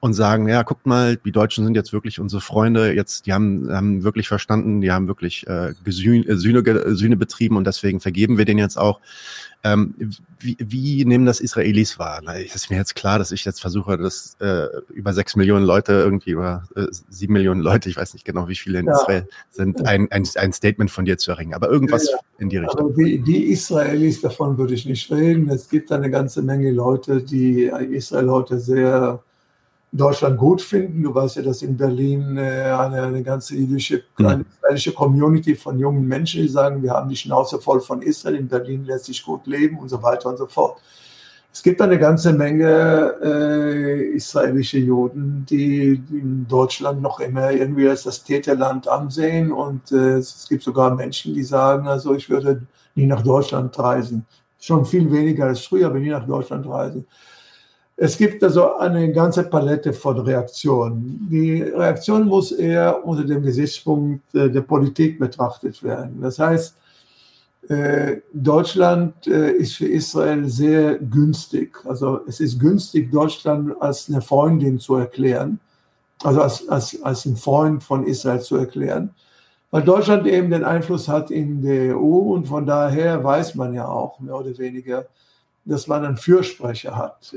und 0.00 0.14
sagen, 0.14 0.48
ja, 0.48 0.62
guckt 0.62 0.86
mal, 0.86 1.16
die 1.16 1.30
Deutschen 1.30 1.64
sind 1.64 1.74
jetzt 1.74 1.92
wirklich 1.92 2.20
unsere 2.20 2.40
Freunde, 2.40 2.94
jetzt, 2.94 3.26
die 3.26 3.34
haben, 3.34 3.68
haben 3.70 4.02
wirklich 4.02 4.28
verstanden, 4.28 4.80
die 4.80 4.90
haben 4.90 5.08
wirklich 5.08 5.46
äh, 5.46 5.74
Gesühne, 5.84 6.26
äh, 6.26 6.36
Sühne, 6.36 6.96
Sühne 6.96 7.16
betrieben 7.16 7.56
und 7.58 7.66
deswegen 7.66 8.00
vergeben 8.00 8.38
wir 8.38 8.46
den 8.46 8.56
jetzt 8.56 8.78
auch. 8.78 9.00
Ähm, 9.62 9.94
wie, 10.38 10.56
wie 10.58 11.04
nehmen 11.04 11.26
das 11.26 11.38
Israelis 11.38 11.98
wahr? 11.98 12.22
Na, 12.24 12.32
ist 12.32 12.70
mir 12.70 12.76
jetzt 12.76 12.94
klar, 12.94 13.18
dass 13.18 13.30
ich 13.30 13.44
jetzt 13.44 13.60
versuche, 13.60 13.98
dass 13.98 14.38
äh, 14.40 14.68
über 14.88 15.12
sechs 15.12 15.36
Millionen 15.36 15.66
Leute 15.66 15.92
irgendwie 15.92 16.30
über 16.30 16.64
äh, 16.76 16.86
sieben 17.10 17.34
Millionen 17.34 17.60
Leute, 17.60 17.90
ich 17.90 17.96
weiß 17.98 18.14
nicht 18.14 18.24
genau, 18.24 18.48
wie 18.48 18.56
viele 18.56 18.78
in 18.78 18.86
ja. 18.86 18.94
Israel 18.94 19.28
sind, 19.50 19.86
ein, 19.86 20.10
ein, 20.12 20.26
ein 20.36 20.52
Statement 20.54 20.90
von 20.90 21.04
dir 21.04 21.18
zu 21.18 21.32
erringen. 21.32 21.52
Aber 21.52 21.68
irgendwas 21.68 22.06
ja, 22.06 22.12
ja. 22.12 22.20
in 22.38 22.48
die 22.48 22.56
Richtung. 22.56 22.80
Aber 22.80 22.94
die, 22.94 23.18
die 23.18 23.52
Israelis, 23.52 24.22
davon 24.22 24.56
würde 24.56 24.72
ich 24.72 24.86
nicht 24.86 25.10
reden. 25.10 25.50
Es 25.50 25.68
gibt 25.68 25.92
eine 25.92 26.08
ganze 26.08 26.40
Menge 26.40 26.70
Leute, 26.70 27.20
die 27.20 27.64
Israel 27.90 28.30
heute 28.30 28.58
sehr 28.58 29.22
Deutschland 29.92 30.38
gut 30.38 30.62
finden. 30.62 31.02
Du 31.02 31.14
weißt 31.14 31.36
ja, 31.36 31.42
dass 31.42 31.62
in 31.62 31.76
Berlin 31.76 32.36
äh, 32.36 32.72
eine, 32.76 33.02
eine 33.02 33.22
ganze 33.22 33.56
jüdische, 33.56 34.04
eine 34.18 34.44
israelische 34.44 34.92
Community 34.92 35.56
von 35.56 35.78
jungen 35.78 36.06
Menschen, 36.06 36.42
die 36.42 36.48
sagen, 36.48 36.82
wir 36.82 36.92
haben 36.92 37.08
die 37.08 37.16
Schnauze 37.16 37.60
voll 37.60 37.80
von 37.80 38.02
Israel, 38.02 38.36
in 38.36 38.48
Berlin 38.48 38.84
lässt 38.84 39.06
sich 39.06 39.22
gut 39.22 39.46
leben 39.46 39.78
und 39.78 39.88
so 39.88 40.02
weiter 40.02 40.28
und 40.28 40.38
so 40.38 40.46
fort. 40.46 40.80
Es 41.52 41.64
gibt 41.64 41.82
eine 41.82 41.98
ganze 41.98 42.32
Menge 42.32 43.16
äh, 43.22 44.14
israelische 44.14 44.78
Juden, 44.78 45.44
die 45.50 46.00
in 46.10 46.46
Deutschland 46.48 47.02
noch 47.02 47.18
immer 47.18 47.50
irgendwie 47.50 47.88
als 47.88 48.04
das 48.04 48.22
Täterland 48.22 48.86
ansehen. 48.86 49.50
Und 49.50 49.90
äh, 49.90 50.18
es 50.18 50.46
gibt 50.48 50.62
sogar 50.62 50.94
Menschen, 50.94 51.34
die 51.34 51.42
sagen, 51.42 51.88
also 51.88 52.14
ich 52.14 52.30
würde 52.30 52.62
nie 52.94 53.06
nach 53.06 53.22
Deutschland 53.22 53.76
reisen. 53.76 54.24
Schon 54.60 54.86
viel 54.86 55.10
weniger 55.10 55.46
als 55.46 55.64
früher, 55.64 55.88
aber 55.88 55.98
nie 55.98 56.10
nach 56.10 56.26
Deutschland 56.26 56.68
reisen. 56.68 57.04
Es 58.02 58.16
gibt 58.16 58.42
also 58.42 58.76
eine 58.76 59.12
ganze 59.12 59.42
Palette 59.44 59.92
von 59.92 60.18
Reaktionen. 60.20 61.28
Die 61.30 61.60
Reaktion 61.60 62.28
muss 62.28 62.50
eher 62.50 63.04
unter 63.04 63.24
dem 63.24 63.42
Gesichtspunkt 63.42 64.34
äh, 64.34 64.50
der 64.50 64.62
Politik 64.62 65.18
betrachtet 65.18 65.82
werden. 65.82 66.18
Das 66.22 66.38
heißt, 66.38 66.74
äh, 67.68 68.16
Deutschland 68.32 69.26
äh, 69.26 69.50
ist 69.50 69.74
für 69.74 69.86
Israel 69.86 70.48
sehr 70.48 70.94
günstig. 70.94 71.76
Also 71.84 72.20
es 72.26 72.40
ist 72.40 72.58
günstig, 72.58 73.12
Deutschland 73.12 73.74
als 73.82 74.08
eine 74.08 74.22
Freundin 74.22 74.78
zu 74.78 74.94
erklären, 74.94 75.60
also 76.22 76.40
als, 76.40 76.66
als, 76.70 77.02
als 77.02 77.26
ein 77.26 77.36
Freund 77.36 77.82
von 77.82 78.06
Israel 78.06 78.40
zu 78.40 78.56
erklären, 78.56 79.10
weil 79.70 79.82
Deutschland 79.82 80.26
eben 80.26 80.48
den 80.48 80.64
Einfluss 80.64 81.06
hat 81.06 81.30
in 81.30 81.60
der 81.60 81.98
EU 81.98 82.32
und 82.32 82.48
von 82.48 82.64
daher 82.64 83.22
weiß 83.22 83.56
man 83.56 83.74
ja 83.74 83.86
auch 83.86 84.18
mehr 84.20 84.36
oder 84.36 84.56
weniger, 84.56 85.04
dass 85.66 85.86
man 85.86 86.02
einen 86.02 86.16
Fürsprecher 86.16 86.96
hat 86.96 87.34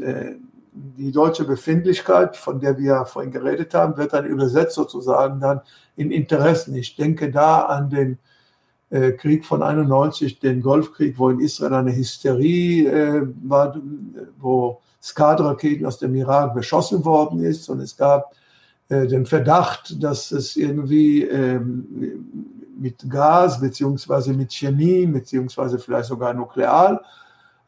die 0.73 1.11
deutsche 1.11 1.45
Befindlichkeit, 1.45 2.35
von 2.35 2.59
der 2.59 2.77
wir 2.77 3.05
vorhin 3.05 3.31
geredet 3.31 3.73
haben, 3.73 3.97
wird 3.97 4.13
dann 4.13 4.25
übersetzt 4.25 4.75
sozusagen 4.75 5.39
dann 5.39 5.61
in 5.95 6.11
Interessen. 6.11 6.75
Ich 6.75 6.95
denke 6.95 7.31
da 7.31 7.61
an 7.61 7.89
den 7.89 8.17
äh, 8.89 9.11
Krieg 9.11 9.45
von 9.45 9.61
91, 9.61 10.39
den 10.39 10.61
Golfkrieg, 10.61 11.17
wo 11.17 11.29
in 11.29 11.39
Israel 11.39 11.73
eine 11.73 11.95
Hysterie 11.95 12.87
äh, 12.87 13.27
war, 13.43 13.75
wo 14.39 14.81
Skad-Raketen 15.01 15.85
aus 15.85 15.99
dem 15.99 16.15
Irak 16.15 16.53
beschossen 16.53 17.03
worden 17.03 17.43
ist 17.43 17.69
und 17.69 17.79
es 17.79 17.97
gab 17.97 18.33
äh, 18.89 19.05
den 19.05 19.25
Verdacht, 19.25 20.01
dass 20.01 20.31
es 20.31 20.55
irgendwie 20.55 21.23
ähm, 21.23 21.85
mit 22.77 23.09
Gas 23.09 23.59
beziehungsweise 23.59 24.33
mit 24.33 24.53
Chemie 24.53 25.05
beziehungsweise 25.05 25.77
vielleicht 25.77 26.07
sogar 26.07 26.33
nuklear 26.33 27.01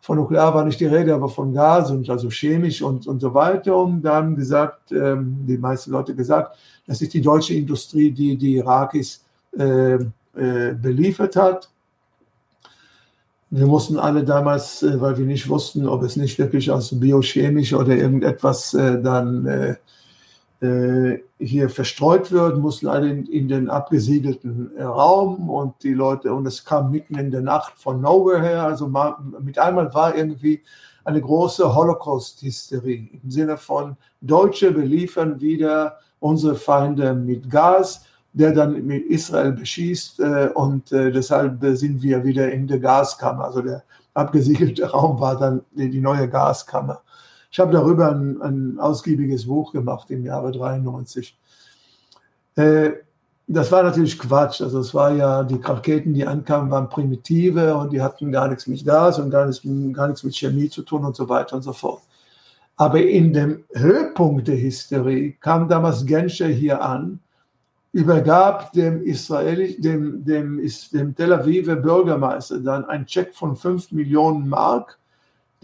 von 0.02 0.18
Nuklear 0.18 0.54
war 0.54 0.64
nicht 0.66 0.80
die 0.80 0.86
Rede, 0.86 1.16
aber 1.16 1.30
von 1.30 1.54
Gas 1.54 1.90
und 1.90 2.10
also 2.10 2.30
chemisch 2.30 2.82
und, 2.82 3.08
und 3.08 3.20
so 3.20 3.34
weiter. 3.34 3.76
Und 3.76 4.04
da 4.04 4.16
haben 4.16 4.36
gesagt, 4.36 4.92
ähm, 4.92 5.46
die 5.48 5.58
meisten 5.58 5.92
Leute 5.92 6.14
gesagt, 6.14 6.58
das 6.86 7.02
ist 7.02 7.14
die 7.14 7.22
deutsche 7.22 7.56
Industrie, 7.56 8.12
die 8.12 8.38
die 8.38 8.58
Irakis 8.58 9.26
äh, 9.58 9.96
äh, 9.96 10.74
beliefert 10.74 11.36
hat. 11.36 11.70
Wir 13.50 13.66
mussten 13.66 13.98
alle 13.98 14.24
damals, 14.24 14.84
äh, 14.84 15.00
weil 15.00 15.18
wir 15.18 15.26
nicht 15.26 15.50
wussten, 15.50 15.88
ob 15.88 16.04
es 16.04 16.18
nicht 16.18 16.38
wirklich 16.38 16.70
aus 16.70 17.00
biochemisch 17.00 17.74
oder 17.74 17.96
irgendetwas 17.96 18.74
äh, 18.74 19.02
dann 19.02 19.46
äh, 19.46 19.76
hier 21.40 21.70
verstreut 21.70 22.32
wird, 22.32 22.58
mussten 22.58 22.88
alle 22.88 23.10
in, 23.10 23.26
in, 23.26 23.48
den 23.48 23.70
abgesiegelten 23.70 24.72
äh, 24.78 24.84
Raum 24.84 25.50
und 25.50 25.84
die 25.84 25.94
Leute, 25.94 26.34
und 26.34 26.46
es 26.46 26.64
kam 26.64 26.92
mitten 26.92 27.18
in 27.18 27.32
der 27.32 27.42
Nacht 27.42 27.74
von 27.78 28.02
nowhere 28.02 28.42
her, 28.42 28.64
also 28.64 28.88
mal, 28.88 29.16
mit 29.42 29.60
einmal 29.60 29.94
war 29.94 30.16
irgendwie 30.16 30.62
eine 31.04 31.22
große 31.22 31.76
Holocaust-Hysterie 31.76 33.10
im 33.24 33.30
Sinne 33.30 33.58
von 33.58 33.96
Deutsche 34.22 34.72
beliefern 34.72 35.40
wieder 35.40 36.00
unsere 36.20 36.56
Feinde 36.56 37.14
mit 37.14 37.50
Gas, 37.50 38.06
der 38.34 38.52
dann 38.52 38.86
mit 38.86 39.06
Israel 39.06 39.52
beschießt 39.52 40.20
äh, 40.20 40.50
und 40.54 40.92
äh, 40.92 41.12
deshalb 41.12 41.58
sind 41.78 42.02
wir 42.02 42.24
wieder 42.24 42.52
in 42.52 42.68
der 42.68 42.80
Gaskammer. 42.80 43.46
Also 43.46 43.62
der 43.62 43.84
abgesiegelte 44.14 44.86
Raum 44.92 45.20
war 45.20 45.38
dann 45.38 45.62
die 45.74 46.02
neue 46.02 46.28
Gaskammer. 46.28 47.02
Ich 47.56 47.60
habe 47.62 47.72
darüber 47.72 48.12
ein, 48.12 48.42
ein, 48.42 48.80
ausgiebiges 48.82 49.46
Buch 49.46 49.72
gemacht 49.72 50.12
im 50.12 50.26
Jahre 50.26 50.52
93. 50.52 51.38
Äh, 52.58 52.90
das 53.48 53.72
war 53.72 53.82
natürlich 53.84 54.20
Quatsch. 54.20 54.60
Also 54.60 54.80
es 54.82 54.94
war 54.94 55.14
ja, 55.14 55.42
die 55.42 55.62
Raketen, 55.64 56.14
die 56.14 56.28
ankamen, 56.28 56.70
waren 56.70 56.90
primitive 56.90 57.74
und 57.78 57.94
die 57.94 58.02
hatten 58.02 58.30
gar 58.34 58.50
nichts 58.50 58.68
mit 58.68 58.84
Gas 58.84 59.20
und 59.20 59.30
gar 59.30 59.46
nichts, 59.46 59.62
gar 59.94 60.10
nichts 60.10 60.26
mit 60.26 60.36
Chemie 60.36 60.70
zu 60.70 60.82
tun 60.82 61.06
und 61.06 61.16
so 61.16 61.30
weiter 61.30 61.56
und 61.56 61.62
so 61.62 61.72
fort. 61.72 62.02
Aber 62.76 63.02
in 63.02 63.32
dem 63.32 63.64
Höhepunkt 63.74 64.50
der 64.50 64.62
Hysterie 64.62 65.38
kam 65.40 65.70
damals 65.70 66.06
Genscher 66.06 66.48
hier 66.48 66.82
an, 66.82 67.22
übergab 67.94 68.74
dem 68.74 69.02
Israeli, 69.02 69.80
dem, 69.80 70.26
dem, 70.26 70.60
dem 70.92 71.16
Tel 71.16 71.32
Aviver 71.32 71.78
Bürgermeister 71.78 72.60
dann 72.60 72.84
einen 72.84 73.06
Check 73.06 73.34
von 73.34 73.56
5 73.56 73.94
Millionen 73.94 74.50
Mark, 74.50 75.00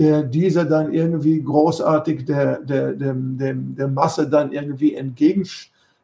der 0.02 0.24
dieser 0.24 0.66
dann 0.66 0.92
irgendwie 0.94 1.44
großartig 1.44 2.26
der, 2.26 2.60
der, 2.62 2.94
dem, 2.94 3.38
dem, 3.38 3.76
der 3.76 3.88
Masse 3.88 4.28
dann 4.28 4.52
irgendwie 4.52 4.96
entgegen, 4.96 5.48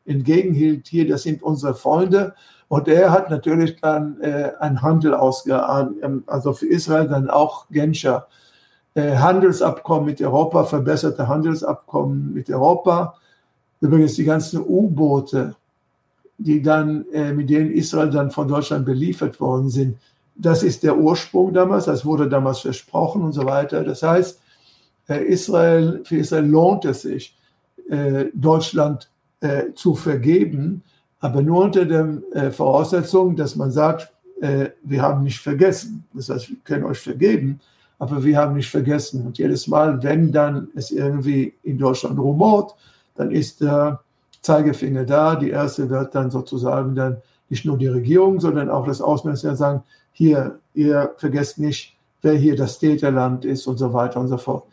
entgegenhielt. 0.05 0.87
Hier, 0.87 1.07
das 1.07 1.23
sind 1.23 1.41
unsere 1.41 1.73
Freunde. 1.73 2.35
Und 2.67 2.87
er 2.87 3.09
hat 3.09 3.31
natürlich 3.31 3.81
dann 3.81 4.21
äh, 4.21 4.51
einen 4.59 4.83
Handel 4.83 5.15
ausgeahnt, 5.15 5.95
ähm, 6.03 6.23
also 6.27 6.53
für 6.53 6.67
Israel 6.67 7.07
dann 7.07 7.27
auch 7.31 7.65
Genscher 7.71 8.27
äh, 8.93 9.15
Handelsabkommen 9.15 10.05
mit 10.05 10.21
Europa, 10.21 10.65
verbesserte 10.65 11.27
Handelsabkommen 11.27 12.35
mit 12.35 12.51
Europa. 12.51 13.15
Übrigens 13.81 14.13
die 14.13 14.25
ganzen 14.25 14.59
U-Boote, 14.59 15.55
die 16.37 16.61
dann, 16.61 17.03
äh, 17.13 17.33
mit 17.33 17.49
denen 17.49 17.71
Israel 17.71 18.11
dann 18.11 18.29
von 18.29 18.47
Deutschland 18.47 18.85
beliefert 18.85 19.39
worden 19.39 19.69
sind. 19.69 19.97
Das 20.39 20.64
ist 20.64 20.84
der 20.84 20.97
Ursprung 20.97 21.53
damals, 21.53 21.85
das 21.85 22.05
wurde 22.05 22.30
damals 22.30 22.59
versprochen 22.59 23.23
und 23.23 23.34
so 23.34 23.45
weiter. 23.45 23.84
Das 23.84 24.03
heißt, 24.03 24.39
äh, 25.09 25.26
Israel, 25.26 26.01
für 26.03 26.18
Israel 26.18 26.45
lohnt 26.45 26.85
es 26.85 27.01
sich, 27.01 27.35
äh, 27.89 28.26
Deutschland 28.34 29.09
äh, 29.39 29.73
zu 29.73 29.95
vergeben, 29.95 30.84
aber 31.19 31.41
nur 31.41 31.64
unter 31.64 31.84
der 31.85 32.51
Voraussetzung, 32.51 33.35
dass 33.35 33.55
man 33.55 33.72
sagt, 33.72 34.14
wir 34.84 35.01
haben 35.01 35.23
nicht 35.23 35.39
vergessen. 35.39 36.05
Das 36.14 36.30
heißt, 36.30 36.49
wir 36.49 36.57
können 36.64 36.84
euch 36.84 36.99
vergeben, 36.99 37.59
aber 37.97 38.23
wir 38.23 38.38
haben 38.38 38.53
nicht 38.55 38.69
vergessen. 38.69 39.26
Und 39.26 39.39
jedes 39.39 39.65
Mal, 39.65 40.03
wenn 40.03 40.31
dann 40.31 40.68
es 40.76 40.91
irgendwie 40.91 41.55
in 41.64 41.80
Deutschland 41.80 42.19
rumort, 42.19 42.76
dann 43.15 43.31
ist 43.31 43.61
der 43.61 44.01
Zeigefinger 44.43 45.05
da. 45.05 45.35
Die 45.35 45.49
erste 45.49 45.89
wird 45.89 46.14
dann 46.14 46.30
sozusagen 46.30 46.93
dann 46.93 47.18
nicht 47.49 47.65
nur 47.65 47.80
die 47.80 47.88
Regierung, 47.88 48.39
sondern 48.39 48.69
auch 48.69 48.85
das 48.85 49.01
Außenministerium 49.01 49.57
sagen, 49.57 49.84
hier, 50.18 50.60
ihr 50.73 51.14
vergesst 51.18 51.60
nicht, 51.60 51.95
wer 52.23 52.34
hier 52.34 52.56
das 52.56 52.80
Täterland 52.80 53.45
ist 53.45 53.68
und 53.68 53.77
so 53.77 53.94
weiter 53.94 54.19
und 54.19 54.30
so 54.30 54.38
fort. 54.38 54.64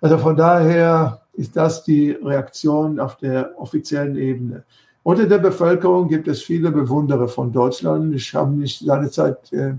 Also 0.00 0.18
von 0.18 0.36
daher 0.36 1.20
ist 1.34 1.56
das 1.56 1.84
die 1.84 2.10
Reaktion 2.10 2.98
auf 2.98 3.16
der 3.16 3.52
offiziellen 3.56 4.16
Ebene. 4.16 4.64
Unter 5.04 5.26
der 5.26 5.38
Bevölkerung 5.38 6.08
gibt 6.08 6.26
es 6.26 6.42
viele 6.42 6.72
Bewunderer 6.72 7.28
von 7.28 7.52
Deutschland. 7.52 8.12
Ich 8.12 8.34
habe 8.34 8.50
mich 8.50 8.80
seinerzeit 8.80 9.52
äh, 9.52 9.74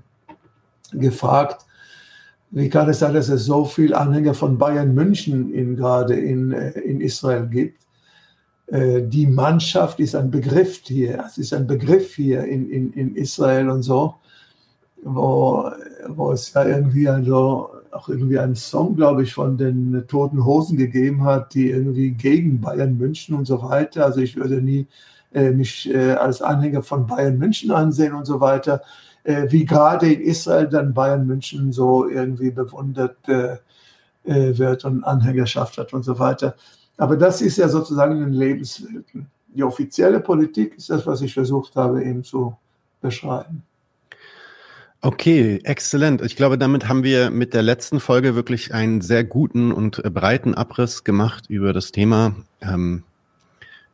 gefragt, 0.93 1.65
wie 2.51 2.69
kann 2.69 2.87
es 2.87 2.99
sein, 2.99 3.13
dass 3.13 3.27
es 3.27 3.45
so 3.45 3.65
viele 3.65 3.97
Anhänger 3.97 4.33
von 4.33 4.57
Bayern 4.57 4.95
München 4.95 5.53
in, 5.53 5.75
gerade 5.75 6.15
in, 6.15 6.53
äh, 6.53 6.79
in 6.79 7.01
Israel 7.01 7.45
gibt? 7.47 7.83
Äh, 8.67 9.01
die 9.01 9.27
Mannschaft 9.27 9.99
ist 9.99 10.15
ein 10.15 10.31
Begriff 10.31 10.79
hier, 10.85 11.25
es 11.27 11.37
ist 11.37 11.53
ein 11.53 11.67
Begriff 11.67 12.15
hier 12.15 12.45
in, 12.45 12.69
in, 12.69 12.93
in 12.93 13.15
Israel 13.17 13.69
und 13.69 13.83
so, 13.83 14.15
wo, 15.03 15.71
wo 16.07 16.31
es 16.31 16.53
ja 16.53 16.65
irgendwie 16.65 17.07
also 17.07 17.69
auch 17.91 18.09
irgendwie 18.09 18.39
einen 18.39 18.55
Song, 18.55 18.95
glaube 18.95 19.23
ich, 19.23 19.33
von 19.33 19.57
den 19.57 20.05
Toten 20.07 20.45
Hosen 20.45 20.77
gegeben 20.77 21.23
hat, 21.23 21.53
die 21.53 21.69
irgendwie 21.69 22.11
gegen 22.11 22.61
Bayern 22.61 22.97
München 22.97 23.35
und 23.35 23.45
so 23.45 23.61
weiter. 23.63 24.05
Also 24.05 24.19
ich 24.21 24.35
würde 24.35 24.61
nie 24.61 24.87
äh, 25.33 25.51
mich 25.51 25.89
äh, 25.93 26.13
als 26.13 26.41
Anhänger 26.41 26.83
von 26.83 27.07
Bayern 27.07 27.37
München 27.37 27.71
ansehen 27.71 28.13
und 28.13 28.25
so 28.25 28.39
weiter. 28.39 28.81
Äh, 29.23 29.47
wie 29.49 29.65
gerade 29.65 30.11
in 30.11 30.21
Israel 30.21 30.67
dann 30.67 30.93
Bayern 30.93 31.25
München 31.27 31.71
so 31.71 32.07
irgendwie 32.07 32.51
bewundert 32.51 33.17
äh, 33.27 33.57
äh, 34.23 34.57
wird 34.57 34.85
und 34.85 35.03
Anhängerschaft 35.03 35.77
hat 35.77 35.93
und 35.93 36.03
so 36.03 36.19
weiter. 36.19 36.55
Aber 36.97 37.17
das 37.17 37.41
ist 37.41 37.57
ja 37.57 37.69
sozusagen 37.69 38.17
in 38.17 38.23
den 38.23 38.33
Lebenswelten. 38.33 39.29
Die 39.47 39.63
offizielle 39.63 40.19
Politik 40.19 40.77
ist 40.77 40.89
das, 40.89 41.07
was 41.07 41.21
ich 41.21 41.33
versucht 41.33 41.75
habe, 41.75 42.03
eben 42.03 42.23
zu 42.23 42.55
beschreiben. 43.01 43.63
Okay, 45.01 45.61
exzellent. 45.63 46.21
Ich 46.21 46.35
glaube, 46.35 46.57
damit 46.57 46.89
haben 46.89 47.03
wir 47.03 47.29
mit 47.29 47.53
der 47.53 47.61
letzten 47.61 48.01
Folge 48.01 48.35
wirklich 48.35 48.73
einen 48.73 48.99
sehr 48.99 49.23
guten 49.23 49.71
und 49.71 50.03
äh, 50.03 50.09
breiten 50.09 50.55
Abriss 50.55 51.05
gemacht 51.05 51.45
über 51.47 51.71
das 51.71 51.93
Thema 51.93 52.35
ähm, 52.59 53.03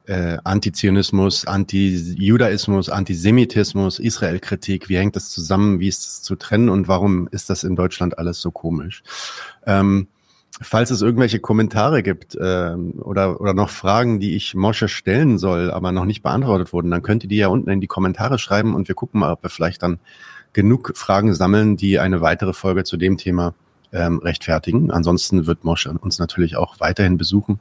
äh, 0.07 0.37
Antizionismus, 0.43 1.45
Anti-Judaismus, 1.45 2.89
Antisemitismus, 2.89 3.99
Israel-Kritik. 3.99 4.89
Wie 4.89 4.97
hängt 4.97 5.15
das 5.15 5.29
zusammen? 5.29 5.79
Wie 5.79 5.89
ist 5.89 6.07
es 6.07 6.21
zu 6.23 6.35
trennen? 6.35 6.69
Und 6.69 6.87
warum 6.87 7.27
ist 7.29 7.51
das 7.51 7.63
in 7.63 7.75
Deutschland 7.75 8.17
alles 8.17 8.41
so 8.41 8.49
komisch? 8.49 9.03
Ähm, 9.67 10.07
falls 10.59 10.89
es 10.89 11.03
irgendwelche 11.03 11.39
Kommentare 11.39 12.01
gibt 12.01 12.35
ähm, 12.41 12.93
oder, 12.99 13.39
oder 13.39 13.53
noch 13.53 13.69
Fragen, 13.69 14.19
die 14.19 14.35
ich 14.35 14.55
Mosche 14.55 14.87
stellen 14.87 15.37
soll, 15.37 15.69
aber 15.69 15.91
noch 15.91 16.05
nicht 16.05 16.23
beantwortet 16.23 16.73
wurden, 16.73 16.89
dann 16.89 17.03
könnt 17.03 17.21
ihr 17.23 17.29
die 17.29 17.37
ja 17.37 17.47
unten 17.49 17.69
in 17.69 17.81
die 17.81 17.87
Kommentare 17.87 18.39
schreiben 18.39 18.73
und 18.73 18.87
wir 18.87 18.95
gucken 18.95 19.19
mal, 19.19 19.33
ob 19.33 19.43
wir 19.43 19.51
vielleicht 19.51 19.83
dann 19.83 19.99
genug 20.55 20.93
Fragen 20.95 21.35
sammeln, 21.35 21.75
die 21.75 21.99
eine 21.99 22.21
weitere 22.21 22.53
Folge 22.53 22.85
zu 22.85 22.95
dem 22.95 23.17
Thema 23.17 23.53
ähm, 23.91 24.19
rechtfertigen. 24.19 24.89
Ansonsten 24.89 25.47
wird 25.47 25.65
Mosche 25.65 25.91
uns 25.91 26.17
natürlich 26.17 26.55
auch 26.55 26.79
weiterhin 26.79 27.17
besuchen. 27.17 27.59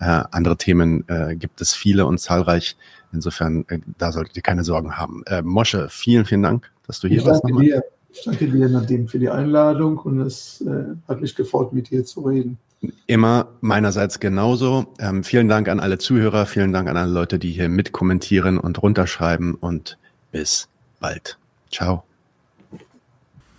Äh, 0.00 0.22
andere 0.30 0.56
Themen 0.56 1.04
äh, 1.08 1.34
gibt 1.34 1.60
es 1.60 1.74
viele 1.74 2.06
und 2.06 2.18
zahlreich. 2.18 2.76
Insofern, 3.12 3.64
äh, 3.68 3.80
da 3.98 4.12
solltet 4.12 4.36
ihr 4.36 4.42
keine 4.42 4.62
Sorgen 4.62 4.96
haben. 4.96 5.24
Äh, 5.26 5.42
Mosche, 5.42 5.88
vielen, 5.90 6.24
vielen 6.24 6.44
Dank, 6.44 6.70
dass 6.86 7.00
du 7.00 7.08
hier 7.08 7.18
ich 7.18 7.26
warst. 7.26 7.42
Danke 7.42 7.60
dir. 7.60 7.82
Ich 8.10 8.22
danke 8.24 8.48
dir, 8.48 8.68
Nadim, 8.68 9.08
für 9.08 9.18
die 9.18 9.28
Einladung 9.28 9.98
und 9.98 10.20
es 10.20 10.62
äh, 10.62 10.94
hat 11.08 11.20
mich 11.20 11.34
gefreut, 11.34 11.72
mit 11.72 11.90
dir 11.90 12.04
zu 12.04 12.22
reden. 12.22 12.56
Immer 13.06 13.48
meinerseits 13.60 14.20
genauso. 14.20 14.86
Ähm, 15.00 15.24
vielen 15.24 15.48
Dank 15.48 15.68
an 15.68 15.80
alle 15.80 15.98
Zuhörer, 15.98 16.46
vielen 16.46 16.72
Dank 16.72 16.88
an 16.88 16.96
alle 16.96 17.12
Leute, 17.12 17.38
die 17.40 17.50
hier 17.50 17.68
mitkommentieren 17.68 18.58
und 18.58 18.80
runterschreiben 18.80 19.54
und 19.54 19.98
bis 20.30 20.68
bald. 21.00 21.38
Ciao. 21.70 22.07